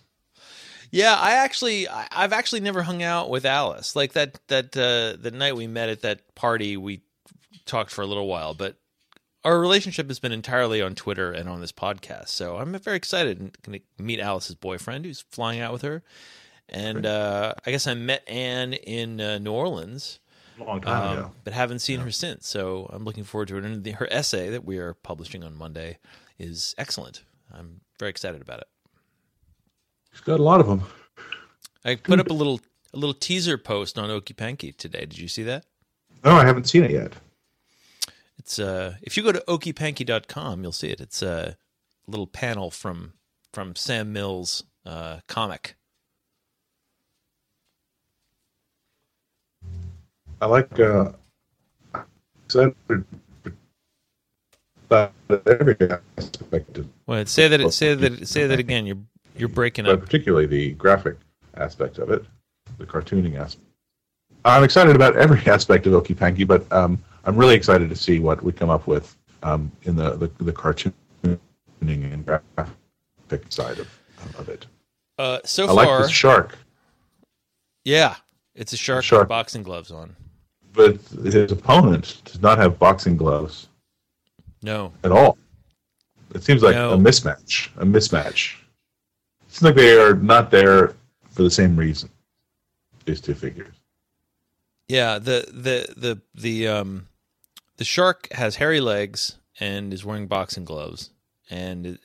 Yeah, 0.97 1.15
I 1.15 1.33
actually, 1.33 1.89
I, 1.89 2.09
I've 2.11 2.33
actually 2.33 2.61
never 2.61 2.83
hung 2.83 3.03
out 3.03 3.29
with 3.29 3.45
Alice. 3.45 3.95
Like 3.95 4.15
that, 4.15 4.41
that 4.49 4.77
uh, 4.77 5.21
the 5.21 5.31
night 5.31 5.55
we 5.55 5.67
met 5.67 5.91
at 5.91 6.01
that 6.03 6.35
party, 6.35 6.77
we 6.79 7.03
talked 7.67 7.91
for 7.91 8.01
a 8.01 8.07
little 8.07 8.27
while, 8.27 8.55
but 8.55 8.77
our 9.45 9.61
relationship 9.61 10.09
has 10.09 10.19
been 10.19 10.33
entirely 10.33 10.81
on 10.81 10.95
Twitter 10.95 11.31
and 11.33 11.49
on 11.51 11.61
this 11.61 11.71
podcast. 11.71 12.29
So 12.29 12.57
I'm 12.57 12.73
very 12.79 12.97
excited 12.97 13.57
to 13.65 13.81
meet 13.99 14.21
Alice's 14.21 14.55
boyfriend, 14.55 15.05
who's 15.05 15.21
flying 15.21 15.61
out 15.61 15.73
with 15.73 15.83
her. 15.83 16.03
And 16.69 17.05
uh, 17.05 17.53
I 17.65 17.71
guess 17.71 17.87
I 17.87 17.95
met 17.95 18.27
Anne 18.27 18.73
in 18.73 19.21
uh, 19.21 19.39
New 19.39 19.53
Orleans, 19.53 20.19
A 20.59 20.65
long 20.65 20.81
time 20.81 21.03
um, 21.03 21.19
ago. 21.19 21.31
but 21.45 21.53
haven't 21.53 21.79
seen 21.81 22.01
her 22.01 22.11
since. 22.11 22.49
So 22.49 22.91
I'm 22.93 23.05
looking 23.05 23.23
forward 23.23 23.49
to 23.49 23.59
it. 23.59 23.65
And 23.65 23.87
her 23.87 24.09
essay 24.11 24.49
that 24.49 24.65
we 24.65 24.79
are 24.79 24.95
publishing 24.95 25.45
on 25.45 25.57
Monday 25.57 25.99
is 26.39 26.75
excellent. 26.79 27.23
I'm 27.53 27.83
very 27.99 28.11
excited 28.11 28.41
about 28.41 28.61
it. 28.61 28.67
She's 30.17 30.25
got 30.25 30.41
a 30.41 30.43
lot 30.43 30.61
of 30.61 30.67
them. 30.67 30.83
I 31.85 31.97
put 31.97 32.19
up 32.19 32.31
a 32.31 32.33
little 32.33 32.59
a 32.95 32.97
little 32.97 33.12
teaser 33.12 33.59
post 33.59 33.99
on 33.99 34.11
Okey 34.11 34.33
Panky 34.33 34.73
today. 34.73 35.01
Did 35.01 35.19
you 35.19 35.29
see 35.29 35.43
that? 35.43 35.67
No, 36.25 36.31
I 36.31 36.47
haven't 36.47 36.64
seen 36.64 36.85
it 36.85 36.91
yet. 36.91 37.12
It's 38.39 38.59
uh 38.59 38.95
if 39.03 39.19
you 39.19 39.23
go 39.23 39.31
to 39.31 39.45
okeypanky.com, 39.47 40.62
you'll 40.62 40.73
see 40.73 40.89
it. 40.89 41.03
It's 41.03 41.21
a 41.23 41.59
little 42.07 42.27
panel 42.27 42.71
from 42.71 43.12
from 43.53 43.77
Sam 43.77 44.14
Mills 44.14 44.64
uh 44.87 45.19
comic. 45.29 45.77
I 50.41 50.47
like 50.47 50.81
uh, 50.81 51.12
excited 52.47 52.75
about 54.89 55.12
every 55.31 55.77
aspect 56.17 56.79
of 56.79 56.89
Well, 57.07 57.27
say 57.27 57.49
that 57.49 57.71
say 57.75 57.95
that 57.95 58.27
say 58.27 58.47
that 58.47 58.59
again. 58.59 58.87
You're 58.87 58.99
you're 59.39 59.49
breaking 59.49 59.84
but 59.84 59.95
up. 59.95 60.01
particularly 60.01 60.47
the 60.47 60.72
graphic 60.72 61.16
aspect 61.57 61.99
of 61.99 62.11
it, 62.11 62.24
the 62.78 62.87
cartooning 62.87 63.39
aspect. 63.39 63.64
I'm 64.45 64.62
excited 64.64 64.95
about 64.97 65.16
every 65.16 65.41
aspect 65.47 65.87
of 65.87 65.95
Okey 65.95 66.14
Panky, 66.14 66.45
but 66.45 66.70
um, 66.72 67.03
I'm 67.24 67.37
really 67.37 67.55
excited 67.55 67.89
to 67.91 67.97
see 67.97 68.18
what 68.20 68.43
we 68.43 68.53
come 68.53 68.70
up 68.70 68.87
with 68.87 69.16
um, 69.43 69.70
in 69.82 69.97
the, 69.97 70.16
the, 70.16 70.30
the 70.45 70.53
cartooning 70.53 70.93
and 71.82 72.24
graphic 72.24 73.51
side 73.51 73.78
of 73.78 73.89
of 74.39 74.49
it. 74.49 74.66
Uh, 75.18 75.39
so 75.45 75.66
far. 75.66 75.72
I 75.72 75.76
like 75.76 75.87
far, 75.89 76.03
the 76.03 76.09
shark, 76.09 76.59
yeah, 77.84 78.16
it's 78.55 78.72
a 78.72 78.76
shark, 78.76 79.05
Shark. 79.05 79.22
with 79.22 79.28
boxing 79.28 79.62
gloves 79.62 79.91
on. 79.91 80.14
but 80.72 80.97
his 81.22 81.53
opponent 81.53 82.20
does 82.24 82.41
not 82.41 82.59
have 82.59 82.78
boxing 82.78 83.16
gloves 83.16 83.68
No, 84.62 84.93
at 85.05 85.12
all. 85.12 85.39
It 86.34 86.43
seems 86.43 86.62
like 86.62 86.74
No. 86.74 86.93
a 86.93 86.97
mismatch. 86.97 87.68
A 87.76 87.84
mismatch. 87.84 88.57
It 89.57 89.61
seems 89.61 89.69
like 89.71 89.77
they 89.77 89.99
are 89.99 90.15
not 90.15 90.51
there 90.51 90.89
for 91.31 91.43
the 91.43 91.51
same 91.51 91.77
reason. 91.77 92.11
These 93.07 93.23
two 93.23 93.33
figures. 93.33 93.75
yeah, 94.87 95.19
the 95.19 95.47
the 95.51 95.95
the 95.97 96.21
the 96.35 96.69
um 96.69 97.09
the 97.79 97.85
shark 97.85 98.29
has 98.33 98.57
hairy 98.57 98.81
legs 98.81 99.39
and 99.59 99.95
is 99.95 100.05
wearing 100.05 100.27
boxing 100.27 100.67
gloves, 100.67 101.09
and 101.49 101.87
it, 101.87 102.01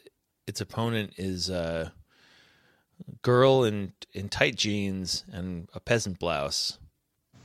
its 0.48 0.62
opponent 0.62 1.12
is 1.18 1.50
a 1.50 1.92
girl 3.22 3.66
in 3.66 3.92
in 4.14 4.30
tight 4.30 4.56
jeans 4.56 5.26
and 5.34 5.68
a 5.74 5.82
peasant 5.82 6.20
blouse, 6.20 6.78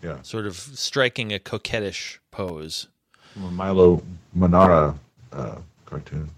Yeah, 0.05 0.23
sort 0.23 0.47
of 0.47 0.55
striking 0.55 1.33
a 1.33 1.41
coquettish 1.41 2.19
pose. 2.31 2.87
Milo 3.35 4.05
Manara 4.35 4.97
uh, 5.33 5.57
cartoon. 5.85 6.31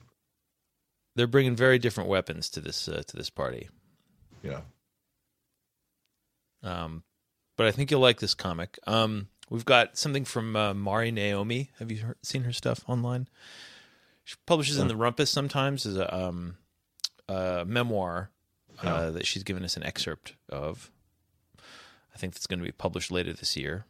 They're 1.18 1.26
bringing 1.26 1.56
very 1.56 1.80
different 1.80 2.08
weapons 2.08 2.48
to 2.50 2.60
this 2.60 2.88
uh, 2.88 3.02
to 3.08 3.16
this 3.16 3.28
party. 3.28 3.68
Yeah, 4.42 4.60
Um, 6.62 7.02
but 7.56 7.66
I 7.66 7.72
think 7.72 7.90
you'll 7.90 8.00
like 8.00 8.20
this 8.20 8.34
comic. 8.34 8.78
Um, 8.86 9.26
we've 9.50 9.64
got 9.64 9.98
something 9.98 10.24
from 10.24 10.54
uh, 10.54 10.74
Mari 10.74 11.10
Naomi. 11.10 11.70
Have 11.80 11.90
you 11.90 11.98
heard, 11.98 12.16
seen 12.22 12.42
her 12.44 12.52
stuff 12.52 12.84
online? 12.88 13.28
She 14.22 14.36
publishes 14.46 14.78
in 14.78 14.86
the 14.86 14.94
Rumpus 14.94 15.28
sometimes 15.28 15.86
as 15.86 15.96
a, 15.96 16.14
um, 16.16 16.56
a 17.28 17.64
memoir 17.66 18.30
uh, 18.80 18.84
Yeah. 18.84 19.10
that 19.10 19.26
she's 19.26 19.42
given 19.42 19.64
us 19.64 19.76
an 19.76 19.82
excerpt 19.82 20.34
of. 20.48 20.92
I 22.14 22.18
think 22.18 22.34
that's 22.34 22.46
going 22.46 22.60
to 22.60 22.64
be 22.64 22.70
published 22.72 23.10
later 23.10 23.32
this 23.32 23.56
year. 23.56 23.86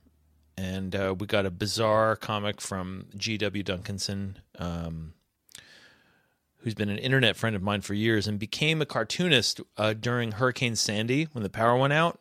And 0.57 0.95
uh, 0.97 1.15
we 1.19 1.27
got 1.27 1.45
a 1.47 1.51
bizarre 1.51 2.17
comic 2.17 2.61
from 2.61 3.07
G.W. 3.17 3.63
Duncanson, 3.65 4.37
um, 4.59 5.13
who's 6.59 6.75
been 6.75 6.89
an 6.89 6.99
internet 6.99 7.37
friend 7.37 7.55
of 7.55 7.63
mine 7.63 7.81
for 7.81 7.95
years 7.95 8.27
and 8.27 8.39
became 8.39 8.83
a 8.83 8.87
cartoonist 8.87 9.61
uh, 9.77 9.95
during 9.95 10.33
Hurricane 10.33 10.77
Sandy 10.77 11.29
when 11.33 11.43
the 11.43 11.51
power 11.51 11.77
went 11.77 11.93
out. 11.93 12.21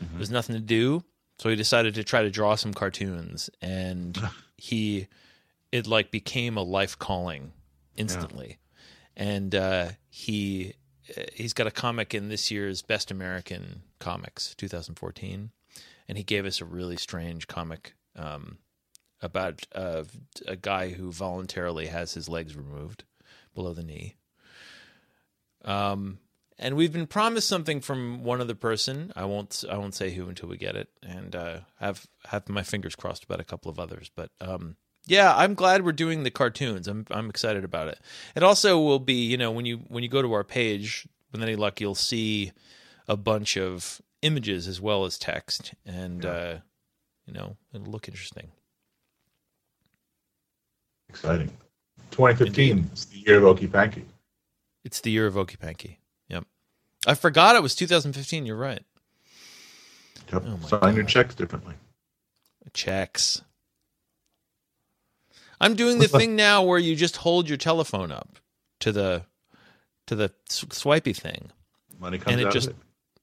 There 0.00 0.20
was 0.20 0.30
nothing 0.30 0.54
to 0.54 0.62
do, 0.62 1.02
so 1.38 1.48
he 1.48 1.56
decided 1.56 1.94
to 1.94 2.04
try 2.04 2.22
to 2.22 2.30
draw 2.30 2.54
some 2.54 2.72
cartoons, 2.72 3.50
and 3.60 4.16
he 4.56 5.08
it 5.72 5.86
like 5.86 6.10
became 6.10 6.56
a 6.56 6.62
life 6.62 6.98
calling 6.98 7.52
instantly. 7.96 8.58
And 9.16 9.54
uh, 9.54 9.88
he 10.08 10.74
uh, 11.16 11.22
he's 11.32 11.52
got 11.52 11.66
a 11.66 11.72
comic 11.72 12.14
in 12.14 12.28
this 12.28 12.50
year's 12.50 12.82
Best 12.82 13.10
American 13.10 13.82
Comics 13.98 14.54
2014, 14.54 15.50
and 16.08 16.18
he 16.18 16.22
gave 16.22 16.46
us 16.46 16.60
a 16.60 16.64
really 16.64 16.96
strange 16.96 17.48
comic 17.48 17.94
um, 18.14 18.58
about 19.20 19.66
uh, 19.74 20.04
a 20.46 20.54
guy 20.54 20.90
who 20.90 21.10
voluntarily 21.10 21.86
has 21.86 22.14
his 22.14 22.28
legs 22.28 22.56
removed 22.56 23.02
below 23.58 23.74
the 23.74 23.82
knee. 23.82 24.14
Um, 25.64 26.20
and 26.60 26.76
we've 26.76 26.92
been 26.92 27.08
promised 27.08 27.48
something 27.48 27.80
from 27.80 28.22
one 28.22 28.40
other 28.40 28.54
person. 28.54 29.12
I 29.16 29.24
won't 29.24 29.64
I 29.68 29.76
won't 29.76 29.96
say 29.96 30.12
who 30.12 30.28
until 30.28 30.48
we 30.48 30.56
get 30.56 30.76
it, 30.76 30.88
and 31.02 31.34
uh, 31.34 31.58
have 31.80 32.06
have 32.26 32.48
my 32.48 32.62
fingers 32.62 32.94
crossed 32.94 33.24
about 33.24 33.40
a 33.40 33.44
couple 33.44 33.68
of 33.68 33.80
others. 33.80 34.12
But 34.14 34.30
um, 34.40 34.76
yeah, 35.06 35.34
I'm 35.34 35.54
glad 35.54 35.84
we're 35.84 35.92
doing 35.92 36.22
the 36.22 36.30
cartoons. 36.30 36.86
I'm 36.86 37.04
I'm 37.10 37.28
excited 37.28 37.64
about 37.64 37.88
it. 37.88 37.98
It 38.36 38.44
also 38.44 38.80
will 38.80 39.00
be 39.00 39.26
you 39.26 39.36
know 39.36 39.50
when 39.50 39.66
you 39.66 39.78
when 39.88 40.04
you 40.04 40.08
go 40.08 40.22
to 40.22 40.32
our 40.32 40.44
page 40.44 41.08
with 41.32 41.42
any 41.42 41.56
luck, 41.56 41.80
you'll 41.80 41.96
see 41.96 42.52
a 43.08 43.16
bunch 43.16 43.56
of 43.56 44.00
images 44.22 44.68
as 44.68 44.80
well 44.80 45.04
as 45.04 45.18
text, 45.18 45.74
and 45.84 46.24
uh, 46.24 46.58
you 47.26 47.32
know 47.32 47.56
it'll 47.74 47.90
look 47.90 48.08
interesting. 48.08 48.52
exciting. 51.08 51.50
2015 52.10 52.90
is 52.92 53.04
the 53.06 53.18
year 53.18 53.38
of 53.38 53.44
Okey 53.44 53.66
Panky. 53.66 54.04
It's 54.84 55.00
the 55.00 55.10
year 55.10 55.26
of 55.26 55.36
Okey 55.36 55.56
Panky. 55.56 55.98
Yep, 56.28 56.44
I 57.06 57.14
forgot 57.14 57.56
it 57.56 57.62
was 57.62 57.74
2015. 57.74 58.46
You're 58.46 58.56
right. 58.56 58.82
Yep. 60.32 60.42
Oh 60.46 60.58
Sign 60.66 60.94
your 60.94 61.04
checks 61.04 61.34
differently. 61.34 61.74
checks. 62.72 63.42
I'm 65.60 65.74
doing 65.74 65.98
the 65.98 66.08
thing 66.08 66.36
now 66.36 66.62
where 66.62 66.78
you 66.78 66.94
just 66.94 67.16
hold 67.16 67.48
your 67.48 67.58
telephone 67.58 68.12
up 68.12 68.38
to 68.80 68.92
the 68.92 69.24
to 70.06 70.14
the 70.14 70.32
swipey 70.48 71.12
thing. 71.12 71.50
Money 71.98 72.18
comes 72.18 72.28
out. 72.28 72.32
And 72.32 72.40
it 72.40 72.46
out 72.46 72.52
just- 72.52 72.68
it. 72.68 72.76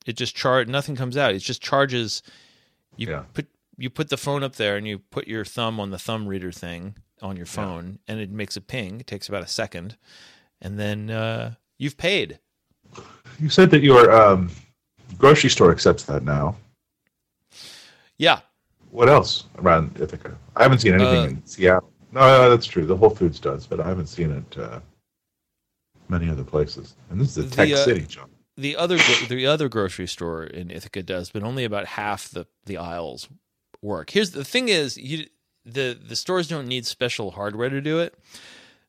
It 0.06 0.18
just 0.18 0.36
char 0.36 0.64
nothing 0.66 0.96
comes 0.96 1.18
out. 1.18 1.34
It 1.34 1.40
just 1.40 1.64
charges. 1.64 2.22
You 2.96 3.08
Yeah. 3.10 3.24
put 3.34 3.48
you 3.78 3.90
put 3.90 4.10
the 4.10 4.18
phone 4.18 4.44
up 4.44 4.56
there 4.56 4.78
and 4.78 4.88
you 4.88 5.00
put 5.00 5.28
your 5.28 5.44
thumb 5.46 5.80
on 5.80 5.90
the 5.90 5.98
thumb 5.98 6.28
reader 6.28 6.52
thing 6.52 6.96
on 7.22 7.38
your 7.38 7.46
phone, 7.46 8.00
and 8.08 8.20
it 8.20 8.30
makes 8.30 8.56
a 8.58 8.62
ping. 8.62 9.00
It 9.00 9.08
takes 9.08 9.30
about 9.30 9.44
a 9.44 9.48
second, 9.48 9.98
and 10.62 10.78
then 10.80 11.10
uh, 11.10 11.56
you've 11.78 11.98
paid. 11.98 12.40
You 13.40 13.50
said 13.50 13.70
that 13.72 13.82
your 13.82 14.12
um, 14.12 14.50
grocery 15.18 15.50
store 15.50 15.72
accepts 15.72 16.04
that 16.04 16.24
now. 16.24 16.56
Yeah, 18.18 18.40
What 18.92 19.10
else 19.10 19.46
around 19.58 20.00
Ithaca? 20.00 20.38
I 20.56 20.64
haven't 20.64 20.80
seen 20.80 20.94
anything 20.94 21.20
Uh, 21.20 21.28
in 21.28 21.46
Seattle. 21.46 21.92
No, 22.14 22.22
no, 22.22 22.50
that's 22.50 22.66
true. 22.66 22.86
The 22.86 22.96
Whole 22.96 23.10
Foods 23.10 23.40
does, 23.42 23.68
but 23.68 23.82
I 23.82 23.88
haven't 23.90 24.08
seen 24.08 24.32
it 24.32 24.58
uh, 24.58 24.80
many 26.08 26.30
other 26.30 26.46
places. 26.46 26.96
And 27.10 27.20
this 27.20 27.30
is 27.36 27.38
a 27.38 27.44
The, 27.50 27.56
tech 27.56 27.72
uh, 27.72 27.84
city, 27.84 28.06
John. 28.06 28.30
the 28.56 28.78
other 28.78 28.98
the 29.28 29.46
other 29.48 29.68
grocery 29.68 30.08
store 30.08 30.46
in 30.46 30.72
Ithaca 30.72 31.04
does, 31.04 31.30
but 31.30 31.44
only 31.44 31.66
about 31.66 31.88
half 31.88 32.30
the 32.30 32.48
the 32.66 32.78
aisles 32.78 33.28
work. 33.82 34.12
Here's 34.12 34.32
the 34.32 34.46
thing: 34.46 34.70
is 34.70 34.96
you 34.98 35.26
the 35.66 35.98
the 36.02 36.16
stores 36.16 36.48
don't 36.48 36.68
need 36.68 36.86
special 36.86 37.32
hardware 37.32 37.70
to 37.70 37.82
do 37.82 38.00
it. 38.00 38.18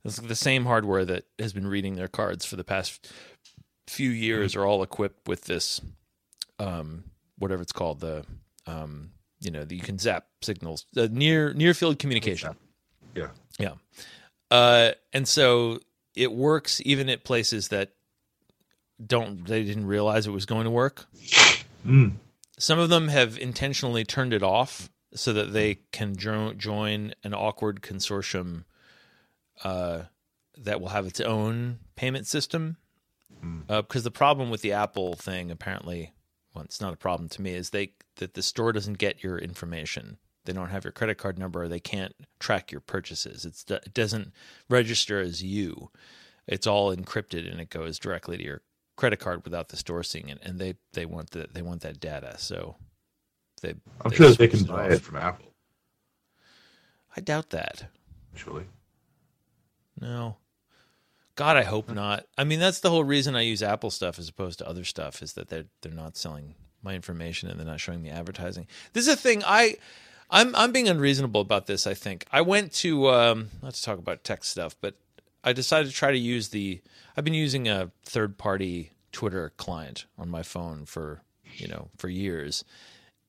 It's 0.05 0.19
the 0.19 0.37
same 0.37 0.67
hardware 0.67 1.05
that 1.05 1.25
has 1.39 1.53
been 1.53 1.67
reading 1.67 1.97
their 1.97 2.09
cards 2.09 2.45
for 2.45 2.57
the 2.57 2.65
past 2.65 3.11
few 3.89 4.11
years 4.11 4.55
are 4.55 4.65
all 4.65 4.83
equipped 4.83 5.27
with 5.29 5.45
this, 5.45 5.81
um, 6.59 7.05
whatever 7.39 7.63
it's 7.63 7.73
called, 7.73 8.01
the 8.01 8.25
um, 8.67 9.11
you 9.41 9.51
know, 9.51 9.65
you 9.69 9.81
can 9.81 9.99
zap 9.99 10.27
signals, 10.43 10.87
uh, 10.97 11.09
near 11.11 11.53
near 11.55 11.75
field 11.75 11.99
communication. 11.99 12.57
Yeah. 13.15 13.29
Yeah. 13.59 13.73
Uh, 14.51 14.93
and 15.13 15.27
so 15.27 15.81
it 16.15 16.33
works 16.33 16.81
even 16.85 17.09
at 17.09 17.25
places 17.25 17.69
that 17.69 17.93
don't 19.05 19.47
they 19.47 19.65
didn't 19.65 19.87
realize 19.87 20.27
it 20.27 20.31
was 20.31 20.47
going 20.47 20.65
to 20.65 20.71
work. 20.71 21.07
Mm. 21.87 22.13
Some 22.59 22.79
of 22.79 22.89
them 22.89 23.09
have 23.09 23.39
intentionally 23.39 24.05
turned 24.05 24.33
it 24.33 24.43
off 24.43 24.91
so 25.17 25.33
that 25.33 25.53
they 25.53 25.81
can 25.93 26.15
jo- 26.15 26.53
join 26.53 27.15
an 27.25 27.35
awkward 27.35 27.81
consortium 27.81 28.65
uh, 29.65 30.03
that 30.57 30.81
will 30.81 30.91
have 30.91 31.07
its 31.07 31.21
own 31.21 31.79
payment 31.97 32.27
system. 32.27 32.77
Because 33.67 34.05
the 34.05 34.11
problem 34.11 34.51
with 34.51 34.63
the 34.63 34.73
Apple 34.73 35.15
thing, 35.15 35.51
apparently, 35.51 36.13
well, 36.55 36.65
it's 36.65 36.81
not 36.81 36.95
a 36.95 36.97
problem 36.97 37.29
to 37.31 37.43
me, 37.43 37.53
is 37.55 37.71
they 37.71 37.93
that 38.17 38.35
the 38.35 38.43
store 38.43 38.73
doesn't 38.73 38.99
get 38.99 39.23
your 39.23 39.39
information. 39.39 40.19
They 40.45 40.53
don't 40.53 40.71
have 40.71 40.85
your 40.85 40.93
credit 40.93 41.19
card 41.19 41.39
number. 41.39 41.67
They 41.69 41.81
can't 41.81 42.15
track 42.39 42.71
your 42.71 42.81
purchases. 42.81 43.45
It's, 43.45 43.65
it 43.69 43.93
doesn't 43.93 44.33
register 44.71 45.21
as 45.21 45.43
you. 45.43 45.91
It's 46.47 46.67
all 46.67 46.95
encrypted 46.95 47.51
and 47.51 47.61
it 47.61 47.69
goes 47.69 47.99
directly 47.99 48.37
to 48.37 48.45
your 48.45 48.63
credit 48.97 49.19
card 49.19 49.45
without 49.45 49.69
the 49.69 49.77
store 49.77 50.03
seeing 50.03 50.29
it. 50.29 50.39
And 50.43 50.59
they, 50.59 50.77
they 50.93 51.05
want 51.05 51.31
the 51.31 51.49
they 51.53 51.63
want 51.63 51.83
that 51.83 52.01
data. 52.01 52.37
So 52.39 52.77
they 53.63 53.75
I'm 54.03 54.11
sure 54.11 54.31
they 54.31 54.49
can 54.49 54.61
switched 54.61 54.73
buy 54.73 54.89
it 54.89 55.01
from 55.01 55.17
Apple, 55.17 55.47
I 57.17 57.21
doubt 57.21 57.51
that. 57.51 57.87
actually. 58.35 58.65
No. 60.01 60.37
God, 61.37 61.57
I 61.57 61.63
hope 61.65 61.91
not. 61.91 62.27
I 62.39 62.45
mean, 62.45 62.61
that's 62.61 62.81
the 62.81 62.91
whole 62.91 63.05
reason 63.05 63.37
I 63.37 63.43
use 63.43 63.63
Apple 63.63 63.91
stuff 63.91 64.19
as 64.19 64.29
opposed 64.29 64.59
to 64.59 64.69
other 64.69 64.85
stuff 64.85 65.23
is 65.23 65.35
that 65.35 65.49
they're 65.49 65.67
they're 65.83 65.93
not 65.93 66.17
selling 66.17 66.55
my 66.83 66.95
information 66.95 67.49
and 67.51 67.59
they're 67.59 67.67
not 67.67 67.81
showing 67.81 68.03
me 68.03 68.11
advertising. 68.11 68.67
This 68.93 69.07
is 69.07 69.15
a 69.15 69.17
thing 69.17 69.43
I 69.45 69.77
I'm 70.31 70.55
I'm 70.57 70.73
being 70.73 70.89
unreasonable 70.89 71.41
about 71.43 71.67
this, 71.67 71.87
I 71.87 71.95
think. 71.95 72.25
I 72.33 72.41
went 72.41 72.73
to 72.75 73.11
um 73.11 73.51
not 73.63 73.75
to 73.75 73.83
talk 73.83 73.99
about 73.99 74.25
tech 74.25 74.45
stuff, 74.45 74.77
but 74.81 74.95
I 75.45 75.53
decided 75.53 75.91
to 75.91 75.95
try 75.95 76.11
to 76.11 76.19
use 76.19 76.49
the 76.49 76.81
I've 77.17 77.25
been 77.25 77.35
using 77.35 77.69
a 77.69 77.91
third 78.05 78.39
party 78.39 78.93
Twitter 79.13 79.53
client 79.57 80.07
on 80.19 80.29
my 80.29 80.43
phone 80.43 80.85
for, 80.87 81.23
you 81.57 81.69
know, 81.69 81.89
for 81.97 82.09
years. 82.09 82.65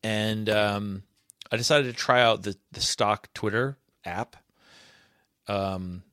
And 0.08 0.50
um 0.50 1.04
I 1.52 1.58
decided 1.58 1.88
to 1.88 1.94
try 1.94 2.22
out 2.22 2.44
the 2.44 2.56
the 2.72 2.82
stock 2.82 3.28
Twitter 3.34 3.78
app. 4.06 4.38
Um 5.48 6.04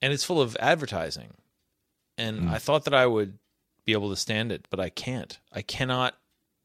and 0.00 0.12
it's 0.12 0.24
full 0.24 0.40
of 0.40 0.56
advertising. 0.60 1.34
And 2.18 2.48
I 2.48 2.58
thought 2.58 2.84
that 2.84 2.94
I 2.94 3.06
would 3.06 3.38
be 3.84 3.92
able 3.92 4.08
to 4.10 4.16
stand 4.16 4.50
it, 4.50 4.66
but 4.70 4.80
I 4.80 4.88
can't. 4.88 5.38
I 5.52 5.62
cannot 5.62 6.14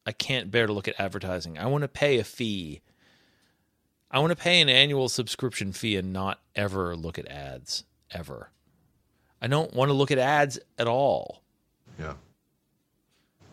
I 0.05 0.12
can't 0.12 0.49
bear 0.51 0.68
to 0.68 0.74
look 0.74 0.88
at 0.88 0.99
advertising. 0.99 1.57
I 1.57 1.66
want 1.68 1.84
to 1.84 1.88
pay 1.88 2.20
a 2.20 2.24
fee. 2.24 2.82
I 4.09 4.20
want 4.20 4.32
to 4.32 4.36
pay 4.36 4.62
an 4.62 4.70
annual 4.70 5.09
subscription 5.09 5.72
fee 5.72 5.95
and 5.95 6.12
not 6.14 6.39
ever 6.55 6.95
look 6.95 7.18
at 7.18 7.28
ads 7.28 7.86
ever. 8.12 8.49
I 9.41 9.47
don't 9.47 9.74
want 9.74 9.89
to 9.89 9.93
look 9.93 10.12
at 10.12 10.18
ads 10.20 10.59
at 10.78 10.88
all. 10.88 11.41
Yeah. 11.99 12.14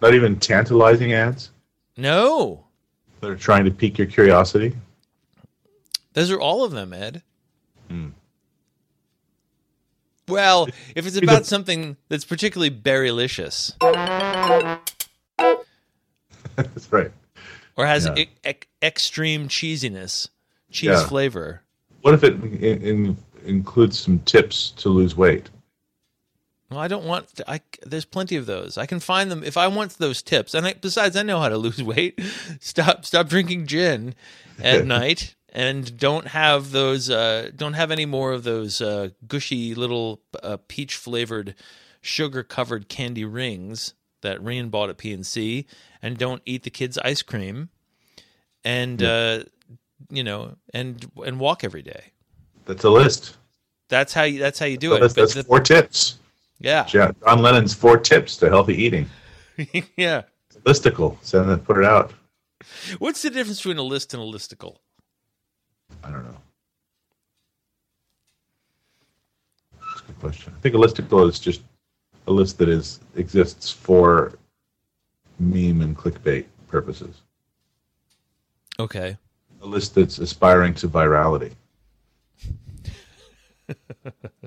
Not 0.00 0.14
even 0.14 0.38
tantalizing 0.38 1.12
ads 1.12 1.50
No, 1.96 2.67
that 3.20 3.30
are 3.30 3.36
trying 3.36 3.64
to 3.64 3.70
pique 3.70 3.98
your 3.98 4.06
curiosity. 4.06 4.74
those 6.14 6.30
are 6.30 6.40
all 6.40 6.64
of 6.64 6.72
them, 6.72 6.92
Ed. 6.92 7.22
Hmm. 7.88 8.08
Well, 10.26 10.68
if 10.94 11.06
it's 11.06 11.16
about 11.22 11.46
something 11.46 11.96
that's 12.08 12.24
particularly 12.24 12.70
berrylicious 12.70 13.72
That's 16.56 16.92
right. 16.92 17.10
or 17.76 17.86
has 17.86 18.06
Yeah. 18.06 18.24
e- 18.46 18.54
extreme 18.82 19.48
cheesiness, 19.48 20.28
cheese 20.70 20.90
Yeah. 20.90 21.06
flavor. 21.06 21.62
What 22.02 22.14
if 22.14 22.24
it 22.24 22.34
in, 22.34 22.82
in, 22.82 23.16
includes 23.44 23.98
some 23.98 24.18
tips 24.20 24.70
to 24.78 24.88
lose 24.88 25.16
weight? 25.16 25.50
Well, 26.70 26.80
I 26.80 26.88
don't 26.88 27.04
want. 27.04 27.28
To, 27.36 27.50
I 27.50 27.60
there's 27.86 28.04
plenty 28.04 28.36
of 28.36 28.44
those. 28.46 28.76
I 28.76 28.84
can 28.86 29.00
find 29.00 29.30
them 29.30 29.42
if 29.42 29.56
I 29.56 29.68
want 29.68 29.96
those 29.98 30.20
tips. 30.22 30.52
And 30.52 30.66
I, 30.66 30.74
besides, 30.74 31.16
I 31.16 31.22
know 31.22 31.40
how 31.40 31.48
to 31.48 31.56
lose 31.56 31.82
weight. 31.94 32.20
Stop 32.60 33.04
stop 33.04 33.28
drinking 33.28 33.66
gin 33.66 34.14
at 34.62 34.84
night, 34.98 35.34
and 35.50 35.96
don't 35.96 36.28
have 36.28 36.70
those. 36.72 37.08
Uh, 37.08 37.50
don't 37.56 37.72
have 37.72 37.90
any 37.90 38.04
more 38.04 38.32
of 38.32 38.44
those 38.44 38.80
uh, 38.82 39.08
gushy 39.26 39.74
little 39.74 40.20
uh, 40.42 40.58
peach 40.68 40.96
flavored, 40.96 41.54
sugar 42.02 42.42
covered 42.42 42.88
candy 42.90 43.24
rings 43.24 43.94
that 44.20 44.38
Rian 44.40 44.70
bought 44.70 44.90
at 44.90 44.98
PNC. 44.98 45.64
And 46.02 46.16
don't 46.18 46.42
eat 46.44 46.62
the 46.64 46.70
kids' 46.70 46.96
ice 46.98 47.22
cream. 47.22 47.70
And 48.62 49.02
uh, 49.02 49.44
you 50.10 50.22
know, 50.22 50.56
and 50.74 51.10
and 51.24 51.40
walk 51.40 51.64
every 51.64 51.82
day. 51.82 52.12
That's 52.66 52.84
a 52.84 52.90
list. 52.90 53.36
That's 53.88 54.12
how 54.12 54.24
you. 54.24 54.38
That's 54.38 54.58
how 54.58 54.66
you 54.66 54.76
do 54.76 54.92
it. 54.94 55.00
That's, 55.00 55.14
But 55.14 55.20
that's 55.22 55.34
the- 55.34 55.44
four 55.44 55.60
tips. 55.60 56.18
Yeah, 56.60 56.84
John 56.84 57.14
Lennon's 57.24 57.74
four 57.74 57.98
tips 57.98 58.36
to 58.38 58.48
healthy 58.48 58.74
eating. 58.74 59.08
yeah. 59.96 60.22
Listicle. 60.64 61.16
Send 61.22 61.50
it. 61.50 61.64
Put 61.64 61.78
it 61.78 61.84
out. 61.84 62.12
What's 62.98 63.22
the 63.22 63.30
difference 63.30 63.58
between 63.58 63.78
a 63.78 63.82
list 63.82 64.14
and 64.14 64.22
a 64.22 64.26
listicle? 64.26 64.76
I 66.02 66.10
don't 66.10 66.24
know. 66.24 66.36
That's 69.80 70.00
a 70.00 70.04
good 70.04 70.20
question. 70.20 70.52
I 70.56 70.60
think 70.60 70.74
a 70.74 70.78
listicle 70.78 71.28
is 71.28 71.38
just 71.38 71.62
a 72.26 72.32
list 72.32 72.58
that 72.58 72.68
is 72.68 73.00
exists 73.16 73.70
for 73.70 74.32
meme 75.38 75.82
and 75.82 75.96
clickbait 75.96 76.46
purposes. 76.66 77.22
Okay. 78.80 79.16
A 79.62 79.66
list 79.66 79.94
that's 79.94 80.18
aspiring 80.18 80.74
to 80.74 80.88
virality. 80.88 81.52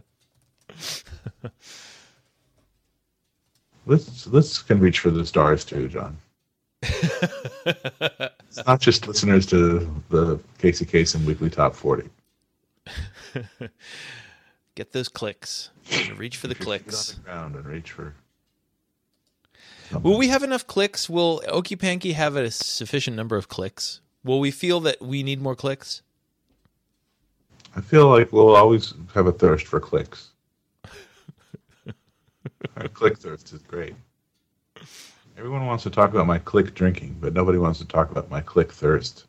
Lists, 3.92 4.26
lists 4.28 4.62
can 4.62 4.80
reach 4.80 5.00
for 5.00 5.12
the 5.12 5.26
stars 5.26 5.66
too, 5.66 5.90
John. 5.90 6.16
it's 6.82 8.66
not 8.66 8.80
just 8.80 9.06
listeners 9.06 9.46
to 9.48 9.80
the 10.08 10.40
Casey 10.60 10.86
Kasem 10.86 11.26
Weekly 11.26 11.50
Top 11.50 11.76
40. 11.76 12.10
Get 14.76 14.94
those 14.94 15.10
clicks. 15.10 15.72
Reach 16.16 16.38
for 16.38 16.48
the 16.48 16.56
clicks. 16.56 17.12
the 17.12 17.20
ground 17.20 17.56
and 17.56 17.66
reach 17.66 17.92
for. 17.92 18.16
Will 20.02 20.18
we 20.18 20.30
have 20.30 20.44
enough 20.44 20.66
clicks? 20.66 21.10
Will 21.10 21.42
Okey 21.50 21.76
Panky 21.76 22.14
have 22.14 22.38
a 22.38 22.50
sufficient 22.50 23.18
number 23.18 23.36
of 23.36 23.50
clicks? 23.50 24.00
Will 24.24 24.40
we 24.40 24.52
feel 24.52 24.80
that 24.80 25.02
we 25.02 25.22
need 25.22 25.42
more 25.42 25.58
clicks? 25.58 26.02
I 27.76 27.82
feel 27.82 28.08
like 28.08 28.32
we'll 28.32 28.56
always 28.56 28.94
have 29.14 29.28
a 29.28 29.34
thirst 29.34 29.68
for 29.68 29.82
clicks. 29.82 30.31
Our 32.78 32.88
click 32.88 33.18
thirst 33.18 33.54
is 33.54 33.62
great. 33.62 33.96
Everyone 35.38 35.66
wants 35.66 35.84
to 35.84 35.90
talk 35.90 36.12
about 36.12 36.28
my 36.28 36.40
click 36.40 36.74
drinking, 36.74 37.18
but 37.20 37.34
nobody 37.34 37.58
wants 37.58 37.80
to 37.80 37.86
talk 37.86 38.12
about 38.12 38.30
my 38.30 38.42
click 38.42 38.72
thirst. 38.72 39.26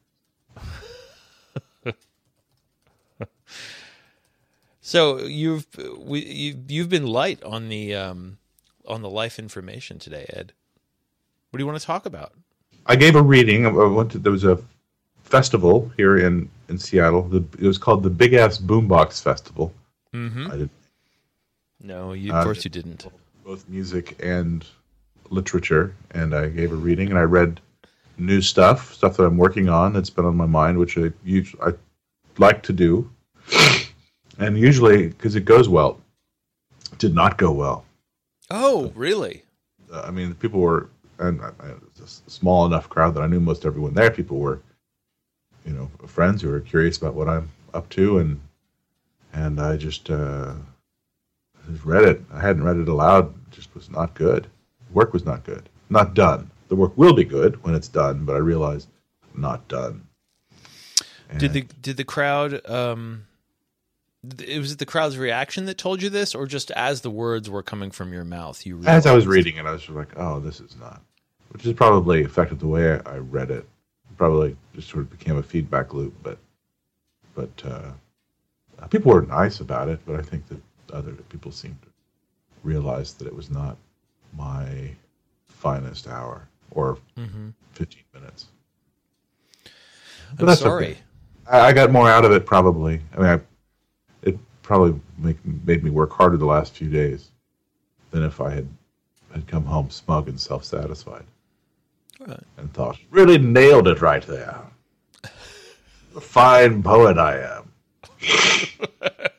So 4.85 5.21
you've 5.21 5.67
we, 5.97 6.23
you've 6.23 6.71
you've 6.71 6.89
been 6.89 7.07
light 7.07 7.43
on 7.45 7.69
the 7.69 7.95
um, 7.95 8.37
on 8.87 9.01
the 9.01 9.09
life 9.09 9.39
information 9.39 9.99
today, 9.99 10.27
Ed. 10.29 10.53
What 11.49 11.59
do 11.59 11.63
you 11.63 11.67
want 11.67 11.81
to 11.81 11.87
talk 11.87 12.05
about? 12.05 12.33
I 12.85 12.97
gave 12.97 13.15
a 13.15 13.23
reading. 13.23 13.65
I 13.65 13.71
went 13.71 14.11
to, 14.13 14.19
there 14.19 14.33
was 14.33 14.45
a 14.45 14.59
festival 15.23 15.91
here 15.97 16.19
in, 16.19 16.51
in 16.69 16.79
Seattle. 16.79 17.23
The, 17.23 17.45
it 17.59 17.67
was 17.67 17.79
called 17.79 18.03
the 18.03 18.11
Big 18.11 18.35
Ass 18.35 18.59
Boombox 18.59 19.23
Festival. 19.23 19.73
Mm-hmm. 20.13 20.51
I 20.51 20.57
did 20.57 20.71
No, 21.83 22.13
you, 22.13 22.33
Uh, 22.33 22.39
of 22.39 22.45
course 22.45 22.65
you 22.65 22.71
didn't. 22.71 23.07
both 23.45 23.69
music 23.69 24.17
and 24.23 24.65
literature, 25.31 25.95
and 26.13 26.35
I 26.35 26.49
gave 26.49 26.73
a 26.73 26.77
reading 26.77 27.09
and 27.11 27.19
I 27.19 27.23
read 27.23 27.61
new 28.19 28.41
stuff, 28.41 28.95
stuff 28.95 29.17
that 29.17 29.25
I'm 29.25 29.37
working 29.39 29.69
on 29.69 29.93
that's 29.93 30.11
been 30.11 30.25
on 30.25 30.37
my 30.37 30.47
mind, 30.47 30.79
which 30.79 30.97
I 30.97 31.13
usually 31.25 31.63
I 31.63 31.73
like 32.39 32.63
to 32.65 32.73
do, 32.73 33.11
and 34.39 34.57
usually 34.59 35.09
because 35.09 35.35
it 35.35 35.45
goes 35.45 35.69
well, 35.69 36.01
it 36.93 36.99
did 36.99 37.15
not 37.15 37.37
go 37.39 37.51
well. 37.51 37.85
Oh, 38.51 38.93
really? 38.95 39.43
Uh, 39.93 40.03
I 40.03 40.11
mean, 40.11 40.35
people 40.35 40.61
were, 40.61 40.89
and 41.19 41.41
I, 41.43 41.51
I, 41.61 41.69
it 41.71 41.83
was 42.01 42.23
a 42.27 42.31
small 42.31 42.65
enough 42.67 42.89
crowd 42.89 43.15
that 43.15 43.23
I 43.23 43.27
knew 43.27 43.41
most 43.41 43.65
everyone 43.67 43.95
there. 43.95 44.11
People 44.11 44.39
were, 44.39 44.61
you 45.67 45.73
know, 45.73 45.91
friends 46.07 46.43
who 46.43 46.49
were 46.51 46.61
curious 46.61 46.97
about 46.99 47.15
what 47.15 47.29
I'm 47.29 47.49
up 47.75 47.89
to, 47.91 48.19
and 48.19 48.41
and 49.33 49.59
I 49.61 49.77
just, 49.79 50.11
uh, 50.11 50.53
just 51.71 51.85
read 51.85 52.05
it. 52.05 52.23
I 52.33 52.41
hadn't 52.41 52.65
read 52.65 52.77
it 52.77 52.89
aloud. 52.89 53.35
It 53.35 53.51
just 53.51 53.75
was 53.75 53.91
not 53.91 54.15
good. 54.15 54.45
The 54.89 54.93
work 54.93 55.13
was 55.13 55.25
not 55.25 55.45
good. 55.45 55.69
Not 55.91 56.15
done. 56.15 56.51
The 56.69 56.77
work 56.77 56.97
will 56.97 57.13
be 57.13 57.25
good 57.25 57.63
when 57.63 57.75
it's 57.75 57.89
done, 57.89 58.25
but 58.25 58.35
I 58.35 58.39
realized 58.39 58.89
not 59.35 59.69
done. 59.69 60.07
Did 61.39 61.53
the 61.53 61.63
did 61.63 61.97
the 61.97 62.05
crowd 62.05 62.61
um 62.69 63.25
it 64.39 64.59
was 64.59 64.73
it 64.73 64.79
the 64.79 64.87
crowd's 64.87 65.17
reaction 65.17 65.65
that 65.65 65.79
told 65.79 66.03
you 66.03 66.09
this 66.09 66.35
or 66.35 66.47
just 66.47 66.71
as 66.73 67.01
the 67.01 67.11
words 67.11 67.51
were 67.51 67.63
coming 67.63 67.91
from 67.91 68.13
your 68.13 68.25
mouth 68.25 68.65
you 68.65 68.83
as 68.87 69.07
I 69.07 69.15
was 69.15 69.27
reading 69.27 69.57
it, 69.57 69.67
I 69.67 69.73
was 69.73 69.89
like, 69.89 70.13
"Oh, 70.17 70.41
this 70.41 70.61
is 70.61 70.77
not," 70.79 71.03
which 71.51 71.67
is 71.67 71.73
probably 71.73 72.23
affected 72.23 72.61
the 72.61 72.69
way 72.69 73.01
I 73.07 73.17
read 73.17 73.51
it. 73.51 73.67
Probably 74.17 74.57
just 74.75 74.89
sort 74.89 75.05
of 75.05 75.11
became 75.11 75.39
a 75.39 75.43
feedback 75.43 75.95
loop, 75.95 76.15
but 76.23 76.39
but 77.35 77.51
uh, 77.65 77.93
people 78.89 79.13
were 79.13 79.23
nice 79.23 79.61
about 79.61 79.89
it. 79.89 80.01
But 80.07 80.17
I 80.21 80.23
think 80.23 80.47
that 80.49 80.61
other 80.93 81.13
people 81.29 81.51
seemed 81.53 81.81
to 81.83 81.89
realize 82.63 83.15
that 83.15 83.27
it 83.27 83.35
was 83.35 83.51
not 83.51 83.77
my 84.37 84.91
finest 85.47 86.07
hour 86.09 86.49
or 86.71 86.99
Mhm. 87.17 87.53
15 87.73 88.03
minutes. 88.15 88.47
But 90.39 90.49
I'm 90.49 90.57
sorry. 90.57 90.87
okay. 90.93 90.99
I, 91.51 91.61
I 91.69 91.73
got 91.73 91.91
more 91.93 92.09
out 92.11 92.25
of 92.25 92.33
it 92.33 92.47
probably. 92.47 93.01
I 93.15 93.17
mean, 93.17 93.27
I, 93.27 93.41
it 94.23 94.39
probably 94.63 94.99
make, 95.19 95.37
made 95.67 95.83
me 95.85 95.91
work 95.91 96.13
harder 96.13 96.37
the 96.37 96.47
last 96.47 96.75
few 96.75 96.89
days 96.89 97.31
than 98.11 98.23
if 98.23 98.41
I 98.41 98.51
had 98.51 98.69
had 99.33 99.47
come 99.47 99.65
home 99.65 99.89
smug 99.91 100.29
and 100.29 100.39
self 100.39 100.63
satisfied 100.65 101.25
Alright. 102.21 102.41
and 102.59 102.73
thought, 102.75 102.99
really 103.11 103.39
nailed 103.39 103.89
it 103.89 104.01
right 104.03 104.23
there. 104.27 104.61
The 106.15 106.21
fine 106.21 106.83
poet 106.83 107.17
I 107.19 107.39
am. 107.41 107.73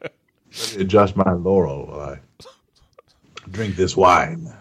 Adjust 0.75 1.15
my 1.15 1.31
laurel 1.33 1.85
while 1.87 1.99
I 1.99 2.19
drink 3.51 3.75
this 3.75 3.95
wine. 3.95 4.51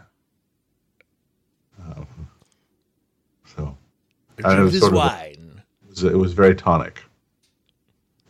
Um, 1.80 2.06
so 3.44 3.76
Drink 4.36 4.72
this 4.72 4.90
wine. 4.90 5.62
it 5.82 5.88
was, 5.88 6.04
it 6.04 6.16
was 6.16 6.32
very 6.32 6.54
tonic 6.54 7.02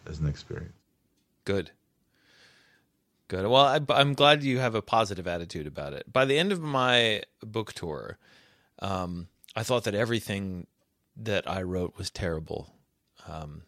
as 0.07 0.20
an 0.20 0.28
experience. 0.28 0.72
Good. 1.45 1.70
Good. 3.28 3.47
Well, 3.47 3.57
I, 3.64 3.80
I'm 3.91 4.14
glad 4.14 4.43
you 4.43 4.59
have 4.59 4.74
a 4.74 4.83
positive 4.83 5.26
attitude 5.26 5.66
about 5.66 5.95
it. 5.95 6.12
By 6.12 6.24
the 6.24 6.39
end 6.39 6.53
of 6.53 6.61
my 6.61 7.22
book 7.41 7.72
tour, 7.72 8.18
um, 8.80 9.28
I 9.57 9.62
thought 9.62 9.85
that 9.85 9.95
everything 9.95 10.66
that 11.16 11.49
I 11.49 11.62
wrote 11.62 11.97
was 11.97 12.11
terrible. 12.11 12.74
Um, 13.26 13.62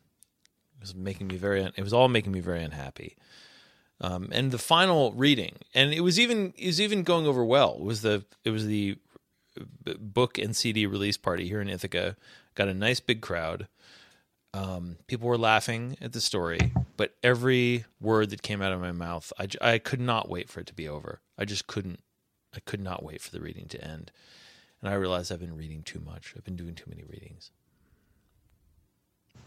it 0.77 0.83
was 0.83 0.95
making 0.95 1.29
me 1.29 1.37
very. 1.37 1.63
It 1.63 1.83
was 1.83 1.93
all 1.93 2.09
making 2.09 2.33
me 2.33 2.41
very 2.41 2.63
unhappy. 2.63 3.17
Um, 4.01 4.29
and 4.33 4.51
the 4.51 4.59
final 4.59 5.13
reading, 5.13 5.57
and 5.73 5.95
it 5.95 6.01
was 6.01 6.19
even 6.19 6.53
it 6.59 6.67
was 6.67 6.81
even 6.81 7.05
going 7.05 7.27
over 7.27 7.45
well. 7.45 7.77
It 7.79 7.85
was 7.85 8.03
the 8.03 8.25
it 8.45 8.51
was 8.51 8.67
the 8.67 8.99
book 9.99 10.39
and 10.39 10.55
CD 10.55 10.87
release 10.87 11.17
party 11.17 11.49
here 11.49 11.61
in 11.61 11.69
Ithaca. 11.69 12.17
Got 12.55 12.69
a 12.69 12.75
nice 12.75 13.01
big 13.01 13.21
crowd. 13.21 13.69
Um, 14.53 14.97
people 15.09 15.29
were 15.29 15.39
laughing 15.39 15.97
at 16.01 16.13
the 16.13 16.21
story, 16.21 16.73
but 16.97 17.15
every 17.23 17.85
word 18.01 18.31
that 18.31 18.43
came 18.43 18.63
out 18.63 18.73
of 18.73 18.81
my 18.81 18.93
mouth, 18.93 19.33
I, 19.39 19.49
I 19.61 19.79
could 19.79 20.01
not 20.01 20.29
wait 20.29 20.49
for 20.49 20.61
it 20.61 20.67
to 20.69 20.75
be 20.75 20.89
over. 20.89 21.21
I 21.37 21.45
just 21.45 21.67
couldn't. 21.67 22.01
I 22.55 22.61
could 22.61 22.81
not 22.81 23.03
wait 23.03 23.21
for 23.21 23.33
the 23.33 23.41
reading 23.41 23.67
to 23.69 23.85
end. 23.85 24.13
And 24.81 24.89
I 24.89 24.95
realized 24.95 25.33
I've 25.33 25.41
been 25.41 25.57
reading 25.57 25.83
too 25.83 26.01
much. 26.01 26.35
I've 26.37 26.45
been 26.45 26.55
doing 26.55 26.75
too 26.77 26.89
many 26.89 27.03
readings. 27.03 27.51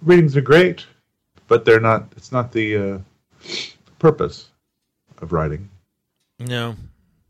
Readings 0.01 0.35
are 0.35 0.41
great, 0.41 0.85
but 1.47 1.63
they're 1.63 1.79
not. 1.79 2.11
It's 2.17 2.33
not 2.33 2.51
the 2.51 2.77
uh, 2.77 2.97
purpose 3.99 4.49
of 5.21 5.31
writing. 5.31 5.69
No, 6.39 6.75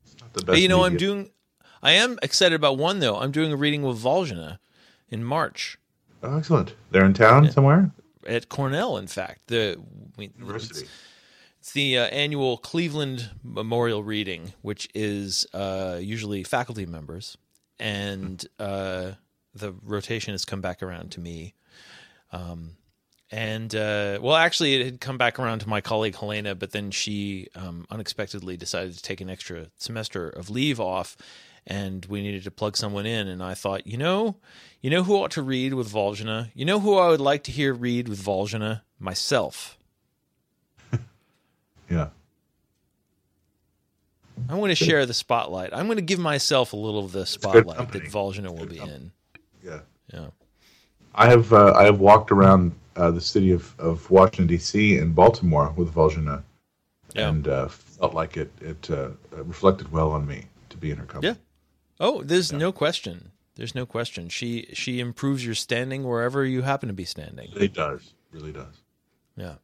It's 0.04 0.20
not 0.22 0.34
the 0.34 0.44
But 0.46 0.62
you 0.62 0.68
know, 0.68 0.84
I'm 0.84 0.98
doing. 0.98 1.32
I 1.82 1.92
am 1.94 2.18
excited 2.22 2.56
about 2.56 2.78
one 2.78 3.00
though. 3.00 3.18
I'm 3.18 3.32
doing 3.32 3.52
a 3.52 3.56
reading 3.56 3.84
with 3.84 4.02
Volzhina 4.02 4.60
in 5.10 5.24
March 5.24 5.78
Oh, 6.24 6.38
excellent. 6.38 6.76
They're 6.92 7.06
in 7.06 7.14
town 7.14 7.50
somewhere. 7.52 7.92
at 8.26 8.50
Cornell. 8.50 8.98
In 8.98 9.08
fact, 9.08 9.48
the 9.48 9.78
we, 10.18 10.32
University. 10.38 10.88
It's 11.60 11.72
the 11.74 11.98
uh, 12.00 12.06
annual 12.06 12.58
Cleveland 12.58 13.30
Memorial 13.44 14.04
Reading, 14.04 14.54
which 14.62 14.88
is 14.96 15.46
uh, 15.54 15.98
usually 16.02 16.44
faculty 16.44 16.86
members, 16.86 17.38
and 17.80 18.46
uh, 18.58 19.12
the 19.54 19.74
rotation 19.84 20.34
has 20.34 20.46
come 20.46 20.62
back 20.62 20.82
around 20.82 21.12
to 21.12 21.20
me. 21.20 21.54
Um, 22.32 22.72
and 23.30 23.76
uh, 23.76 24.20
well, 24.22 24.36
actually, 24.36 24.76
it 24.76 24.86
had 24.86 25.02
come 25.02 25.18
back 25.18 25.38
around 25.38 25.60
to 25.60 25.70
my 25.70 25.82
colleague 25.82 26.16
Helena, 26.16 26.56
but 26.56 26.72
then 26.72 26.92
she 26.92 27.48
um, 27.56 27.86
unexpectedly 27.90 28.56
decided 28.56 28.96
to 28.96 29.02
take 29.04 29.20
an 29.20 29.30
extra 29.30 29.68
semester 29.78 30.30
of 30.30 30.50
leave 30.50 30.80
off, 30.80 31.18
and 31.66 32.06
we 32.06 32.22
needed 32.22 32.46
to 32.46 32.52
plug 32.52 32.78
someone 32.78 33.06
in. 33.06 33.28
And 33.28 33.44
I 33.44 33.54
thought, 33.54 33.86
you 33.86 33.98
know, 33.98 34.38
you 34.82 34.90
know 34.90 35.04
who 35.04 35.16
ought 35.16 35.32
to 35.32 35.42
read 35.42 35.74
with 35.74 35.92
Volzhina? 35.92 36.52
You 36.54 36.64
know 36.64 36.80
who 36.80 36.98
I 36.98 37.10
would 37.10 37.20
like 37.20 37.44
to 37.44 37.52
hear 37.52 37.74
read 37.74 38.08
with 38.08 38.24
Volzhina? 38.24 38.82
Myself. 39.00 39.78
Yeah. 41.90 42.10
I'm 44.50 44.58
going 44.58 44.70
to 44.70 44.76
share 44.76 45.06
the 45.06 45.14
spotlight. 45.14 45.72
I'm 45.74 45.86
going 45.88 45.98
to 45.98 46.04
give 46.04 46.20
myself 46.20 46.74
a 46.74 46.76
little 46.76 47.06
of 47.06 47.14
the 47.14 47.26
spotlight 47.26 47.92
that. 47.92 48.04
Volzhina 48.04 48.56
will 48.56 48.66
be 48.66 48.78
in. 48.78 49.12
Yeah. 49.64 49.80
Yeah. 50.14 50.28
I 51.16 51.30
have 51.30 51.52
uh, 51.52 51.74
I 51.76 51.86
have 51.86 52.00
walked 52.00 52.32
around 52.32 52.74
uh, 52.98 53.12
the 53.12 53.22
city 53.22 53.52
of, 53.52 53.74
of 53.80 54.10
Washington 54.12 54.48
D.C. 54.48 54.98
and 54.98 55.16
Baltimore 55.16 55.72
with 55.78 55.94
Volzhina, 55.94 56.44
Yeah. 57.14 57.30
and 57.30 57.48
uh, 57.48 57.68
felt 57.70 58.14
like 58.14 58.36
it 58.38 58.52
it 58.62 58.90
uh, 58.92 59.10
reflected 59.32 59.92
well 59.92 60.12
on 60.12 60.26
me 60.28 60.46
to 60.70 60.78
be 60.78 60.92
in 60.92 60.98
her 60.98 61.06
company. 61.06 61.34
Yeah. 61.34 61.40
Oh, 62.00 62.24
there's 62.24 62.52
no 62.52 62.72
question. 62.72 63.32
There's 63.56 63.74
no 63.76 63.86
question. 63.86 64.30
She 64.30 64.68
she 64.74 65.00
improves 65.00 65.46
your 65.46 65.56
standing 65.56 66.04
wherever 66.04 66.46
you 66.46 66.62
happen 66.64 66.88
to 66.90 66.94
be 66.94 67.06
standing. 67.06 67.50
It 67.56 67.74
does, 67.74 68.14
really 68.32 68.52
does. 68.52 68.82
Yeah. 69.36 69.56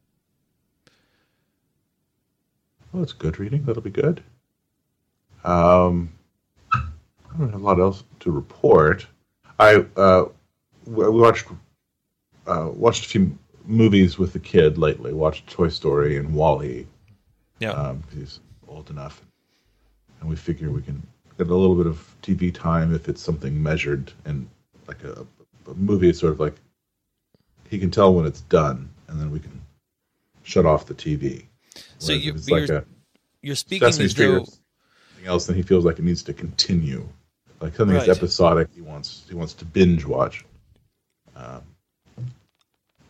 Well, 2.92 3.02
it's 3.02 3.12
good 3.12 3.38
reading. 3.38 3.64
That'll 3.64 3.82
be 3.82 3.90
good. 3.90 4.22
Um, 5.44 6.12
I 6.72 7.38
don't 7.38 7.50
have 7.50 7.60
a 7.60 7.64
lot 7.64 7.80
else 7.80 8.04
to 8.20 8.30
report. 8.30 9.06
I 9.58 9.84
uh, 9.96 10.26
we 10.86 11.08
watched 11.08 11.46
uh, 12.46 12.70
watched 12.72 13.06
a 13.06 13.08
few 13.08 13.38
movies 13.64 14.18
with 14.18 14.32
the 14.32 14.38
kid 14.38 14.78
lately. 14.78 15.12
Watched 15.12 15.46
Toy 15.48 15.68
Story 15.68 16.16
and 16.18 16.34
Wall-E. 16.34 16.86
Yeah. 17.60 17.70
Um, 17.70 18.02
he's 18.14 18.40
old 18.68 18.90
enough, 18.90 19.22
and 20.20 20.28
we 20.28 20.36
figure 20.36 20.70
we 20.70 20.82
can 20.82 21.02
get 21.38 21.48
a 21.48 21.54
little 21.54 21.76
bit 21.76 21.86
of 21.86 22.14
TV 22.22 22.52
time 22.52 22.94
if 22.94 23.08
it's 23.08 23.22
something 23.22 23.60
measured 23.62 24.12
and 24.24 24.48
like 24.86 25.02
a, 25.04 25.26
a 25.68 25.74
movie. 25.74 26.10
is 26.10 26.18
sort 26.18 26.32
of 26.32 26.40
like 26.40 26.54
he 27.70 27.78
can 27.78 27.90
tell 27.90 28.12
when 28.14 28.26
it's 28.26 28.42
done, 28.42 28.88
and 29.08 29.20
then 29.20 29.30
we 29.30 29.38
can 29.40 29.60
shut 30.42 30.66
off 30.66 30.86
the 30.86 30.94
TV. 30.94 31.44
So 31.98 32.08
Whereas 32.12 32.24
you- 32.24 32.34
it's 32.34 32.48
you're 32.48 32.60
like 32.60 32.70
a 32.70 32.84
You're 33.42 33.56
speaking 33.56 33.86
Sesame 33.88 34.04
as 34.06 34.10
Street 34.10 34.26
or 34.26 34.38
though 34.40 34.44
something 34.44 35.26
else, 35.26 35.46
then 35.46 35.56
he 35.56 35.62
feels 35.62 35.84
like 35.84 35.98
it 35.98 36.04
needs 36.04 36.22
to 36.24 36.32
continue. 36.34 37.08
Like 37.60 37.74
something 37.76 37.96
Right. 37.96 38.06
that's 38.06 38.18
episodic, 38.18 38.68
he 38.74 38.80
wants 38.82 39.24
he 39.28 39.34
wants 39.34 39.54
to 39.54 39.64
binge 39.64 40.04
watch. 40.04 40.44
Um, 41.36 41.62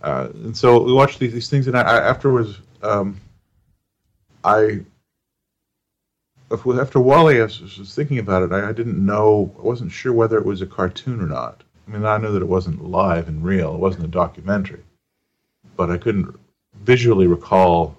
uh, 0.04 0.28
and 0.34 0.54
so 0.54 0.82
we 0.82 0.92
watched 0.92 1.18
these, 1.18 1.32
these 1.32 1.48
things, 1.48 1.66
and 1.66 1.74
I, 1.74 1.80
I 1.80 2.08
afterwards, 2.08 2.58
um, 2.82 3.18
I 4.44 4.80
after 6.50 7.00
Wall-E, 7.00 7.40
I 7.40 7.44
was, 7.44 7.78
was 7.78 7.94
thinking 7.94 8.18
about 8.18 8.42
it. 8.42 8.52
I, 8.52 8.68
I 8.68 8.72
didn't 8.72 9.04
know, 9.04 9.50
I 9.58 9.62
wasn't 9.62 9.90
sure 9.90 10.12
whether 10.12 10.36
it 10.36 10.44
was 10.44 10.60
a 10.60 10.66
cartoon 10.66 11.20
or 11.20 11.26
not. 11.26 11.64
I 11.88 11.90
mean, 11.90 12.04
I 12.04 12.18
knew 12.18 12.30
that 12.32 12.42
it 12.42 12.48
wasn't 12.48 12.84
live 12.84 13.28
and 13.28 13.42
real; 13.42 13.74
it 13.74 13.80
wasn't 13.80 14.04
a 14.04 14.08
documentary, 14.08 14.84
but 15.74 15.90
I 15.90 15.96
couldn't 15.96 16.38
visually 16.82 17.26
recall 17.26 17.96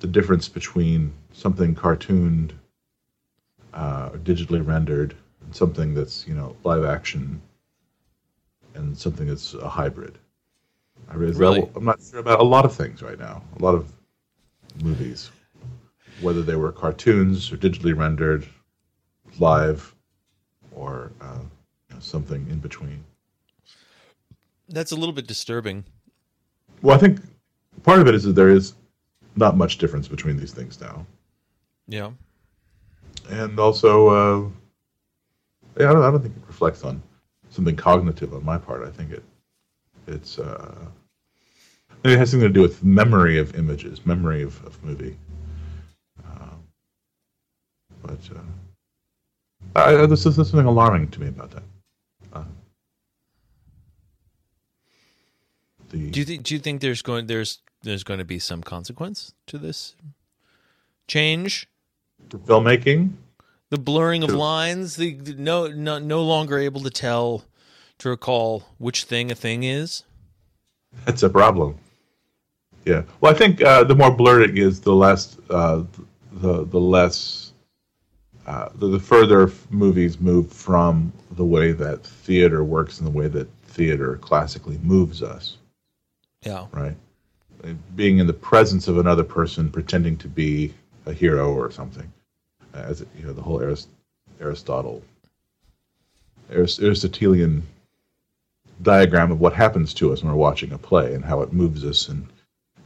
the 0.00 0.06
difference 0.06 0.46
between 0.46 1.10
something 1.32 1.74
cartooned 1.74 2.52
uh, 3.72 4.10
digitally 4.10 4.64
rendered 4.66 5.14
and 5.42 5.56
something 5.56 5.94
that's 5.94 6.26
you 6.28 6.34
know 6.34 6.54
live 6.64 6.84
action 6.84 7.40
and 8.74 8.96
something 8.96 9.26
that's 9.26 9.54
a 9.54 9.68
hybrid. 9.68 10.18
I 11.10 11.16
that- 11.16 11.34
Really? 11.36 11.68
I'm 11.74 11.84
not 11.84 12.00
sure 12.00 12.20
about 12.20 12.40
a 12.40 12.44
lot 12.44 12.64
of 12.64 12.74
things 12.74 13.02
right 13.02 13.18
now. 13.18 13.42
A 13.58 13.62
lot 13.62 13.74
of 13.74 13.92
movies, 14.82 15.30
whether 16.20 16.42
they 16.42 16.56
were 16.56 16.72
cartoons 16.72 17.52
or 17.52 17.56
digitally 17.56 17.96
rendered, 17.96 18.46
live, 19.38 19.94
or 20.72 21.10
uh, 21.20 21.38
you 21.88 21.94
know, 21.94 22.00
something 22.00 22.46
in 22.48 22.58
between. 22.58 23.04
that's 24.68 24.92
a 24.92 24.96
little 24.96 25.12
bit 25.12 25.26
disturbing. 25.26 25.84
Well, 26.82 26.94
I 26.96 26.98
think 27.00 27.20
part 27.82 28.00
of 28.00 28.06
it 28.06 28.14
is 28.14 28.22
that 28.22 28.34
there 28.34 28.50
is 28.50 28.74
not 29.34 29.56
much 29.56 29.78
difference 29.78 30.06
between 30.06 30.36
these 30.36 30.52
things 30.52 30.80
now. 30.80 31.04
Yeah. 31.88 32.12
and 33.28 33.58
also, 33.58 34.08
uh, 34.08 34.48
yeah, 35.78 35.90
I 35.90 35.92
don't, 35.92 36.02
I 36.04 36.10
don't 36.10 36.22
think 36.22 36.36
it 36.36 36.42
reflects 36.46 36.84
on 36.84 37.02
something 37.50 37.74
cognitive 37.74 38.32
on 38.32 38.44
my 38.44 38.58
part. 38.58 38.86
I 38.86 38.90
think 38.92 39.10
it 39.10 39.24
it's 40.06 40.38
uh, 40.38 40.86
it 42.04 42.18
has 42.18 42.30
something 42.30 42.48
to 42.48 42.52
do 42.52 42.62
with 42.62 42.82
memory 42.82 43.38
of 43.38 43.54
images, 43.56 44.04
memory 44.06 44.42
of, 44.42 44.64
of 44.64 44.82
movie. 44.82 45.16
Um, 46.24 46.62
but 48.02 48.18
uh, 48.34 49.80
I, 49.80 50.06
this 50.06 50.26
is 50.26 50.36
there's 50.36 50.50
something 50.50 50.66
alarming 50.66 51.08
to 51.08 51.20
me 51.20 51.28
about 51.28 51.50
that. 51.50 51.62
Uh, 52.32 52.44
the 55.90 56.10
Do 56.10 56.20
you 56.20 56.24
think 56.24 56.42
do 56.44 56.54
you 56.54 56.60
think 56.60 56.80
there's 56.80 57.02
going 57.02 57.26
there's 57.26 57.58
there's 57.82 58.04
going 58.04 58.18
to 58.18 58.24
be 58.24 58.38
some 58.38 58.62
consequence 58.62 59.34
to 59.46 59.58
this 59.58 59.94
change? 61.08 61.68
the 62.28 62.38
filmmaking. 62.38 63.12
The 63.70 63.78
blurring 63.78 64.24
of 64.24 64.30
lines, 64.30 64.96
the, 64.96 65.14
the 65.14 65.34
no, 65.34 65.68
no 65.68 65.98
no 65.98 66.22
longer 66.22 66.58
able 66.58 66.80
to 66.80 66.90
tell 66.90 67.44
to 67.98 68.08
recall 68.08 68.64
which 68.78 69.04
thing 69.04 69.30
a 69.30 69.34
thing 69.34 69.62
is. 69.62 70.02
That's 71.04 71.22
a 71.22 71.30
problem. 71.30 71.78
Yeah. 72.84 73.02
Well, 73.20 73.32
I 73.32 73.36
think 73.36 73.62
uh, 73.62 73.84
the 73.84 73.94
more 73.94 74.10
blurred 74.10 74.48
it 74.50 74.58
is, 74.58 74.80
the 74.80 74.94
less 74.94 75.36
uh, 75.50 75.82
the 76.32 76.64
the 76.64 76.80
less 76.80 77.52
uh, 78.46 78.70
the, 78.76 78.88
the 78.88 78.98
further 79.00 79.48
f- 79.48 79.66
movies 79.70 80.18
move 80.20 80.50
from 80.50 81.12
the 81.32 81.44
way 81.44 81.72
that 81.72 82.02
theater 82.02 82.64
works 82.64 82.98
and 82.98 83.06
the 83.06 83.10
way 83.12 83.28
that 83.28 83.48
theater 83.66 84.16
classically 84.16 84.78
moves 84.82 85.22
us. 85.22 85.58
Yeah. 86.42 86.66
Right. 86.72 86.96
Uh, 87.62 87.74
Being 87.96 88.18
in 88.18 88.26
the 88.26 88.32
presence 88.32 88.88
of 88.88 88.98
another 88.98 89.24
person, 89.24 89.70
pretending 89.70 90.16
to 90.16 90.28
be 90.28 90.72
a 91.06 91.12
hero 91.12 91.52
or 91.52 91.70
something, 91.70 92.10
as 92.72 93.02
it, 93.02 93.08
you 93.18 93.26
know, 93.26 93.32
the 93.34 93.42
whole 93.42 93.60
Arist- 93.60 93.88
Aristotle 94.40 95.02
Arist- 96.50 96.80
Aristotelian 96.80 97.62
diagram 98.82 99.30
of 99.30 99.40
what 99.40 99.52
happens 99.52 99.92
to 99.94 100.12
us 100.12 100.22
when 100.22 100.32
we're 100.32 100.38
watching 100.38 100.72
a 100.72 100.78
play 100.78 101.14
and 101.14 101.24
how 101.24 101.42
it 101.42 101.52
moves 101.52 101.84
us 101.84 102.08
and, 102.08 102.26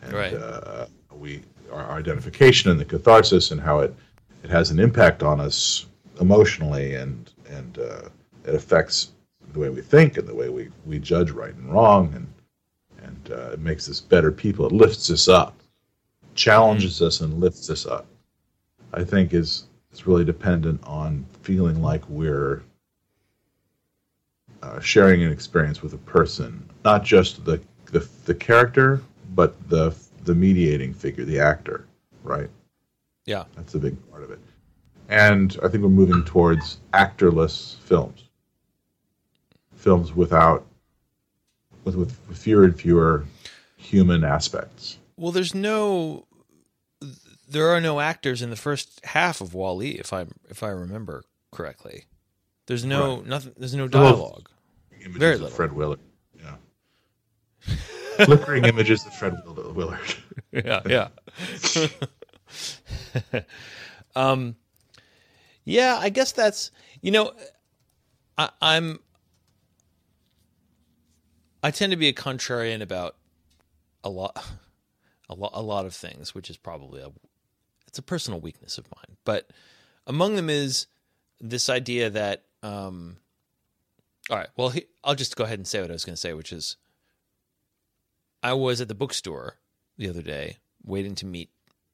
and 0.05 0.13
Right. 0.13 0.35
uh, 0.35 0.87
we 1.13 1.43
our, 1.73 1.91
identification 1.99 2.71
and 2.71 2.79
the 2.79 2.85
catharsis 2.85 3.51
and 3.51 3.61
how 3.61 3.81
it 3.81 3.95
it 4.43 4.51
has 4.51 4.71
an 4.71 4.79
impact 4.79 5.23
on 5.23 5.41
us 5.41 5.87
emotionally 6.21 6.95
and 6.95 7.33
and 7.49 7.79
uh, 7.79 8.09
it 8.45 8.55
affects 8.55 9.13
the 9.53 9.59
way 9.59 9.71
we 9.71 9.81
think 9.81 10.17
and 10.19 10.27
the 10.29 10.35
way 10.35 10.49
we, 10.49 10.69
we 10.87 10.99
judge 10.99 11.31
right 11.31 11.55
and 11.55 11.73
wrong 11.73 12.13
and 12.15 12.27
and 13.03 13.31
uh, 13.33 13.51
it 13.53 13.61
makes 13.61 13.89
us 13.89 14.01
better 14.01 14.33
people. 14.33 14.67
It 14.67 14.73
lifts 14.73 15.11
us 15.11 15.29
up, 15.29 15.59
challenges 16.35 17.03
us, 17.03 17.21
and 17.21 17.39
lifts 17.39 17.69
us 17.71 17.87
up. 17.87 18.07
I 18.93 19.05
think 19.05 19.35
is 19.35 19.67
is 19.93 20.07
really 20.07 20.25
dependent 20.25 20.81
on 20.85 21.25
feeling 21.43 21.83
like 21.83 22.03
we're 22.09 22.63
uh, 24.63 24.81
sharing 24.81 25.23
an 25.23 25.31
experience 25.33 25.83
with 25.83 25.93
a 25.95 25.99
person, 25.99 26.69
not 26.85 27.05
just 27.05 27.45
the, 27.45 27.61
the 27.93 28.07
the 28.25 28.35
character, 28.35 29.03
but 29.35 29.69
the 29.69 29.95
the 30.25 30.35
mediating 30.35 30.95
figure, 30.95 31.25
the 31.25 31.39
actor, 31.39 31.87
right? 32.23 32.49
Yeah. 33.27 33.45
That's 33.57 33.75
a 33.75 33.79
big 33.79 33.97
part 34.11 34.23
of 34.23 34.31
it. 34.31 34.39
And 35.09 35.59
I 35.63 35.69
think 35.69 35.83
we're 35.83 35.91
moving 35.91 36.25
towards 36.25 36.79
actorless 36.93 37.77
films. 37.81 38.25
Films 39.77 40.15
without 40.15 40.65
with, 41.85 41.97
with 41.97 42.19
fewer 42.33 42.65
and 42.65 42.79
fewer 42.79 43.25
human 43.77 44.25
aspects. 44.25 44.99
Well, 45.17 45.33
there's 45.33 45.55
no 45.55 46.27
there 47.47 47.69
are 47.69 47.81
no 47.81 48.01
actors 48.01 48.41
in 48.41 48.51
the 48.51 48.57
first 48.57 49.01
half 49.05 49.41
of 49.41 49.53
Wall-E 49.53 49.91
if 49.91 50.13
I 50.13 50.27
if 50.49 50.63
I 50.63 50.69
remember 50.69 51.25
correctly. 51.53 52.05
There's 52.67 52.85
no 52.85 53.21
nothing 53.21 53.53
there's 53.59 53.75
no 53.75 53.89
dialogue. 53.89 54.49
Images 55.01 55.19
Very 55.19 55.35
of 55.35 55.41
little. 55.43 55.57
Fred 55.57 55.73
Willard. 55.73 56.01
Yeah. 56.43 56.55
Flickering 58.25 58.65
images 58.65 59.05
of 59.07 59.15
Fred 59.15 59.35
Will- 59.47 59.73
Willard. 59.73 60.15
yeah, 60.53 60.81
yeah. 60.87 61.09
um, 64.17 64.57
Yeah, 65.65 65.97
I 66.01 66.09
guess 66.11 66.33
that's 66.33 66.71
you 67.01 67.11
know, 67.11 67.33
I, 68.39 68.51
I'm 68.61 69.01
I 71.63 71.71
tend 71.71 71.93
to 71.93 71.97
be 71.97 72.09
a 72.09 72.13
contrarian 72.13 72.83
about 72.83 73.17
a 74.03 74.11
lot, 74.11 74.37
a 75.31 75.35
lot, 75.35 75.53
a 75.55 75.63
lot 75.63 75.87
of 75.87 75.95
things, 75.95 76.35
which 76.35 76.51
is 76.51 76.57
probably 76.57 77.01
a 77.01 77.11
it's 77.87 77.99
a 77.99 78.03
personal 78.03 78.41
weakness 78.41 78.77
of 78.79 78.87
mine. 78.95 79.17
But 79.25 79.51
among 80.07 80.37
them 80.37 80.51
is 80.51 80.87
this 81.41 81.71
idea 81.71 82.11
that, 82.11 82.45
um, 82.63 83.19
all 84.31 84.37
right, 84.37 84.49
well, 84.57 84.71
he, 84.71 84.85
I'll 85.05 85.15
just 85.15 85.37
go 85.37 85.45
ahead 85.45 85.59
and 85.59 85.67
say 85.67 85.81
what 85.81 85.91
I 85.91 85.93
was 85.93 86.05
going 86.05 86.15
to 86.15 86.21
say, 86.21 86.33
which 86.33 86.53
is, 86.53 86.77
I 88.45 88.53
was 88.53 88.81
at 88.81 88.89
the 88.89 88.95
bookstore 88.95 89.57
the 89.97 90.09
other 90.09 90.23
day 90.23 90.59
waiting 90.85 91.15
to 91.17 91.27
meet 91.27 91.49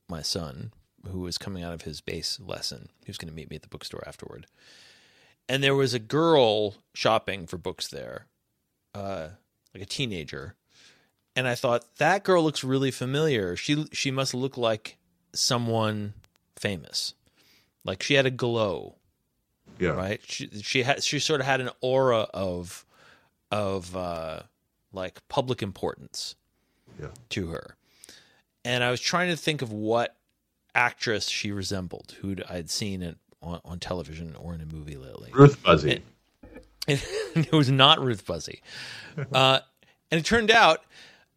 my 0.09 0.21
son, 0.21 0.73
who 1.07 1.21
was 1.21 1.39
coming 1.39 1.63
out 1.63 1.73
of 1.73 1.83
his 1.83 2.01
bass 2.01 2.39
lesson. 2.41 2.89
He 3.05 3.09
was 3.11 3.17
going 3.19 3.29
to 3.29 3.35
meet 3.35 3.49
me 3.49 3.57
at 3.57 3.63
the 3.63 3.69
bookstore 3.69 4.03
afterward, 4.07 4.47
and 5.49 5.63
there 5.63 5.77
was 5.77 5.95
a 5.95 5.99
girl 6.01 6.75
shopping 6.93 7.47
for 7.47 7.57
books 7.57 7.87
there. 7.89 8.27
Uh, 8.95 9.29
like 9.73 9.85
a 9.85 9.87
teenager, 9.87 10.57
and 11.37 11.47
I 11.47 11.55
thought 11.55 11.85
that 11.99 12.25
girl 12.25 12.43
looks 12.43 12.65
really 12.65 12.91
familiar. 12.91 13.55
She 13.55 13.87
she 13.93 14.11
must 14.11 14.35
look 14.35 14.57
like 14.57 14.97
someone 15.33 16.15
famous, 16.57 17.15
like 17.85 18.03
she 18.03 18.15
had 18.15 18.27
a 18.27 18.31
glow, 18.33 18.97
Yeah. 19.79 19.91
right? 19.91 20.21
She 20.27 20.49
she 20.63 20.83
had 20.83 21.05
she 21.05 21.21
sort 21.21 21.41
of 21.41 21.47
had 21.47 21.61
an 21.61 21.71
aura 21.81 22.27
of 22.35 22.85
of 23.53 23.95
uh, 23.95 24.43
like 24.93 25.21
public 25.29 25.63
importance 25.63 26.35
Yeah. 27.01 27.09
to 27.31 27.49
her, 27.49 27.77
and 28.65 28.85
I 28.85 28.91
was 28.91 29.01
trying 29.01 29.31
to 29.31 29.37
think 29.37 29.63
of 29.63 29.73
what 29.73 30.17
actress 30.75 31.29
she 31.29 31.53
resembled, 31.53 32.17
who 32.21 32.37
I'd 32.49 32.71
seen 32.71 33.03
it 33.03 33.19
on, 33.43 33.61
on 33.65 33.79
television 33.79 34.37
or 34.37 34.55
in 34.55 34.61
a 34.61 34.67
movie 34.67 34.97
lately. 34.97 35.31
Ruth 35.33 35.63
Buzzi. 35.63 36.03
it 36.89 37.53
was 37.53 37.71
not 37.71 38.01
Ruth 38.01 38.27
Buzzi. 38.27 38.61
Uh, 39.33 39.59
and 40.11 40.19
it 40.21 40.25
turned 40.25 40.51
out 40.51 40.85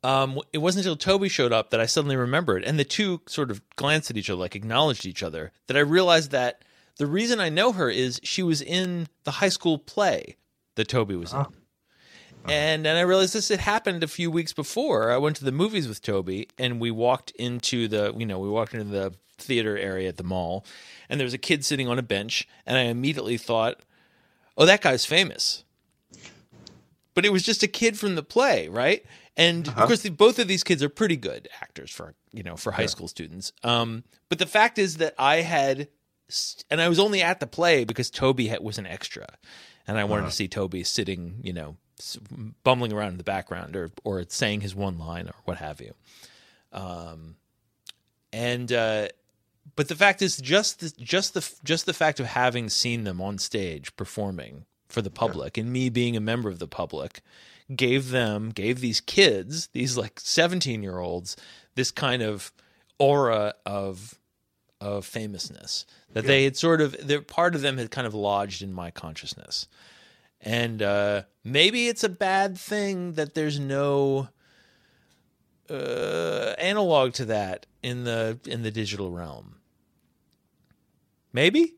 um, 0.03 0.39
it 0.51 0.59
wasn't 0.59 0.85
until 0.85 0.95
Toby 0.95 1.27
showed 1.27 1.51
up 1.51 1.71
that 1.71 1.79
I 1.79 1.85
suddenly 1.85 2.15
remembered, 2.15 2.63
and 2.63 2.77
the 2.77 2.83
two 2.83 3.21
sort 3.27 3.49
of 3.51 3.61
glanced 3.75 4.09
at 4.11 4.17
each 4.17 4.29
other, 4.29 4.39
like 4.39 4.55
acknowledged 4.55 5.05
each 5.05 5.23
other, 5.23 5.51
that 5.67 5.75
I 5.77 5.79
realized 5.79 6.31
that 6.31 6.63
the 6.97 7.07
reason 7.07 7.39
I 7.39 7.49
know 7.49 7.71
her 7.71 7.89
is 7.89 8.19
she 8.23 8.43
was 8.43 8.61
in 8.61 9.07
the 9.23 9.31
high 9.31 9.49
school 9.49 9.77
play 9.77 10.35
that 10.75 10.87
Toby 10.87 11.15
was 11.15 11.33
in. 11.33 11.39
And 12.49 12.85
then 12.85 12.95
I 12.97 13.01
realized 13.01 13.33
this 13.33 13.49
had 13.49 13.59
happened 13.59 14.03
a 14.03 14.07
few 14.07 14.29
weeks 14.29 14.53
before. 14.53 15.11
I 15.11 15.17
went 15.17 15.35
to 15.37 15.45
the 15.45 15.51
movies 15.51 15.87
with 15.87 16.01
Toby, 16.01 16.49
and 16.57 16.79
we 16.79 16.91
walked 16.91 17.31
into 17.31 17.87
the, 17.87 18.13
you 18.17 18.25
know, 18.25 18.39
we 18.39 18.49
walked 18.49 18.73
into 18.73 18.85
the 18.85 19.13
theater 19.37 19.77
area 19.77 20.09
at 20.09 20.17
the 20.17 20.23
mall, 20.23 20.65
and 21.09 21.19
there 21.19 21.25
was 21.25 21.33
a 21.33 21.39
kid 21.39 21.63
sitting 21.65 21.87
on 21.87 21.99
a 21.99 22.03
bench, 22.03 22.47
and 22.65 22.77
I 22.77 22.81
immediately 22.83 23.37
thought, 23.37 23.81
oh, 24.57 24.65
that 24.65 24.81
guy's 24.81 25.05
famous. 25.05 25.63
But 27.13 27.25
it 27.25 27.31
was 27.31 27.43
just 27.43 27.63
a 27.63 27.67
kid 27.67 27.97
from 27.97 28.15
the 28.15 28.23
play, 28.23 28.67
right? 28.67 29.05
And 29.37 29.67
of 29.67 29.87
course, 29.87 30.01
the, 30.01 30.09
both 30.09 30.39
of 30.39 30.47
these 30.47 30.63
kids 30.63 30.83
are 30.83 30.89
pretty 30.89 31.15
good 31.17 31.47
actors 31.61 31.91
for 31.91 32.13
you 32.31 32.43
know 32.43 32.55
for 32.55 32.71
high 32.71 32.85
school 32.85 33.07
students. 33.07 33.51
Um, 33.63 34.03
but 34.29 34.39
the 34.39 34.45
fact 34.45 34.77
is 34.77 34.97
that 34.97 35.15
I 35.17 35.37
had, 35.37 35.87
st- 36.29 36.65
and 36.69 36.79
I 36.81 36.87
was 36.89 36.99
only 36.99 37.21
at 37.21 37.39
the 37.39 37.47
play 37.47 37.83
because 37.83 38.09
Toby 38.11 38.47
had, 38.47 38.61
was 38.61 38.77
an 38.77 38.85
extra, 38.85 39.27
and 39.87 39.97
I 39.97 40.03
wanted 40.03 40.25
to 40.25 40.31
see 40.31 40.47
Toby 40.47 40.83
sitting, 40.83 41.39
you 41.41 41.53
know, 41.53 41.77
bumbling 42.63 42.93
around 42.93 43.11
in 43.11 43.17
the 43.17 43.23
background 43.23 43.75
or 43.75 43.91
or 44.03 44.23
saying 44.27 44.61
his 44.61 44.75
one 44.75 44.97
line 44.97 45.27
or 45.27 45.35
what 45.45 45.57
have 45.57 45.81
you. 45.81 45.93
Um, 46.71 47.35
and 48.31 48.71
uh, 48.71 49.07
but 49.75 49.87
the 49.87 49.95
fact 49.95 50.21
is 50.21 50.37
just 50.37 50.79
the, 50.79 50.93
just 51.03 51.33
the 51.33 51.49
just 51.63 51.85
the 51.85 51.93
fact 51.93 52.19
of 52.19 52.27
having 52.27 52.69
seen 52.69 53.03
them 53.03 53.21
on 53.21 53.37
stage 53.37 53.95
performing 53.95 54.65
for 54.87 55.01
the 55.01 55.09
public 55.09 55.57
and 55.57 55.71
me 55.71 55.89
being 55.89 56.15
a 56.15 56.21
member 56.21 56.49
of 56.49 56.59
the 56.59 56.67
public 56.67 57.21
gave 57.75 58.11
them 58.11 58.49
gave 58.49 58.79
these 58.79 59.01
kids 59.01 59.67
these 59.73 59.97
like 59.97 60.19
17 60.19 60.83
year 60.83 60.99
olds 60.99 61.35
this 61.73 61.89
kind 61.89 62.21
of 62.21 62.51
aura 62.99 63.55
of 63.65 64.19
of 64.83 65.05
famousness 65.05 65.85
that 66.11 66.25
they 66.25 66.43
had 66.43 66.57
sort 66.57 66.81
of 66.81 66.95
their 67.07 67.21
part 67.21 67.55
of 67.55 67.61
them 67.61 67.77
had 67.77 67.89
kind 67.89 68.05
of 68.05 68.13
lodged 68.13 68.61
in 68.61 68.73
my 68.73 68.91
consciousness 68.91 69.67
and 70.41 70.81
uh, 70.81 71.23
maybe 71.43 71.87
it's 71.87 72.03
a 72.03 72.09
bad 72.09 72.57
thing 72.57 73.13
that 73.13 73.33
there's 73.33 73.59
no 73.59 74.27
uh, 75.69 76.53
analog 76.57 77.13
to 77.13 77.25
that 77.25 77.65
in 77.81 78.03
the 78.03 78.39
in 78.45 78.63
the 78.63 78.71
digital 78.71 79.09
realm. 79.09 79.55
Maybe. 81.31 81.73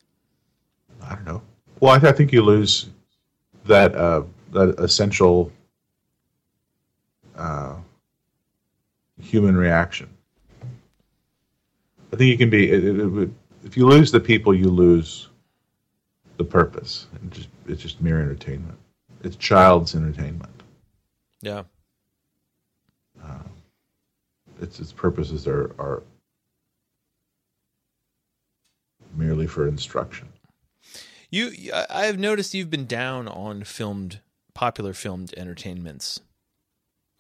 I 1.02 1.16
don't 1.16 1.26
know. 1.26 1.42
Well, 1.80 1.94
I, 1.94 2.00
th- 2.00 2.12
I 2.12 2.16
think 2.16 2.34
you 2.34 2.42
lose 2.42 2.88
that 3.66 3.96
uh, 3.96 4.24
that 4.52 4.80
essential 4.80 5.52
uh, 7.38 7.76
human 9.22 9.56
reaction. 9.56 10.10
I 12.16 12.18
think 12.18 12.30
you 12.32 12.38
can 12.38 12.50
be. 12.50 12.72
It, 12.72 12.82
it, 12.86 12.98
it, 12.98 13.30
if 13.66 13.76
you 13.76 13.86
lose 13.86 14.10
the 14.10 14.22
people, 14.22 14.54
you 14.56 14.70
lose 14.70 15.28
the 16.38 16.46
purpose. 16.46 17.08
And 17.20 17.30
just 17.30 17.50
it's 17.68 17.82
just 17.82 18.00
mere 18.02 18.22
entertainment. 18.22 18.78
It's 19.26 19.36
child's 19.36 19.96
entertainment. 19.96 20.62
Yeah. 21.42 21.64
Uh, 23.22 23.40
its 24.62 24.80
its 24.80 24.94
purposes 24.94 25.46
are 25.46 25.76
are 25.78 26.04
merely 29.14 29.46
for 29.48 29.68
instruction. 29.68 30.30
You, 31.30 31.52
I- 31.74 31.88
I 31.90 32.06
have 32.06 32.18
noticed 32.18 32.54
you've 32.54 32.70
been 32.70 32.86
down 32.86 33.28
on 33.28 33.66
filmed, 33.66 34.22
popular 34.54 34.94
filmed 34.94 35.34
entertainments 35.36 36.22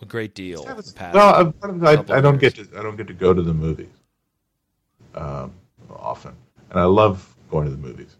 a 0.01 0.05
great 0.05 0.33
deal. 0.35 0.65
in 0.69 0.77
the 0.77 0.93
past 0.95 1.15
Well, 1.15 1.53
I, 1.61 1.91
I, 1.91 2.17
I 2.17 2.21
don't 2.21 2.41
years. 2.41 2.53
get 2.53 2.71
to 2.71 2.79
I 2.79 2.83
don't 2.83 2.95
get 2.95 3.07
to 3.07 3.13
go 3.13 3.33
to 3.33 3.41
the 3.41 3.53
movies 3.53 3.87
um, 5.15 5.53
often, 5.89 6.33
and 6.69 6.79
I 6.79 6.83
love 6.83 7.35
going 7.49 7.65
to 7.65 7.71
the 7.71 7.77
movies. 7.77 8.15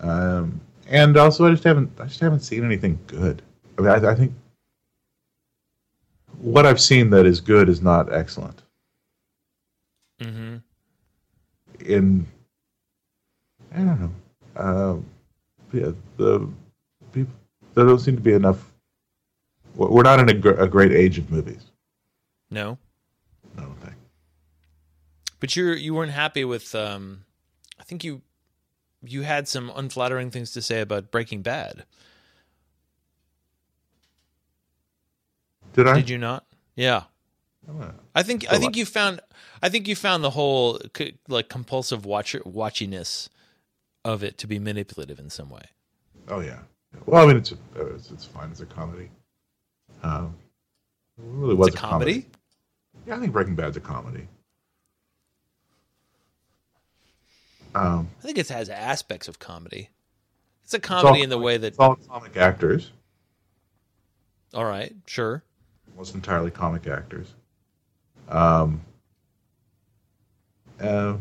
Um, 0.00 0.60
and 0.88 1.16
also, 1.16 1.46
I 1.46 1.50
just 1.50 1.64
haven't 1.64 1.90
I 1.98 2.04
just 2.04 2.20
haven't 2.20 2.40
seen 2.40 2.64
anything 2.64 2.98
good. 3.06 3.42
I 3.78 3.80
mean, 3.80 3.90
I, 3.90 4.10
I 4.10 4.14
think 4.14 4.32
what 6.38 6.66
I've 6.66 6.80
seen 6.80 7.10
that 7.10 7.26
is 7.26 7.40
good 7.40 7.68
is 7.68 7.80
not 7.80 8.12
excellent. 8.12 8.62
Mm-hmm. 10.20 10.56
In 11.86 12.26
I 13.74 13.78
don't 13.78 14.00
know. 14.00 14.12
Um, 14.56 15.06
yeah, 15.72 15.90
the 16.16 16.48
people 17.12 17.32
there 17.74 17.84
don't 17.84 17.98
seem 17.98 18.16
to 18.16 18.22
be 18.22 18.32
enough. 18.32 18.70
We're 19.74 20.02
not 20.02 20.20
in 20.20 20.28
a, 20.28 20.34
gr- 20.34 20.50
a 20.50 20.68
great 20.68 20.92
age 20.92 21.18
of 21.18 21.30
movies. 21.32 21.64
No, 22.50 22.62
I 22.62 22.66
don't 22.66 22.78
think. 22.78 22.83
But 25.44 25.54
you're 25.54 25.76
you 25.76 25.92
weren't 25.92 26.12
happy 26.12 26.42
with. 26.42 26.74
Um, 26.74 27.26
I 27.78 27.82
think 27.82 28.02
you 28.02 28.22
you 29.02 29.24
had 29.24 29.46
some 29.46 29.70
unflattering 29.76 30.30
things 30.30 30.52
to 30.52 30.62
say 30.62 30.80
about 30.80 31.10
Breaking 31.10 31.42
Bad. 31.42 31.84
Did 35.74 35.86
I? 35.86 35.96
Did 35.96 36.08
you 36.08 36.16
not? 36.16 36.46
Yeah. 36.76 37.02
I 38.14 38.22
think 38.22 38.50
I 38.50 38.56
think 38.56 38.74
you 38.74 38.86
found 38.86 39.20
I 39.62 39.68
think 39.68 39.86
you 39.86 39.94
found 39.94 40.24
the 40.24 40.30
whole 40.30 40.80
like 41.28 41.50
compulsive 41.50 42.06
watcher 42.06 42.40
watchiness 42.40 43.28
of 44.02 44.24
it 44.24 44.38
to 44.38 44.46
be 44.46 44.58
manipulative 44.58 45.18
in 45.18 45.28
some 45.28 45.50
way. 45.50 45.64
Oh 46.28 46.40
yeah. 46.40 46.60
Well, 47.04 47.22
I 47.22 47.26
mean, 47.26 47.36
it's 47.36 47.52
a, 47.52 47.56
it's, 47.94 48.10
it's 48.10 48.24
fine. 48.24 48.48
It's 48.50 48.60
a 48.60 48.66
comedy. 48.66 49.10
Um, 50.02 50.36
it 51.18 51.24
really 51.26 51.54
was 51.54 51.68
It's 51.68 51.76
a 51.76 51.80
comedy. 51.80 52.28
Yeah, 53.06 53.16
I 53.16 53.20
think 53.20 53.34
Breaking 53.34 53.54
Bad's 53.54 53.76
a 53.76 53.80
comedy. 53.80 54.26
Um, 57.74 58.08
I 58.20 58.22
think 58.22 58.38
it 58.38 58.48
has 58.48 58.68
aspects 58.68 59.28
of 59.28 59.38
comedy. 59.38 59.90
It's 60.64 60.74
a 60.74 60.80
comedy 60.80 61.22
in 61.22 61.30
the 61.30 61.38
way 61.38 61.56
that 61.56 61.66
it's 61.68 61.78
all 61.78 61.96
comic 61.96 62.36
actors, 62.36 62.90
all 64.54 64.64
right, 64.64 64.94
sure. 65.06 65.42
almost 65.92 66.14
entirely 66.14 66.50
comic 66.50 66.86
actors. 66.86 67.34
Um, 68.28 68.80
uh, 70.80 71.16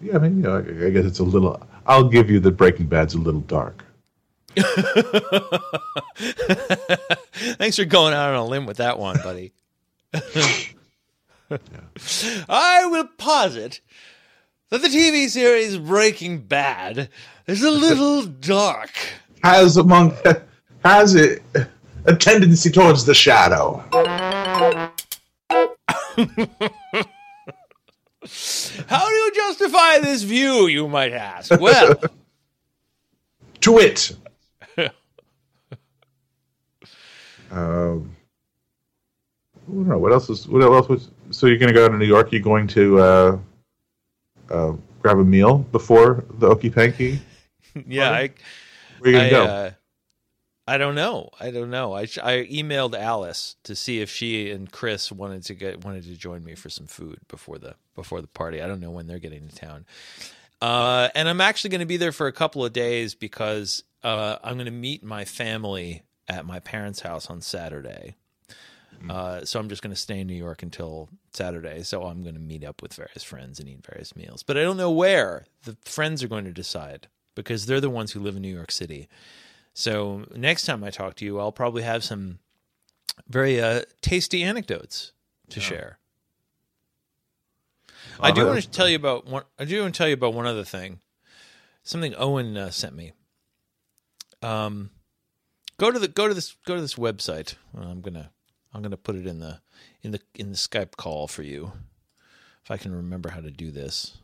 yeah, 0.00 0.14
I 0.14 0.18
mean, 0.18 0.36
you 0.38 0.42
know, 0.42 0.56
I, 0.56 0.86
I 0.86 0.90
guess 0.90 1.04
it's 1.04 1.18
a 1.18 1.24
little. 1.24 1.60
I'll 1.86 2.08
give 2.08 2.30
you 2.30 2.40
that 2.40 2.52
Breaking 2.52 2.86
Bad's 2.86 3.14
a 3.14 3.18
little 3.18 3.42
dark. 3.42 3.84
Thanks 7.58 7.76
for 7.76 7.84
going 7.84 8.14
out 8.14 8.30
on 8.30 8.36
a 8.36 8.44
limb 8.44 8.64
with 8.66 8.78
that 8.78 8.98
one, 8.98 9.18
buddy. 9.22 9.52
I 12.48 12.86
will 12.86 13.08
posit 13.18 13.80
that 14.70 14.82
the 14.82 14.88
TV 14.88 15.28
series 15.28 15.78
Breaking 15.78 16.38
Bad 16.40 17.08
is 17.46 17.62
a 17.62 17.70
little 17.70 18.22
dark. 18.40 18.90
Has 19.42 19.76
among 19.76 20.16
has 20.84 21.14
a, 21.14 21.38
a 22.04 22.16
tendency 22.16 22.70
towards 22.70 23.04
the 23.04 23.14
shadow. 23.14 23.84
How 28.88 29.08
do 29.08 29.14
you 29.14 29.32
justify 29.34 29.98
this 29.98 30.22
view, 30.24 30.66
you 30.66 30.88
might 30.88 31.12
ask? 31.12 31.50
Well, 31.60 31.94
Do 33.60 33.78
it. 33.78 34.12
um, 37.50 38.14
I 39.56 39.72
don't 39.72 39.88
know 39.88 39.98
what 39.98 40.12
else 40.12 40.28
is 40.30 40.46
what 40.48 40.62
else 40.62 40.88
was. 40.88 41.10
So 41.30 41.46
you're 41.46 41.58
going 41.58 41.68
to 41.68 41.74
go 41.74 41.88
to 41.88 41.96
New 41.96 42.06
York? 42.06 42.32
You're 42.32 42.40
going 42.42 42.66
to 42.68 42.98
uh, 43.00 43.38
uh, 44.50 44.72
grab 45.00 45.18
a 45.18 45.24
meal 45.24 45.58
before 45.58 46.24
the 46.38 46.48
Okey 46.48 46.70
Panky? 46.70 47.20
yeah, 47.86 48.10
I, 48.10 48.30
Where 48.98 49.02
are 49.02 49.06
you 49.08 49.12
going 49.12 49.26
I, 49.26 49.30
go? 49.30 49.44
uh, 49.44 49.70
I 50.68 50.78
don't 50.78 50.96
know. 50.96 51.30
I 51.38 51.50
don't 51.52 51.70
know. 51.70 51.94
I 51.94 52.02
I 52.02 52.48
emailed 52.50 52.98
Alice 52.98 53.54
to 53.64 53.76
see 53.76 54.00
if 54.00 54.10
she 54.10 54.50
and 54.50 54.70
Chris 54.70 55.12
wanted 55.12 55.44
to 55.44 55.54
get 55.54 55.84
wanted 55.84 56.04
to 56.04 56.16
join 56.16 56.42
me 56.42 56.56
for 56.56 56.70
some 56.70 56.86
food 56.86 57.20
before 57.28 57.58
the 57.58 57.76
before 57.94 58.20
the 58.20 58.26
party. 58.26 58.60
I 58.60 58.66
don't 58.66 58.80
know 58.80 58.90
when 58.90 59.06
they're 59.06 59.20
getting 59.20 59.48
to 59.48 59.54
town. 59.54 59.86
Uh, 60.60 61.08
and 61.14 61.28
I'm 61.28 61.40
actually 61.40 61.70
going 61.70 61.80
to 61.80 61.86
be 61.86 61.98
there 61.98 62.12
for 62.12 62.26
a 62.26 62.32
couple 62.32 62.64
of 62.64 62.72
days 62.72 63.14
because 63.14 63.84
uh, 64.02 64.38
I'm 64.42 64.54
going 64.54 64.66
to 64.66 64.72
meet 64.72 65.04
my 65.04 65.24
family 65.24 66.02
at 66.28 66.46
my 66.46 66.60
parents' 66.60 67.00
house 67.00 67.30
on 67.30 67.42
Saturday. 67.42 68.16
Uh, 69.10 69.44
so 69.44 69.60
I'm 69.60 69.68
just 69.68 69.82
going 69.82 69.94
to 69.94 70.00
stay 70.00 70.20
in 70.20 70.26
New 70.26 70.34
York 70.34 70.62
until 70.62 71.08
Saturday. 71.32 71.82
So 71.82 72.04
I'm 72.04 72.22
going 72.22 72.34
to 72.34 72.40
meet 72.40 72.64
up 72.64 72.82
with 72.82 72.94
various 72.94 73.22
friends 73.22 73.60
and 73.60 73.68
eat 73.68 73.84
various 73.86 74.16
meals, 74.16 74.42
but 74.42 74.56
I 74.56 74.62
don't 74.62 74.76
know 74.76 74.90
where. 74.90 75.46
The 75.64 75.76
friends 75.84 76.22
are 76.22 76.28
going 76.28 76.44
to 76.44 76.52
decide 76.52 77.08
because 77.34 77.66
they're 77.66 77.80
the 77.80 77.90
ones 77.90 78.12
who 78.12 78.20
live 78.20 78.36
in 78.36 78.42
New 78.42 78.54
York 78.54 78.70
City. 78.70 79.08
So 79.74 80.24
next 80.34 80.64
time 80.64 80.82
I 80.82 80.90
talk 80.90 81.16
to 81.16 81.24
you, 81.24 81.38
I'll 81.38 81.52
probably 81.52 81.82
have 81.82 82.02
some 82.02 82.38
very 83.28 83.60
uh, 83.60 83.82
tasty 84.00 84.42
anecdotes 84.42 85.12
to 85.50 85.60
share. 85.60 85.98
I 88.20 88.30
do 88.30 88.46
want 88.46 88.62
to 88.62 88.70
tell 88.70 88.88
you 88.88 88.96
about 88.96 89.26
one. 89.26 89.42
I 89.58 89.64
do 89.64 89.82
want 89.82 89.94
to 89.94 89.98
tell 89.98 90.08
you 90.08 90.14
about 90.14 90.34
one 90.34 90.46
other 90.46 90.64
thing. 90.64 91.00
Something 91.82 92.14
Owen 92.16 92.56
uh, 92.56 92.70
sent 92.70 92.94
me. 92.94 93.12
Um, 94.42 94.90
go 95.78 95.90
to 95.90 95.98
the 95.98 96.08
go 96.08 96.28
to 96.28 96.34
this 96.34 96.56
go 96.64 96.74
to 96.74 96.80
this 96.80 96.94
website. 96.94 97.54
I'm 97.76 98.00
gonna 98.00 98.30
I'm 98.76 98.82
gonna 98.82 98.98
put 98.98 99.16
it 99.16 99.26
in 99.26 99.38
the 99.38 99.60
in 100.02 100.10
the 100.10 100.20
in 100.34 100.50
the 100.50 100.56
Skype 100.58 100.96
call 100.96 101.28
for 101.28 101.42
you. 101.42 101.72
If 102.62 102.70
I 102.70 102.76
can 102.76 102.94
remember 102.94 103.30
how 103.30 103.40
to 103.40 103.50
do 103.50 103.70
this. 103.70 104.18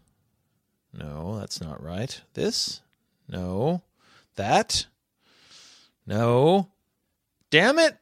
No, 0.92 1.38
that's 1.38 1.58
not 1.58 1.82
right. 1.82 2.20
This? 2.34 2.82
No. 3.26 3.80
That? 4.36 4.84
No. 6.06 6.68
Damn 7.48 7.78
it. 7.78 7.96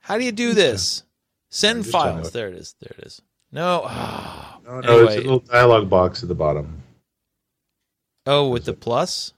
How 0.00 0.18
do 0.18 0.24
you 0.24 0.32
do 0.32 0.52
this? 0.52 1.02
Send 1.48 1.86
files. 1.86 2.32
There 2.32 2.48
it 2.48 2.56
is. 2.56 2.74
There 2.80 2.94
it 2.98 3.06
is. 3.06 3.22
No. 3.50 3.84
ah. 3.86 4.58
No, 4.66 4.80
no, 4.80 5.06
there's 5.06 5.14
a 5.14 5.20
little 5.20 5.38
dialogue 5.38 5.88
box 5.88 6.22
at 6.22 6.28
the 6.28 6.34
bottom. 6.34 6.82
Oh, 8.26 8.50
with 8.50 8.66
the 8.66 8.74
plus? 8.74 9.32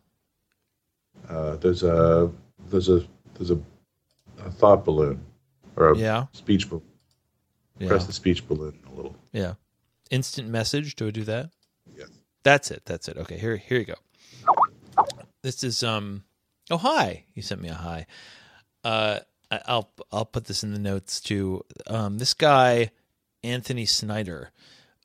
Uh, 1.29 1.55
there's 1.57 1.85
a 1.85 2.33
there's 2.69 2.89
a 2.89 3.07
there's 3.35 3.53
a, 3.53 3.61
a 4.45 4.51
thought 4.51 4.85
balloon 4.85 5.25
or 5.77 5.93
a 5.93 5.99
Yeah. 5.99 6.27
speech 6.33 6.69
balloon. 6.69 6.83
Yeah. 7.79 7.89
Press 7.89 8.07
the 8.07 8.13
speech 8.13 8.47
balloon 8.49 8.79
a 8.91 8.95
little. 8.95 9.15
Yeah. 9.33 9.55
Instant 10.11 10.49
message. 10.49 10.97
Do 10.97 11.09
I 11.09 11.11
do 11.11 11.25
that? 11.25 11.51
Yes. 11.97 12.09
That's 12.43 12.71
it. 12.71 12.83
That's 12.87 13.09
it. 13.09 13.17
Okay, 13.19 13.39
here 13.39 13.57
here 13.57 13.79
you 13.79 13.85
go. 13.85 13.95
This 15.43 15.63
is 15.63 15.83
um 15.83 16.25
oh 16.71 16.79
hi. 16.79 17.25
You 17.35 17.43
sent 17.43 17.61
me 17.61 17.69
a 17.69 17.75
hi. 17.75 18.07
Uh 18.85 19.21
I'll 19.51 19.91
I'll 20.11 20.25
put 20.25 20.47
this 20.47 20.63
in 20.65 20.73
the 20.73 20.79
notes 20.79 21.21
too. 21.21 21.63
Um 21.87 22.19
this 22.19 22.35
guy 22.35 22.91
Anthony 23.43 23.85
Snyder. 23.87 24.53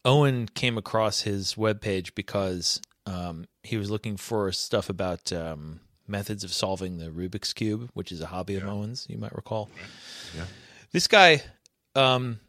Owen 0.06 0.48
came 0.48 0.78
across 0.78 1.22
his 1.22 1.56
webpage 1.56 2.16
because 2.16 2.82
um 3.06 3.46
he 3.64 3.78
was 3.78 3.92
looking 3.92 4.18
for 4.18 4.52
stuff 4.52 4.90
about 4.90 5.32
um 5.34 5.80
methods 6.12 6.44
of 6.44 6.54
solving 6.54 6.98
the 6.98 7.10
Rubik's 7.10 7.54
cube, 7.54 7.90
which 7.94 8.12
is 8.12 8.22
a 8.22 8.28
hobby 8.28 8.56
of 8.56 8.66
Owen's, 8.66 9.08
you 9.10 9.18
might 9.18 9.36
recall. 9.36 9.70
Yeah. 10.36 10.44
This 10.92 11.08
guy 11.08 11.42
um 11.96 12.40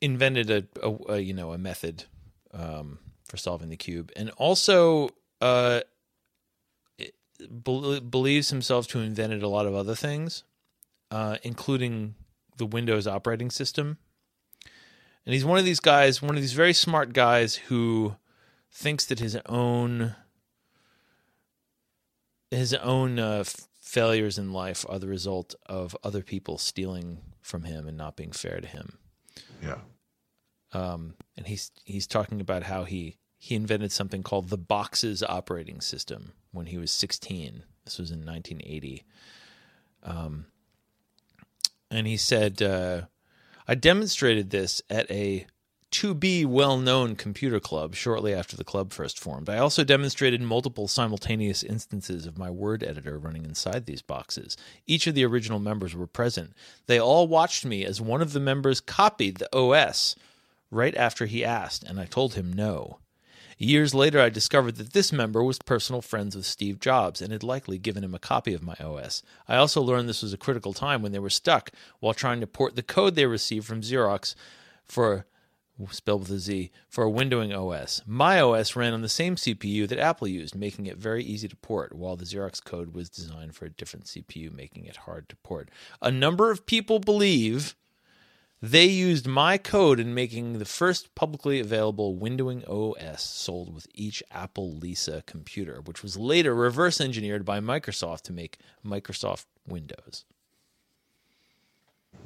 invented 0.00 0.50
a, 0.50 0.64
a, 0.82 1.12
a 1.12 1.18
you 1.20 1.34
know 1.34 1.52
a 1.52 1.58
method 1.58 2.04
um, 2.52 2.98
for 3.28 3.36
solving 3.36 3.68
the 3.68 3.76
cube, 3.76 4.10
and 4.16 4.30
also 4.30 5.10
uh, 5.40 5.80
bel 7.48 8.00
believes 8.00 8.50
himself 8.50 8.86
to 8.88 8.98
have 8.98 9.06
invented 9.06 9.42
a 9.42 9.48
lot 9.48 9.66
of 9.66 9.74
other 9.74 9.94
things, 9.94 10.44
uh, 11.10 11.36
including 11.42 12.14
the 12.56 12.66
Windows 12.66 13.06
operating 13.06 13.50
system. 13.50 13.98
And 15.26 15.34
he's 15.34 15.44
one 15.44 15.58
of 15.58 15.64
these 15.64 15.80
guys, 15.80 16.22
one 16.22 16.34
of 16.34 16.40
these 16.40 16.54
very 16.54 16.72
smart 16.72 17.12
guys 17.12 17.54
who 17.54 18.16
thinks 18.72 19.04
that 19.06 19.18
his 19.18 19.36
own 19.46 20.14
his 22.50 22.74
own 22.74 23.18
uh, 23.18 23.38
f- 23.40 23.68
failures 23.80 24.38
in 24.38 24.52
life 24.52 24.84
are 24.88 24.98
the 24.98 25.08
result 25.08 25.54
of 25.66 25.96
other 26.02 26.22
people 26.22 26.58
stealing 26.58 27.18
from 27.40 27.64
him 27.64 27.86
and 27.86 27.96
not 27.96 28.16
being 28.16 28.32
fair 28.32 28.60
to 28.60 28.66
him. 28.66 28.98
Yeah. 29.62 29.78
um, 30.72 31.14
and 31.36 31.46
he's 31.46 31.70
he's 31.84 32.06
talking 32.06 32.40
about 32.40 32.62
how 32.64 32.84
he 32.84 33.16
he 33.38 33.54
invented 33.54 33.92
something 33.92 34.22
called 34.22 34.48
the 34.48 34.58
boxes 34.58 35.22
operating 35.22 35.80
system 35.80 36.32
when 36.52 36.66
he 36.66 36.78
was 36.78 36.90
16 36.90 37.62
this 37.84 37.98
was 37.98 38.10
in 38.10 38.24
1980 38.24 39.04
um, 40.02 40.46
and 41.90 42.06
he 42.06 42.16
said 42.16 42.62
uh, 42.62 43.02
i 43.68 43.74
demonstrated 43.74 44.50
this 44.50 44.80
at 44.88 45.10
a 45.10 45.46
to 45.90 46.14
be 46.14 46.44
well 46.44 46.78
known 46.78 47.16
computer 47.16 47.58
club 47.58 47.94
shortly 47.94 48.32
after 48.32 48.56
the 48.56 48.64
club 48.64 48.92
first 48.92 49.18
formed. 49.18 49.48
I 49.48 49.58
also 49.58 49.82
demonstrated 49.82 50.40
multiple 50.40 50.86
simultaneous 50.86 51.62
instances 51.62 52.26
of 52.26 52.38
my 52.38 52.50
word 52.50 52.84
editor 52.84 53.18
running 53.18 53.44
inside 53.44 53.86
these 53.86 54.02
boxes. 54.02 54.56
Each 54.86 55.06
of 55.06 55.14
the 55.14 55.24
original 55.24 55.58
members 55.58 55.94
were 55.94 56.06
present. 56.06 56.52
They 56.86 57.00
all 57.00 57.26
watched 57.26 57.64
me 57.64 57.84
as 57.84 58.00
one 58.00 58.22
of 58.22 58.32
the 58.32 58.40
members 58.40 58.80
copied 58.80 59.38
the 59.38 59.56
OS 59.56 60.14
right 60.70 60.96
after 60.96 61.26
he 61.26 61.44
asked, 61.44 61.82
and 61.82 61.98
I 61.98 62.04
told 62.04 62.34
him 62.34 62.52
no. 62.52 62.98
Years 63.58 63.92
later, 63.94 64.20
I 64.20 64.30
discovered 64.30 64.76
that 64.76 64.94
this 64.94 65.12
member 65.12 65.44
was 65.44 65.58
personal 65.58 66.00
friends 66.00 66.34
with 66.34 66.46
Steve 66.46 66.80
Jobs 66.80 67.20
and 67.20 67.30
had 67.30 67.42
likely 67.42 67.76
given 67.76 68.02
him 68.02 68.14
a 68.14 68.18
copy 68.18 68.54
of 68.54 68.62
my 68.62 68.74
OS. 68.80 69.22
I 69.46 69.56
also 69.56 69.82
learned 69.82 70.08
this 70.08 70.22
was 70.22 70.32
a 70.32 70.38
critical 70.38 70.72
time 70.72 71.02
when 71.02 71.12
they 71.12 71.18
were 71.18 71.28
stuck 71.28 71.70
while 71.98 72.14
trying 72.14 72.40
to 72.40 72.46
port 72.46 72.74
the 72.74 72.82
code 72.82 73.16
they 73.16 73.26
received 73.26 73.66
from 73.66 73.82
Xerox 73.82 74.34
for 74.86 75.26
spelled 75.90 76.22
with 76.22 76.30
a 76.30 76.38
Z, 76.38 76.70
for 76.88 77.04
a 77.04 77.10
windowing 77.10 77.56
OS. 77.56 78.02
My 78.06 78.40
OS 78.40 78.76
ran 78.76 78.92
on 78.92 79.02
the 79.02 79.08
same 79.08 79.36
CPU 79.36 79.88
that 79.88 79.98
Apple 79.98 80.28
used, 80.28 80.54
making 80.54 80.86
it 80.86 80.98
very 80.98 81.24
easy 81.24 81.48
to 81.48 81.56
port, 81.56 81.94
while 81.94 82.16
the 82.16 82.24
Xerox 82.24 82.62
code 82.62 82.94
was 82.94 83.08
designed 83.08 83.54
for 83.54 83.64
a 83.66 83.70
different 83.70 84.06
CPU, 84.06 84.52
making 84.52 84.86
it 84.86 84.96
hard 84.96 85.28
to 85.28 85.36
port. 85.36 85.70
A 86.02 86.10
number 86.10 86.50
of 86.50 86.66
people 86.66 86.98
believe 86.98 87.74
they 88.62 88.84
used 88.84 89.26
my 89.26 89.56
code 89.56 89.98
in 89.98 90.14
making 90.14 90.58
the 90.58 90.66
first 90.66 91.14
publicly 91.14 91.60
available 91.60 92.14
windowing 92.14 92.62
OS 92.68 93.22
sold 93.22 93.74
with 93.74 93.86
each 93.94 94.22
Apple 94.30 94.70
Lisa 94.76 95.22
computer, 95.24 95.80
which 95.82 96.02
was 96.02 96.18
later 96.18 96.54
reverse 96.54 97.00
engineered 97.00 97.44
by 97.44 97.58
Microsoft 97.58 98.22
to 98.22 98.32
make 98.32 98.58
Microsoft 98.84 99.46
Windows. 99.66 100.26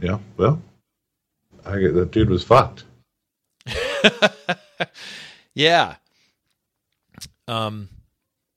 Yeah. 0.00 0.18
Well, 0.36 0.60
I 1.64 1.78
get 1.78 1.94
that 1.94 2.10
dude 2.10 2.30
was 2.30 2.42
fucked. 2.42 2.84
Yeah. 5.54 5.96
Um, 7.46 7.88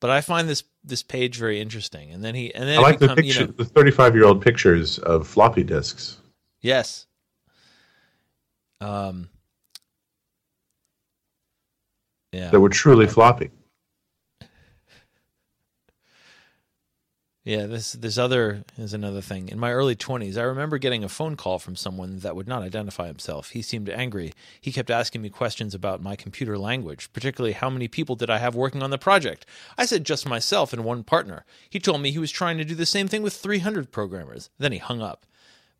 but 0.00 0.10
I 0.10 0.20
find 0.20 0.48
this 0.48 0.64
this 0.82 1.02
page 1.02 1.36
very 1.36 1.60
interesting, 1.60 2.10
and 2.10 2.24
then 2.24 2.34
he 2.34 2.52
and 2.54 2.68
then 2.68 2.78
I 2.78 2.82
like 2.82 2.98
the 2.98 3.08
picture, 3.14 3.40
You 3.42 3.46
know, 3.46 3.52
the 3.52 3.64
35 3.64 4.14
year 4.16 4.24
old 4.24 4.42
pictures 4.42 4.98
of 4.98 5.26
floppy 5.26 5.62
disks. 5.62 6.18
yes. 6.60 7.06
Um. 8.80 9.28
Yeah. 12.32 12.50
that 12.50 12.60
were 12.60 12.68
truly 12.68 13.06
floppy. 13.06 13.50
Yeah, 17.48 17.64
this 17.64 17.92
this 17.92 18.18
other 18.18 18.62
is 18.76 18.92
another 18.92 19.22
thing. 19.22 19.48
In 19.48 19.58
my 19.58 19.72
early 19.72 19.96
20s, 19.96 20.36
I 20.36 20.42
remember 20.42 20.76
getting 20.76 21.02
a 21.02 21.08
phone 21.08 21.34
call 21.34 21.58
from 21.58 21.76
someone 21.76 22.18
that 22.18 22.36
would 22.36 22.46
not 22.46 22.60
identify 22.60 23.06
himself. 23.06 23.52
He 23.52 23.62
seemed 23.62 23.88
angry. 23.88 24.34
He 24.60 24.70
kept 24.70 24.90
asking 24.90 25.22
me 25.22 25.30
questions 25.30 25.74
about 25.74 26.02
my 26.02 26.14
computer 26.14 26.58
language, 26.58 27.10
particularly 27.14 27.54
how 27.54 27.70
many 27.70 27.88
people 27.88 28.16
did 28.16 28.28
I 28.28 28.36
have 28.36 28.54
working 28.54 28.82
on 28.82 28.90
the 28.90 28.98
project. 28.98 29.46
I 29.78 29.86
said 29.86 30.04
just 30.04 30.28
myself 30.28 30.74
and 30.74 30.84
one 30.84 31.04
partner. 31.04 31.46
He 31.70 31.80
told 31.80 32.02
me 32.02 32.10
he 32.10 32.18
was 32.18 32.30
trying 32.30 32.58
to 32.58 32.66
do 32.66 32.74
the 32.74 32.84
same 32.84 33.08
thing 33.08 33.22
with 33.22 33.32
300 33.32 33.90
programmers. 33.90 34.50
Then 34.58 34.72
he 34.72 34.78
hung 34.78 35.00
up. 35.00 35.24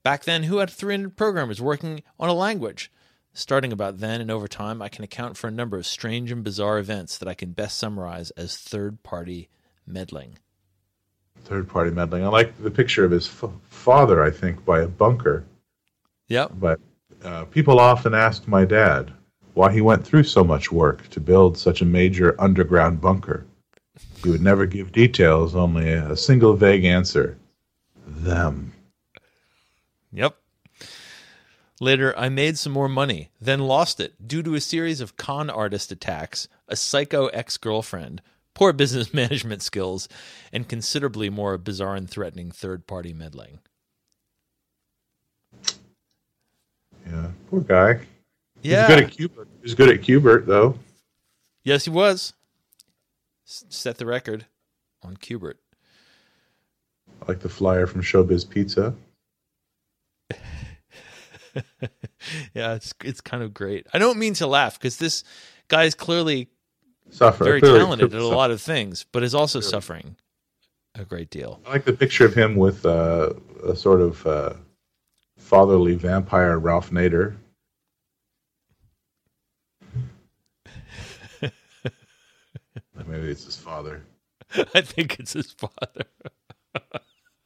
Back 0.03 0.25
then, 0.25 0.45
who 0.45 0.61
had 0.61 0.71
300 0.71 1.19
programmers 1.19 1.61
working 1.61 2.03
on 2.19 2.31
a 2.31 2.33
language? 2.33 2.91
Starting 3.35 3.75
about 3.75 3.99
then 3.99 4.23
and 4.23 4.31
over 4.31 4.49
time, 4.49 4.81
I 4.81 4.89
can 4.89 5.05
account 5.05 5.37
for 5.37 5.49
a 5.49 5.51
number 5.51 5.77
of 5.77 5.87
strange 5.87 6.33
and 6.33 6.43
bizarre 6.43 6.79
events 6.79 7.19
that 7.19 7.29
I 7.29 7.35
can 7.35 7.53
best 7.53 7.77
summarize 7.77 8.31
as 8.31 8.57
third 8.57 9.03
party 9.03 9.51
meddling. 9.87 10.39
Third 11.45 11.69
party 11.69 11.91
meddling. 11.91 12.25
I 12.25 12.29
like 12.29 12.61
the 12.63 12.71
picture 12.71 13.05
of 13.05 13.11
his 13.11 13.27
f- 13.27 13.51
father, 13.71 14.23
I 14.23 14.31
think, 14.31 14.65
by 14.65 14.81
a 14.81 14.89
bunker. 14.89 15.45
Yep. 16.29 16.53
But 16.55 16.81
uh, 17.25 17.45
people 17.47 17.81
often 17.81 18.15
asked 18.15 18.49
my 18.49 18.65
dad 18.65 19.13
why 19.55 19.73
he 19.73 19.81
went 19.81 20.07
through 20.07 20.25
so 20.25 20.45
much 20.45 20.71
work 20.71 21.09
to 21.09 21.21
build 21.21 21.59
such 21.59 21.81
a 21.81 21.87
major 21.87 22.41
underground 22.41 23.01
bunker. 23.01 23.47
He 24.23 24.31
would 24.31 24.43
never 24.43 24.67
give 24.67 24.93
details, 24.93 25.57
only 25.57 25.93
a 25.93 26.17
single 26.17 26.55
vague 26.55 26.85
answer. 26.85 27.39
Them. 28.07 28.73
Yep. 30.13 30.37
Later, 31.81 32.17
I 32.19 32.29
made 32.29 32.59
some 32.59 32.73
more 32.73 32.89
money, 32.89 33.31
then 33.41 33.61
lost 33.61 34.01
it 34.01 34.27
due 34.27 34.43
to 34.43 34.55
a 34.55 34.61
series 34.61 35.01
of 35.01 35.17
con 35.17 35.49
artist 35.49 35.93
attacks, 35.93 36.49
a 36.67 36.75
psycho 36.75 37.27
ex 37.29 37.57
girlfriend, 37.57 38.21
poor 38.59 38.73
business 38.73 39.15
management 39.15 39.63
skills, 39.63 40.09
and 40.53 40.69
considerably 40.69 41.31
more 41.31 41.57
bizarre 41.57 41.95
and 41.95 42.11
threatening 42.11 42.51
third 42.51 42.87
party 42.87 43.13
meddling. 43.15 43.61
Yeah, 47.07 47.29
poor 47.49 47.61
guy. 47.61 48.01
Yeah. 48.61 48.87
He's 48.87 48.97
good 48.97 49.05
at 49.05 49.11
Q*bert. 49.13 49.49
He's 49.63 49.75
good 49.75 49.89
at 49.89 50.03
Q*bert, 50.03 50.47
though. 50.47 50.79
Yes, 51.65 51.85
he 51.85 51.91
was. 51.91 52.35
S- 53.47 53.65
Set 53.69 53.97
the 53.97 54.05
record 54.07 54.47
on 55.03 55.17
Q*bert. 55.17 55.59
Like 57.27 57.41
the 57.41 57.49
flyer 57.49 57.87
from 57.87 58.03
Showbiz 58.03 58.49
Pizza. 58.49 58.95
Yeah, 62.55 62.75
it's 62.75 62.93
it's 63.05 63.21
kind 63.21 63.43
of 63.43 63.55
great. 63.55 63.87
I 63.93 63.99
don't 63.99 64.19
mean 64.19 64.35
to 64.35 64.47
laugh 64.47 64.79
because 64.79 64.99
this 64.99 65.25
guy 65.69 65.85
is 65.85 65.95
clearly 65.95 66.49
Suffer. 67.11 67.45
very 67.45 67.61
clearly- 67.61 67.79
talented 67.81 68.15
at 68.15 68.21
a 68.21 68.27
lot 68.27 68.51
of 68.51 68.61
things, 68.61 69.05
but 69.13 69.23
is 69.23 69.35
also 69.35 69.61
suffering 69.61 70.17
a 70.95 71.05
great 71.05 71.31
deal. 71.31 71.61
I 71.67 71.71
like 71.73 71.85
the 71.85 71.93
picture 71.93 72.25
of 72.25 72.35
him 72.35 72.57
with 72.57 72.85
uh, 72.85 73.33
a 73.65 73.75
sort 73.77 74.01
of 74.01 74.27
uh, 74.27 74.55
fatherly 75.37 75.95
vampire 75.95 76.59
Ralph 76.59 76.91
Nader. 76.91 77.37
Maybe 83.07 83.29
it's 83.31 83.45
his 83.45 83.57
father. 83.57 84.03
I 84.75 84.81
think 84.81 85.19
it's 85.21 85.33
his 85.35 85.53
father. 85.53 86.05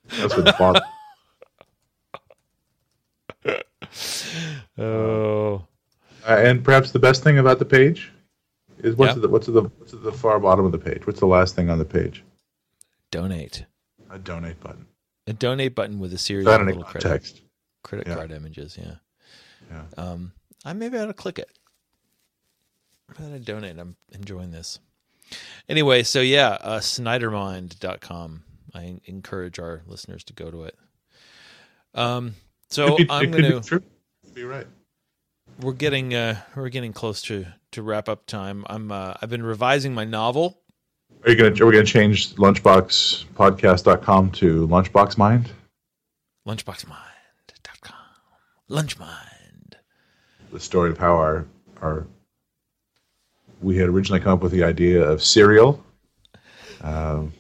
That's 0.09 0.37
what 0.37 0.45
the 0.45 0.53
father. 0.55 0.81
Oh, 4.79 5.67
Uh, 6.27 6.37
and 6.39 6.65
perhaps 6.65 6.93
the 6.93 6.99
best 6.99 7.23
thing 7.23 7.39
about 7.39 7.59
the 7.59 7.65
page 7.65 8.11
is 8.83 8.97
what's 8.97 9.17
at 9.17 9.23
the 9.23 9.29
what's 9.29 9.47
the 9.47 9.63
what's 9.63 9.93
the 9.93 10.13
far 10.13 10.39
bottom 10.39 10.65
of 10.65 10.73
the 10.73 10.79
page. 10.79 11.07
What's 11.07 11.21
the 11.21 11.27
last 11.27 11.55
thing 11.55 11.71
on 11.71 11.79
the 11.79 11.85
page? 11.85 12.25
donate. 13.11 13.67
A 14.11 14.19
donate 14.19 14.59
button. 14.61 14.87
A 15.27 15.33
donate 15.35 15.75
button 15.75 15.99
with 16.01 16.13
a 16.15 16.19
series 16.19 16.47
of 16.47 16.67
little 16.67 16.83
credit, 16.83 17.41
credit 17.83 18.07
Yeah. 18.09 18.15
card 18.15 18.33
images. 18.33 18.79
Yeah. 18.81 18.95
Yeah. 19.71 19.85
Um, 19.97 20.33
I 20.65 20.73
maybe 20.73 20.97
I 20.99 21.03
ought 21.03 21.07
to 21.07 21.15
click 21.15 21.39
it. 21.39 21.51
I'm 23.09 23.25
gonna 23.25 23.39
donate. 23.39 23.79
I'm 23.79 23.97
enjoying 24.13 24.51
this. 24.51 24.79
Anyway, 25.69 26.03
so 26.03 26.21
yeah, 26.21 26.59
uh, 26.61 26.81
Snydermind.com. 26.81 28.45
I 28.75 29.01
encourage 29.05 29.59
our 29.59 29.83
listeners 29.87 30.25
to 30.25 30.33
go 30.33 30.51
to 30.51 30.65
it. 30.65 30.77
Um, 31.95 32.35
so 32.71 32.97
be- 32.97 33.07
I'm 33.11 33.31
gonna. 33.31 33.61
be 33.61 33.67
true. 33.67 33.83
Be 34.35 34.45
right. 34.45 34.67
we're 35.61 35.73
getting 35.75 36.15
uh, 36.15 36.41
we're 36.57 36.71
getting 36.71 36.93
close 36.95 37.21
to 37.23 37.47
to 37.73 37.83
wrap 37.83 38.09
up 38.09 38.27
time. 38.27 38.65
I'm 38.69 38.93
uh, 38.93 39.15
I've 39.21 39.31
been 39.31 39.43
revising 39.43 39.95
my 39.95 40.05
novel. 40.05 40.61
Are 41.25 41.31
you 41.31 41.37
gonna 41.37 41.51
are 41.63 41.67
we 41.67 41.73
gonna 41.73 41.85
change 41.85 42.35
lunchboxpodcast.com 42.37 44.31
to 44.33 44.69
lunchboxmind? 44.69 45.47
Lunchboxmind.com. 46.47 47.97
Lunchmind. 48.71 49.75
the 50.53 50.61
story 50.61 50.91
of 50.91 50.99
how 50.99 51.15
our 51.15 51.47
our 51.81 52.07
we 53.61 53.77
had 53.77 53.89
originally 53.89 54.21
come 54.21 54.33
up 54.33 54.43
with 54.43 54.53
the 54.53 54.65
idea 54.65 55.03
of 55.03 55.23
cereal, 55.23 55.85
um, 56.81 57.33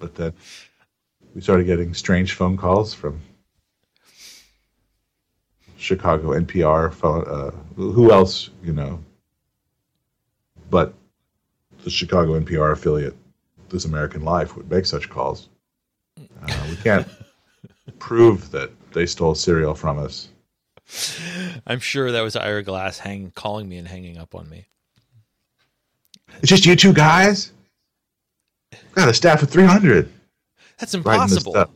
but 0.00 0.14
then 0.14 0.32
we 1.34 1.40
started 1.40 1.64
getting 1.64 1.92
strange 1.92 2.32
phone 2.32 2.56
calls 2.56 2.94
from 2.94 3.20
Chicago 5.76 6.30
NPR. 6.30 6.92
Phone, 6.94 7.24
uh, 7.28 7.50
who 7.74 8.10
else, 8.10 8.48
you 8.62 8.72
know, 8.72 9.04
but 10.70 10.94
the 11.84 11.90
Chicago 11.90 12.38
NPR 12.38 12.72
affiliate, 12.72 13.16
This 13.68 13.84
American 13.84 14.22
Life, 14.22 14.56
would 14.56 14.70
make 14.70 14.86
such 14.86 15.08
calls. 15.08 15.48
Uh, 16.18 16.66
we 16.68 16.76
can't 16.76 17.06
prove 17.98 18.50
that 18.50 18.70
they 18.92 19.06
stole 19.06 19.34
cereal 19.34 19.74
from 19.74 19.98
us. 19.98 20.28
I'm 21.66 21.78
sure 21.80 22.10
that 22.10 22.20
was 22.22 22.36
Ira 22.36 22.62
Glass 22.62 22.98
hang 22.98 23.32
calling 23.34 23.68
me 23.68 23.76
and 23.78 23.86
hanging 23.86 24.18
up 24.18 24.34
on 24.34 24.48
me. 24.48 24.66
It's 26.38 26.48
just 26.48 26.66
you 26.66 26.74
two 26.74 26.92
guys. 26.92 27.52
Got 28.94 29.08
a 29.08 29.14
staff 29.14 29.42
of 29.42 29.50
three 29.50 29.64
hundred. 29.64 30.10
That's 30.78 30.94
impossible. 30.94 31.66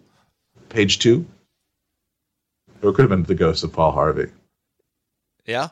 Page 0.69 0.99
two. 0.99 1.27
Or 2.83 2.91
it 2.91 2.95
could 2.95 3.03
have 3.03 3.11
been 3.11 3.23
the 3.23 3.35
ghost 3.35 3.65
of 3.65 3.73
Paul 3.73 3.93
Harvey. 3.93 4.31
Yeah. 5.47 5.69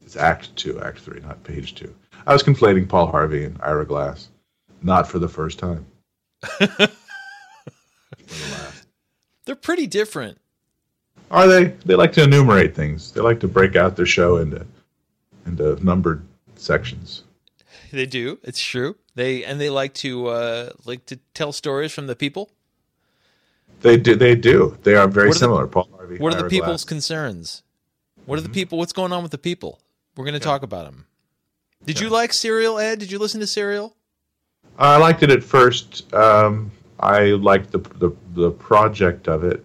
It's 0.00 0.16
Act 0.16 0.54
two, 0.56 0.80
Act 0.80 1.00
three, 1.00 1.20
not 1.20 1.42
Page 1.44 1.74
two. 1.74 1.94
I 2.26 2.32
was 2.32 2.42
conflating 2.42 2.88
Paul 2.88 3.06
Harvey 3.08 3.44
and 3.44 3.60
Ira 3.62 3.86
Glass, 3.86 4.28
not 4.82 5.06
for 5.08 5.18
the 5.18 5.28
first 5.28 5.58
time. 5.58 5.86
the. 6.58 6.90
They're 9.44 9.54
pretty 9.54 9.86
different. 9.86 10.38
Are 11.30 11.46
they? 11.46 11.64
They 11.84 11.94
like 11.94 12.12
to 12.12 12.22
enumerate 12.24 12.74
things. 12.74 13.12
They 13.12 13.20
like 13.20 13.40
to 13.40 13.48
break 13.48 13.76
out 13.76 13.96
their 13.96 14.06
show 14.06 14.38
into 14.38 14.64
into 15.46 15.82
numbered 15.84 16.24
sections. 16.56 17.22
They 17.92 18.06
do. 18.06 18.38
It's 18.42 18.60
true. 18.60 18.96
They 19.14 19.44
and 19.44 19.60
they 19.60 19.70
like 19.70 19.94
to 19.94 20.26
uh 20.28 20.70
like 20.84 21.06
to 21.06 21.16
tell 21.34 21.52
stories 21.52 21.92
from 21.92 22.06
the 22.08 22.16
people. 22.16 22.50
They 23.82 23.96
do. 23.96 24.16
They 24.16 24.34
do. 24.34 24.76
They 24.82 24.94
are 24.96 25.06
very 25.08 25.28
are 25.30 25.32
the- 25.32 25.38
similar. 25.38 25.66
Paul 25.66 25.88
Harvey. 25.96 26.18
What 26.18 26.34
are 26.34 26.42
the 26.42 26.48
people's 26.48 26.82
Glass. 26.82 26.84
concerns? 26.84 27.62
What 28.24 28.38
are 28.38 28.42
Mm-hmm. 28.42 28.52
the 28.52 28.54
people 28.54 28.78
what's 28.78 28.92
going 28.92 29.12
on 29.12 29.22
with 29.22 29.32
the 29.32 29.38
people? 29.38 29.80
We're 30.16 30.24
going 30.24 30.34
to 30.34 30.40
talk 30.40 30.62
about 30.62 30.86
them. 30.86 31.06
Did 31.84 32.00
you 32.00 32.08
like 32.08 32.32
Serial 32.32 32.78
Ed? 32.78 32.98
Did 32.98 33.12
you 33.12 33.18
listen 33.18 33.40
to 33.40 33.46
Serial? 33.46 33.94
I 34.78 34.96
liked 34.96 35.22
it 35.22 35.30
at 35.30 35.42
first. 35.42 36.12
Um, 36.12 36.70
I 37.00 37.30
liked 37.30 37.70
the, 37.72 37.78
the 37.78 38.14
the 38.34 38.50
project 38.50 39.28
of 39.28 39.44
it. 39.44 39.64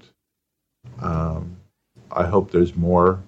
Um, 1.02 1.56
I 2.12 2.26
hope 2.26 2.52
there's 2.52 2.76
more. 2.76 3.22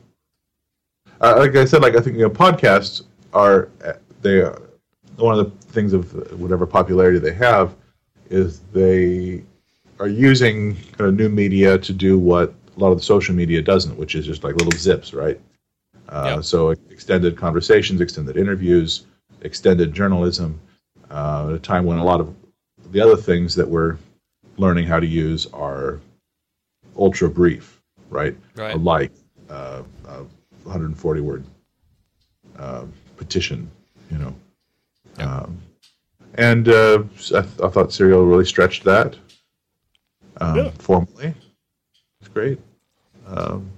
Uh, 1.21 1.35
like 1.37 1.55
I 1.55 1.65
said, 1.65 1.81
like 1.81 1.95
I 1.95 2.01
think 2.01 2.17
you 2.17 2.23
know, 2.23 2.29
podcasts 2.29 3.03
are 3.33 3.69
they 4.21 4.41
are, 4.41 4.61
one 5.17 5.37
of 5.37 5.45
the 5.45 5.67
things 5.67 5.93
of 5.93 6.39
whatever 6.39 6.65
popularity 6.65 7.19
they 7.19 7.33
have 7.33 7.75
is 8.29 8.59
they 8.73 9.43
are 9.99 10.07
using 10.07 10.75
kind 10.97 11.09
of 11.09 11.15
new 11.15 11.29
media 11.29 11.77
to 11.77 11.93
do 11.93 12.17
what 12.17 12.53
a 12.75 12.79
lot 12.79 12.91
of 12.91 12.97
the 12.97 13.03
social 13.03 13.35
media 13.35 13.61
doesn't, 13.61 13.95
which 13.97 14.15
is 14.15 14.25
just 14.25 14.43
like 14.43 14.55
little 14.55 14.77
zips, 14.77 15.13
right? 15.13 15.39
Uh, 16.09 16.33
Yep. 16.35 16.43
So 16.43 16.69
extended 16.69 17.37
conversations, 17.37 18.01
extended 18.01 18.37
interviews, 18.37 19.05
extended 19.41 19.93
journalism. 19.93 20.59
Uh, 21.09 21.47
at 21.49 21.55
a 21.55 21.59
time 21.59 21.85
when 21.85 21.97
a 21.99 22.03
lot 22.03 22.19
of 22.19 22.35
the 22.91 22.99
other 22.99 23.15
things 23.15 23.55
that 23.55 23.67
we're 23.67 23.97
learning 24.57 24.85
how 24.85 24.99
to 24.99 25.05
use 25.07 25.47
are 25.53 25.99
ultra 26.97 27.29
brief, 27.29 27.81
right? 28.09 28.35
Right. 28.55 28.79
Like 28.79 29.11
uh, 29.49 29.83
a 30.07 30.23
140 30.63 31.21
word 31.21 31.43
uh, 32.57 32.85
petition, 33.17 33.69
you 34.11 34.17
know. 34.17 34.35
Um, 35.19 35.59
and 36.35 36.67
uh, 36.67 37.03
I, 37.35 37.41
th- 37.41 37.61
I 37.63 37.69
thought 37.69 37.91
Serial 37.93 38.25
really 38.25 38.45
stretched 38.45 38.83
that 38.85 39.15
um, 40.41 40.57
Yeah. 40.57 40.71
formally. 40.79 41.33
It's 42.19 42.29
great. 42.29 42.59
Um, 43.27 43.69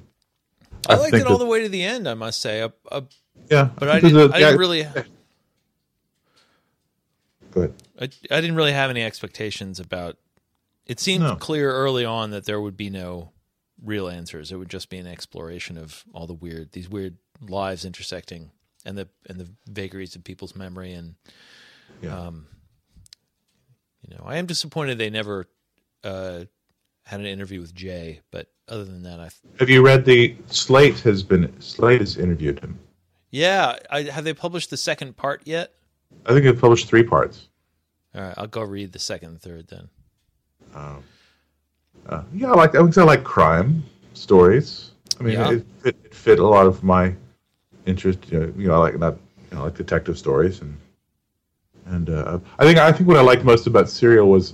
I, 0.88 0.94
I 0.94 0.98
liked 0.98 1.14
it 1.16 1.28
all 1.28 1.38
the 1.38 1.46
way 1.46 1.62
to 1.64 1.70
the 1.70 1.84
end, 1.84 2.08
I 2.08 2.14
must 2.14 2.42
say. 2.42 2.62
Uh, 2.62 2.70
uh, 2.92 3.02
yeah, 3.50 3.70
but 3.78 3.90
I 3.90 4.00
didn't, 4.00 4.32
didn't 4.40 4.58
really 4.60 4.84
Go 7.52 7.62
ahead. 7.62 7.74
I, 8.00 8.04
I 8.04 8.42
didn't 8.42 8.56
really 8.56 8.74
have 8.74 8.90
any 8.90 9.04
expectations 9.04 9.80
about 9.80 10.18
it 10.86 11.00
seemed 11.00 11.24
No. 11.24 11.36
clear 11.36 11.72
early 11.72 12.06
on 12.06 12.32
that 12.32 12.46
there 12.46 12.60
would 12.62 12.76
be 12.78 12.90
no 12.90 13.32
real 13.84 14.08
answers 14.08 14.52
it 14.52 14.56
would 14.58 14.70
just 14.70 14.90
be 14.90 14.98
an 14.98 15.08
exploration 15.08 15.78
of 15.78 16.04
all 16.14 16.28
the 16.28 16.34
weird 16.34 16.72
these 16.72 16.90
weird 16.90 17.18
lives 17.42 17.84
intersecting 17.86 18.52
and 18.86 18.98
the 18.98 19.08
and 19.28 19.40
the 19.40 19.48
vagaries 19.70 20.16
of 20.16 20.24
people's 20.24 20.56
memory 20.56 20.94
and 20.94 21.16
Yeah. 22.02 22.18
um 22.28 22.48
you 24.02 24.16
know 24.16 24.24
i 24.26 24.38
am 24.38 24.46
disappointed 24.46 24.98
they 24.98 25.10
never 25.10 25.46
uh 26.06 26.46
had 27.04 27.20
an 27.20 27.26
interview 27.26 27.60
with 27.62 27.74
jay 27.76 28.22
but 28.32 28.50
other 28.68 28.84
than 28.86 29.04
that 29.04 29.20
i 29.20 29.30
Have 29.60 29.70
you 29.70 29.86
read 29.86 30.06
the 30.06 30.36
Slate 30.48 31.00
has 31.02 31.24
been 31.24 31.52
Slate 31.62 32.02
has 32.02 32.18
interviewed 32.18 32.60
him. 32.60 32.78
yeah 33.32 33.78
I, 33.90 34.04
have 34.04 34.24
they 34.24 34.34
published 34.34 34.70
the 34.70 34.78
second 34.78 35.16
part 35.18 35.42
yet 35.46 35.74
I 36.26 36.30
think 36.34 36.44
they've 36.46 36.60
published 36.60 36.88
three 36.88 37.04
parts. 37.04 37.48
all 38.16 38.22
right 38.22 38.34
i'll 38.38 38.48
go 38.48 38.62
read 38.62 38.92
the 38.92 39.00
second 39.00 39.30
and 39.30 39.42
third 39.42 39.68
then 39.68 39.88
Um, 40.74 41.04
uh, 42.08 42.24
yeah, 42.34 42.52
I 42.52 42.56
like 42.56 42.76
I 42.76 42.82
would 42.82 42.94
say 42.94 43.02
I 43.02 43.06
like 43.06 43.24
crime 43.24 43.84
stories. 44.14 44.92
I 45.20 45.24
mean, 45.24 45.34
Yeah. 45.34 45.52
it, 45.54 45.66
fit, 45.82 45.96
it 46.04 46.14
fit 46.14 46.40
a 46.40 46.46
lot 46.46 46.68
of 46.68 46.84
my 46.84 47.16
interest. 47.88 48.20
You 48.32 48.40
know, 48.40 48.54
you 48.58 48.68
know, 48.68 48.76
I 48.76 48.78
like 48.78 49.00
not 49.00 49.18
you 49.52 49.58
know, 49.58 49.64
like 49.64 49.76
detective 49.76 50.18
stories 50.18 50.62
and 50.62 50.78
And 51.88 52.10
uh, 52.10 52.40
I 52.60 52.64
think 52.66 52.78
I 52.80 52.92
think 52.92 53.08
what 53.08 53.18
I 53.18 53.22
liked 53.22 53.44
most 53.44 53.66
about 53.68 53.90
Serial 53.90 54.30
was 54.30 54.54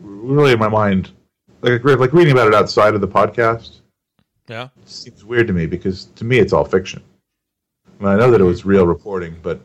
really 0.00 0.52
in 0.52 0.58
my 0.58 0.68
mind, 0.68 1.10
like 1.62 1.84
like 1.84 2.12
reading 2.12 2.32
about 2.32 2.48
it 2.48 2.54
outside 2.54 2.94
of 2.94 3.00
the 3.00 3.08
podcast. 3.08 3.80
Yeah. 4.48 4.68
Seems 4.84 5.24
weird 5.24 5.46
to 5.46 5.52
me 5.52 5.66
because 5.66 6.06
to 6.16 6.24
me 6.24 6.38
it's 6.38 6.52
all 6.52 6.64
fiction. 6.64 7.02
I, 8.00 8.16
know 8.16 8.30
that 8.32 8.40
it 8.40 8.44
was 8.44 8.64
real 8.64 8.86
reporting, 8.86 9.36
but 9.42 9.60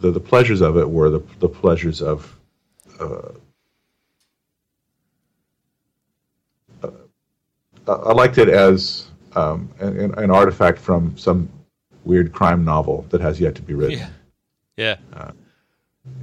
the 0.00 0.10
the 0.10 0.20
pleasures 0.20 0.62
of 0.62 0.76
it 0.78 0.88
were 0.88 1.10
the 1.10 1.20
the 1.38 1.48
pleasures 1.48 2.00
of. 2.00 2.34
Uh, 2.98 3.32
uh, 6.82 6.90
I 7.86 8.12
liked 8.12 8.38
it 8.38 8.48
as 8.48 9.08
um, 9.34 9.70
an, 9.80 10.14
an, 10.18 10.30
artifact 10.30 10.78
from 10.78 11.16
some 11.18 11.48
weird 12.04 12.32
crime 12.32 12.64
novel 12.64 13.04
that 13.10 13.20
has 13.20 13.38
yet 13.38 13.54
to 13.56 13.62
be 13.62 13.74
written. 13.74 13.98
Yeah. 13.98 14.08
Yeah. 14.78 14.96
Uh, 15.12 15.32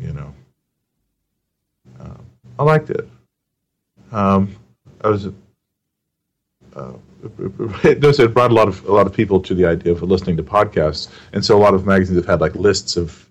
you 0.01 0.13
know, 0.13 0.33
um, 1.99 2.25
I 2.57 2.63
liked 2.63 2.89
it. 2.89 3.07
Um, 4.11 4.55
I 5.03 5.09
was. 5.09 5.27
Uh, 6.75 6.93
it, 7.83 8.03
it 8.03 8.33
brought 8.33 8.51
a 8.51 8.53
lot 8.53 8.67
of 8.67 8.83
a 8.85 8.91
lot 8.91 9.07
of 9.07 9.13
people 9.13 9.39
to 9.39 9.53
the 9.53 9.65
idea 9.65 9.91
of 9.91 10.01
listening 10.01 10.35
to 10.37 10.43
podcasts, 10.43 11.09
and 11.33 11.43
so 11.43 11.57
a 11.57 11.61
lot 11.61 11.73
of 11.73 11.85
magazines 11.85 12.17
have 12.17 12.25
had 12.25 12.41
like 12.41 12.55
lists 12.55 12.97
of, 12.97 13.29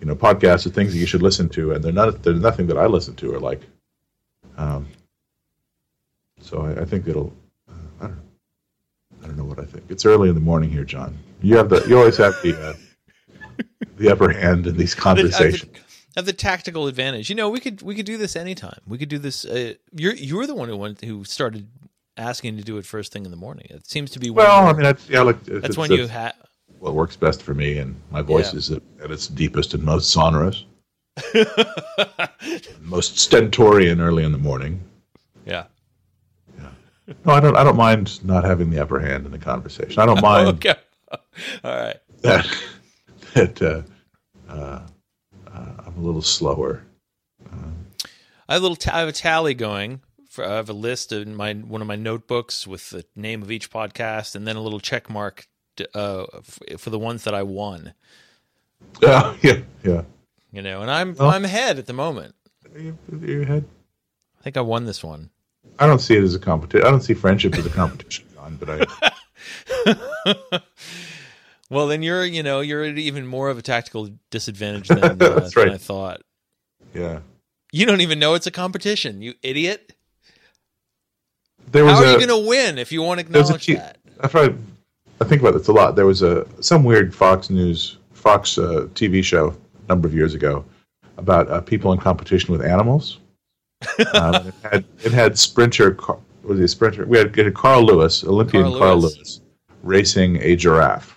you 0.00 0.06
know, 0.06 0.14
podcasts 0.14 0.66
or 0.66 0.70
things 0.70 0.92
that 0.92 0.98
you 0.98 1.06
should 1.06 1.22
listen 1.22 1.48
to, 1.50 1.72
and 1.72 1.84
they're 1.84 1.92
not 1.92 2.22
there's 2.22 2.40
nothing 2.40 2.66
that 2.68 2.78
I 2.78 2.86
listen 2.86 3.14
to 3.16 3.34
or 3.34 3.40
like. 3.40 3.62
Um, 4.56 4.86
so 6.40 6.62
I, 6.62 6.82
I 6.82 6.84
think 6.84 7.08
it'll. 7.08 7.32
Uh, 7.68 7.74
I 8.00 8.06
don't 8.06 8.16
know. 8.16 8.22
I 9.22 9.26
don't 9.26 9.36
know 9.36 9.44
what 9.44 9.58
I 9.58 9.64
think. 9.64 9.84
It's 9.90 10.06
early 10.06 10.28
in 10.28 10.34
the 10.34 10.40
morning 10.40 10.70
here, 10.70 10.84
John. 10.84 11.18
You 11.42 11.56
have 11.56 11.68
the 11.68 11.84
you 11.88 11.98
always 11.98 12.16
have 12.16 12.34
the 12.42 12.56
uh, 12.58 13.64
the 13.96 14.10
upper 14.10 14.30
hand 14.30 14.66
in 14.66 14.76
these 14.76 14.94
conversations. 15.06 15.85
The, 16.16 16.20
have 16.20 16.26
the 16.26 16.32
tactical 16.32 16.86
advantage. 16.86 17.28
You 17.28 17.36
know, 17.36 17.50
we 17.50 17.60
could 17.60 17.82
we 17.82 17.94
could 17.94 18.06
do 18.06 18.16
this 18.16 18.36
anytime. 18.36 18.80
We 18.86 18.96
could 18.96 19.10
do 19.10 19.18
this. 19.18 19.44
Uh, 19.44 19.74
you're 19.92 20.14
you're 20.14 20.46
the 20.46 20.54
one 20.54 20.68
who 20.68 20.76
went, 20.76 21.04
who 21.04 21.24
started 21.24 21.68
asking 22.16 22.56
to 22.56 22.62
do 22.62 22.78
it 22.78 22.86
first 22.86 23.12
thing 23.12 23.24
in 23.26 23.30
the 23.30 23.36
morning. 23.36 23.66
It 23.70 23.86
seems 23.86 24.10
to 24.12 24.18
be 24.18 24.30
well. 24.30 24.66
I 24.66 24.72
mean, 24.72 24.82
that's, 24.82 25.08
yeah, 25.08 25.20
look, 25.20 25.42
that's 25.44 25.76
when 25.76 25.92
you 25.92 26.06
have. 26.06 26.34
what 26.78 26.94
works 26.94 27.16
best 27.16 27.42
for 27.42 27.52
me, 27.54 27.78
and 27.78 27.94
my 28.10 28.22
voice 28.22 28.52
yeah. 28.52 28.58
is 28.58 28.70
at, 28.70 28.82
at 29.02 29.10
its 29.10 29.26
deepest 29.28 29.74
and 29.74 29.82
most 29.82 30.10
sonorous, 30.10 30.64
most 32.80 33.18
stentorian 33.18 34.00
early 34.00 34.24
in 34.24 34.32
the 34.32 34.38
morning. 34.38 34.80
Yeah. 35.44 35.64
Yeah. 36.58 36.70
No, 37.24 37.34
I 37.34 37.40
don't. 37.40 37.56
I 37.56 37.64
don't 37.64 37.76
mind 37.76 38.24
not 38.24 38.44
having 38.44 38.70
the 38.70 38.80
upper 38.80 39.00
hand 39.00 39.26
in 39.26 39.32
the 39.32 39.38
conversation. 39.38 40.00
I 40.00 40.06
don't 40.06 40.22
mind. 40.22 40.48
okay. 40.48 40.74
All 41.10 41.76
right. 41.76 41.96
That 42.22 42.46
that 43.34 43.62
uh, 43.62 43.82
uh, 44.50 44.80
I'm 45.56 45.94
a 45.96 46.00
little 46.00 46.22
slower. 46.22 46.82
I 48.48 48.54
have 48.54 48.62
a 48.62 48.64
little. 48.64 48.76
T- 48.76 48.90
I 48.90 49.00
have 49.00 49.08
a 49.08 49.12
tally 49.12 49.54
going. 49.54 50.00
For, 50.28 50.44
I 50.44 50.54
have 50.54 50.68
a 50.68 50.74
list 50.74 51.12
in 51.12 51.34
my 51.34 51.54
one 51.54 51.80
of 51.80 51.88
my 51.88 51.96
notebooks 51.96 52.66
with 52.66 52.90
the 52.90 53.04
name 53.16 53.42
of 53.42 53.50
each 53.50 53.70
podcast, 53.70 54.36
and 54.36 54.46
then 54.46 54.56
a 54.56 54.60
little 54.60 54.80
check 54.80 55.10
mark 55.10 55.48
to, 55.76 55.96
uh, 55.96 56.26
for 56.78 56.90
the 56.90 56.98
ones 56.98 57.24
that 57.24 57.34
I 57.34 57.42
won. 57.42 57.94
Yeah, 59.02 59.36
yeah, 59.42 59.58
yeah. 59.82 60.02
You 60.52 60.62
know, 60.62 60.80
and 60.82 60.90
I'm 60.90 61.14
well, 61.14 61.30
I'm 61.30 61.44
ahead 61.44 61.78
at 61.78 61.86
the 61.86 61.92
moment. 61.92 62.34
You're 62.74 63.42
ahead. 63.42 63.64
I 64.38 64.42
think 64.42 64.56
I 64.56 64.60
won 64.60 64.84
this 64.84 65.02
one. 65.02 65.30
I 65.78 65.86
don't 65.86 65.98
see 65.98 66.16
it 66.16 66.22
as 66.22 66.34
a 66.34 66.38
competition. 66.38 66.86
I 66.86 66.90
don't 66.90 67.02
see 67.02 67.14
friendship 67.14 67.56
as 67.56 67.66
a 67.66 67.70
competition, 67.70 68.26
John. 68.34 68.56
But 68.60 68.88
I. 69.84 70.60
Well, 71.70 71.86
then 71.86 72.02
you're, 72.02 72.24
you 72.24 72.42
know, 72.42 72.60
you're 72.60 72.84
at 72.84 72.98
even 72.98 73.26
more 73.26 73.48
of 73.48 73.58
a 73.58 73.62
tactical 73.62 74.08
disadvantage 74.30 74.88
than, 74.88 75.02
uh, 75.04 75.14
That's 75.14 75.56
right. 75.56 75.64
than 75.64 75.74
I 75.74 75.78
thought. 75.78 76.22
Yeah. 76.94 77.20
You 77.72 77.86
don't 77.86 78.00
even 78.00 78.18
know 78.18 78.34
it's 78.34 78.46
a 78.46 78.52
competition, 78.52 79.20
you 79.20 79.34
idiot. 79.42 79.92
There 81.72 81.84
was 81.84 81.94
How 81.94 82.04
are 82.04 82.12
you 82.12 82.26
going 82.26 82.42
to 82.42 82.48
win 82.48 82.78
if 82.78 82.92
you 82.92 83.02
won't 83.02 83.20
acknowledge 83.20 83.66
that? 83.66 83.98
That's 84.20 84.34
right. 84.34 84.54
I 85.20 85.24
think 85.24 85.42
about 85.42 85.54
this 85.54 85.68
a 85.68 85.72
lot. 85.72 85.96
There 85.96 86.06
was 86.06 86.22
a 86.22 86.46
some 86.62 86.84
weird 86.84 87.14
Fox 87.14 87.50
News, 87.50 87.98
Fox 88.12 88.58
uh, 88.58 88.86
TV 88.94 89.24
show 89.24 89.48
a 89.48 89.88
number 89.88 90.06
of 90.06 90.14
years 90.14 90.34
ago 90.34 90.64
about 91.16 91.50
uh, 91.50 91.60
people 91.60 91.92
in 91.92 91.98
competition 91.98 92.52
with 92.52 92.62
animals. 92.62 93.18
um, 94.14 94.34
it 94.34 94.54
had 94.62 94.84
it 95.02 95.12
had 95.12 95.38
sprinter. 95.38 95.96
Was 96.44 96.58
he 96.58 96.64
a 96.64 96.68
sprinter? 96.68 97.06
We 97.06 97.18
had, 97.18 97.34
had 97.34 97.52
Carl 97.54 97.84
Lewis, 97.84 98.24
Olympian 98.24 98.64
Carl, 98.64 98.78
Carl 98.78 98.96
Lewis. 98.98 99.16
Lewis, 99.16 99.40
racing 99.82 100.36
a 100.42 100.54
giraffe. 100.54 101.15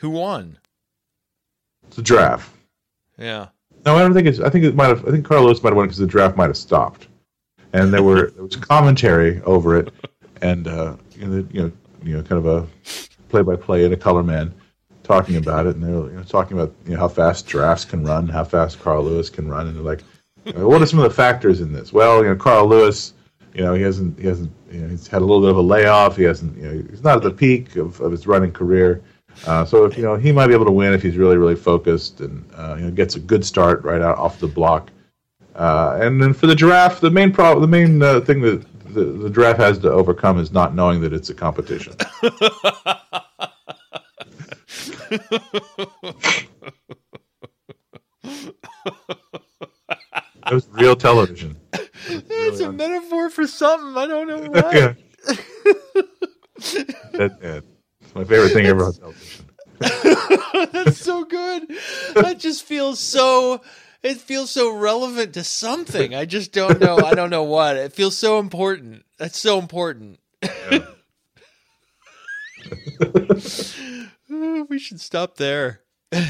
Who 0.00 0.10
won? 0.10 0.58
It's 1.86 1.98
a 1.98 2.02
draft. 2.02 2.50
Yeah. 3.16 3.48
No, 3.84 3.96
I 3.96 4.00
don't 4.00 4.14
think 4.14 4.26
it's. 4.26 4.40
I 4.40 4.50
think 4.50 4.64
it 4.64 4.74
might 4.74 4.88
have. 4.88 5.06
I 5.06 5.10
think 5.10 5.24
Carl 5.24 5.44
Lewis 5.44 5.62
might 5.62 5.70
have 5.70 5.76
won 5.76 5.86
because 5.86 5.98
the 5.98 6.06
draft 6.06 6.36
might 6.36 6.48
have 6.48 6.56
stopped, 6.56 7.08
and 7.72 7.92
there 7.92 8.02
were 8.02 8.30
there 8.30 8.44
was 8.44 8.56
commentary 8.56 9.40
over 9.42 9.78
it, 9.78 9.92
and 10.42 10.66
uh, 10.66 10.96
you 11.16 11.26
know, 11.26 11.48
you 11.50 11.62
know, 11.62 11.72
you 12.02 12.16
know, 12.16 12.22
kind 12.22 12.44
of 12.44 12.46
a 12.46 12.66
play-by-play 13.28 13.84
and 13.84 13.94
a 13.94 13.96
color 13.96 14.22
man 14.22 14.52
talking 15.02 15.36
about 15.36 15.66
it, 15.66 15.76
and 15.76 15.84
they 15.84 15.92
were 15.92 16.10
you 16.10 16.16
know, 16.16 16.22
talking 16.22 16.58
about 16.58 16.74
you 16.84 16.92
know 16.92 17.00
how 17.00 17.08
fast 17.08 17.46
drafts 17.46 17.84
can 17.84 18.04
run, 18.04 18.28
how 18.28 18.44
fast 18.44 18.80
Carl 18.80 19.04
Lewis 19.04 19.30
can 19.30 19.48
run, 19.48 19.66
and 19.66 19.76
they're 19.76 19.82
like, 19.82 20.02
what 20.54 20.82
are 20.82 20.86
some 20.86 20.98
of 20.98 21.08
the 21.08 21.14
factors 21.14 21.60
in 21.60 21.72
this? 21.72 21.92
Well, 21.92 22.22
you 22.22 22.28
know, 22.28 22.36
Carl 22.36 22.68
Lewis, 22.68 23.14
you 23.54 23.62
know, 23.62 23.74
he 23.74 23.82
hasn't 23.82 24.18
he 24.18 24.26
hasn't 24.26 24.52
you 24.70 24.80
know, 24.82 24.88
he's 24.88 25.06
had 25.06 25.22
a 25.22 25.24
little 25.24 25.40
bit 25.40 25.50
of 25.50 25.56
a 25.56 25.62
layoff. 25.62 26.16
He 26.16 26.24
hasn't 26.24 26.56
you 26.56 26.62
know 26.64 26.84
he's 26.90 27.02
not 27.02 27.16
at 27.16 27.22
the 27.22 27.30
peak 27.30 27.76
of, 27.76 28.00
of 28.00 28.12
his 28.12 28.26
running 28.26 28.52
career. 28.52 29.02
Uh, 29.46 29.64
so 29.64 29.84
if 29.84 29.96
you 29.96 30.02
know 30.02 30.16
he 30.16 30.32
might 30.32 30.48
be 30.48 30.54
able 30.54 30.64
to 30.64 30.72
win 30.72 30.92
if 30.92 31.02
he's 31.02 31.16
really 31.16 31.36
really 31.36 31.54
focused 31.56 32.20
and 32.20 32.44
uh, 32.54 32.74
you 32.78 32.84
know 32.84 32.90
gets 32.90 33.14
a 33.14 33.20
good 33.20 33.44
start 33.44 33.82
right 33.84 34.00
out 34.02 34.18
off 34.18 34.38
the 34.40 34.46
block. 34.46 34.90
Uh, 35.54 35.98
and 36.00 36.22
then 36.22 36.32
for 36.32 36.46
the 36.46 36.54
giraffe, 36.54 37.00
the 37.00 37.10
main 37.10 37.32
problem, 37.32 37.60
the 37.60 37.68
main 37.68 38.02
uh, 38.02 38.20
thing 38.20 38.40
that 38.40 38.64
the, 38.94 39.04
the 39.04 39.30
giraffe 39.30 39.56
has 39.56 39.78
to 39.78 39.90
overcome 39.90 40.38
is 40.38 40.52
not 40.52 40.74
knowing 40.74 41.00
that 41.00 41.12
it's 41.12 41.30
a 41.30 41.34
competition. 41.34 41.94
It 50.50 50.54
was 50.54 50.66
real 50.72 50.96
television. 50.96 51.56
It's 51.72 52.30
really 52.30 52.64
a 52.64 52.72
metaphor 52.72 53.28
for 53.28 53.46
something. 53.46 53.96
I 53.96 54.06
don't 54.06 54.28
know 54.28 54.38
what. 54.50 54.74
yeah. 54.74 54.94
that, 57.12 57.64
my 58.18 58.24
favorite 58.24 58.50
thing 58.50 58.66
ever 58.66 58.84
on 58.84 58.92
television. 58.92 59.44
That's 60.72 60.98
so 60.98 61.24
good. 61.24 61.68
That 62.14 62.36
just 62.38 62.64
feels 62.64 62.98
so. 62.98 63.62
It 64.02 64.16
feels 64.18 64.50
so 64.50 64.74
relevant 64.74 65.34
to 65.34 65.44
something. 65.44 66.14
I 66.14 66.24
just 66.24 66.52
don't 66.52 66.80
know. 66.80 66.98
I 66.98 67.14
don't 67.14 67.30
know 67.30 67.44
what. 67.44 67.76
It 67.76 67.92
feels 67.92 68.18
so 68.18 68.40
important. 68.40 69.04
That's 69.18 69.38
so 69.38 69.58
important. 69.58 70.18
Yeah. 70.42 70.86
we 74.68 74.78
should 74.78 75.00
stop 75.00 75.36
there. 75.36 75.80
All 76.12 76.20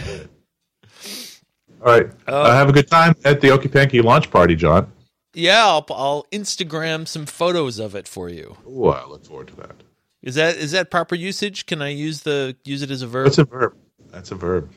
right. 1.80 2.10
Uh, 2.26 2.32
uh, 2.32 2.52
have 2.54 2.68
a 2.68 2.72
good 2.72 2.88
time 2.88 3.14
at 3.24 3.40
the 3.40 3.50
Okey 3.50 4.02
launch 4.02 4.30
party, 4.30 4.56
John. 4.56 4.92
Yeah, 5.34 5.66
I'll, 5.66 5.86
I'll 5.90 6.26
Instagram 6.32 7.06
some 7.06 7.26
photos 7.26 7.78
of 7.78 7.94
it 7.94 8.08
for 8.08 8.28
you. 8.28 8.56
Oh, 8.66 8.88
I 8.88 9.06
look 9.06 9.24
forward 9.24 9.48
to 9.48 9.56
that. 9.56 9.76
Is 10.22 10.34
that 10.34 10.56
is 10.56 10.72
that 10.72 10.90
proper 10.90 11.14
usage? 11.14 11.66
Can 11.66 11.80
I 11.80 11.90
use 11.90 12.22
the 12.22 12.56
use 12.64 12.82
it 12.82 12.90
as 12.90 13.02
a 13.02 13.06
verb? 13.06 13.26
That's 13.26 13.38
a 13.38 13.44
verb. 13.44 13.76
That's 14.10 14.32
a 14.32 14.34
verb. 14.34 14.70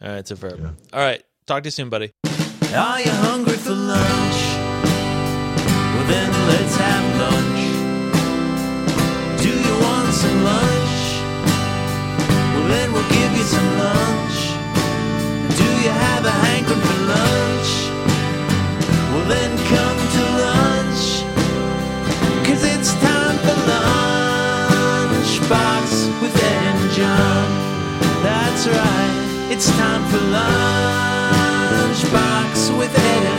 All 0.00 0.08
right, 0.08 0.18
it's 0.18 0.30
a 0.30 0.34
verb. 0.36 0.60
Yeah. 0.60 0.70
All 0.92 1.00
right. 1.04 1.22
Talk 1.46 1.62
to 1.62 1.66
you 1.68 1.70
soon, 1.70 1.88
buddy. 1.88 2.12
Are 2.74 3.00
you 3.00 3.10
hungry 3.10 3.56
for 3.56 3.70
lunch? 3.70 4.38
Well, 5.94 6.06
then 6.06 6.30
let's 6.48 6.76
have 6.76 7.06
lunch. 7.22 7.62
Do 9.42 9.48
you 9.48 9.74
want 9.86 10.12
some 10.12 10.44
lunch? 10.44 10.94
Well, 12.54 12.68
then 12.68 12.92
we'll 12.92 13.08
give 13.08 13.32
you 13.38 13.44
some 13.44 13.78
lunch. 13.78 14.36
Do 15.56 15.64
you 15.82 15.90
have 15.90 16.24
a 16.26 16.30
hankering 16.30 16.80
for 16.80 17.00
lunch? 17.14 17.70
Well, 19.12 19.26
then 19.28 19.56
come 19.70 19.85
right. 28.68 29.48
It's 29.50 29.68
time 29.70 30.04
for 30.10 30.18
lunchbox 31.78 32.78
with 32.78 32.98
Ed. 32.98 33.35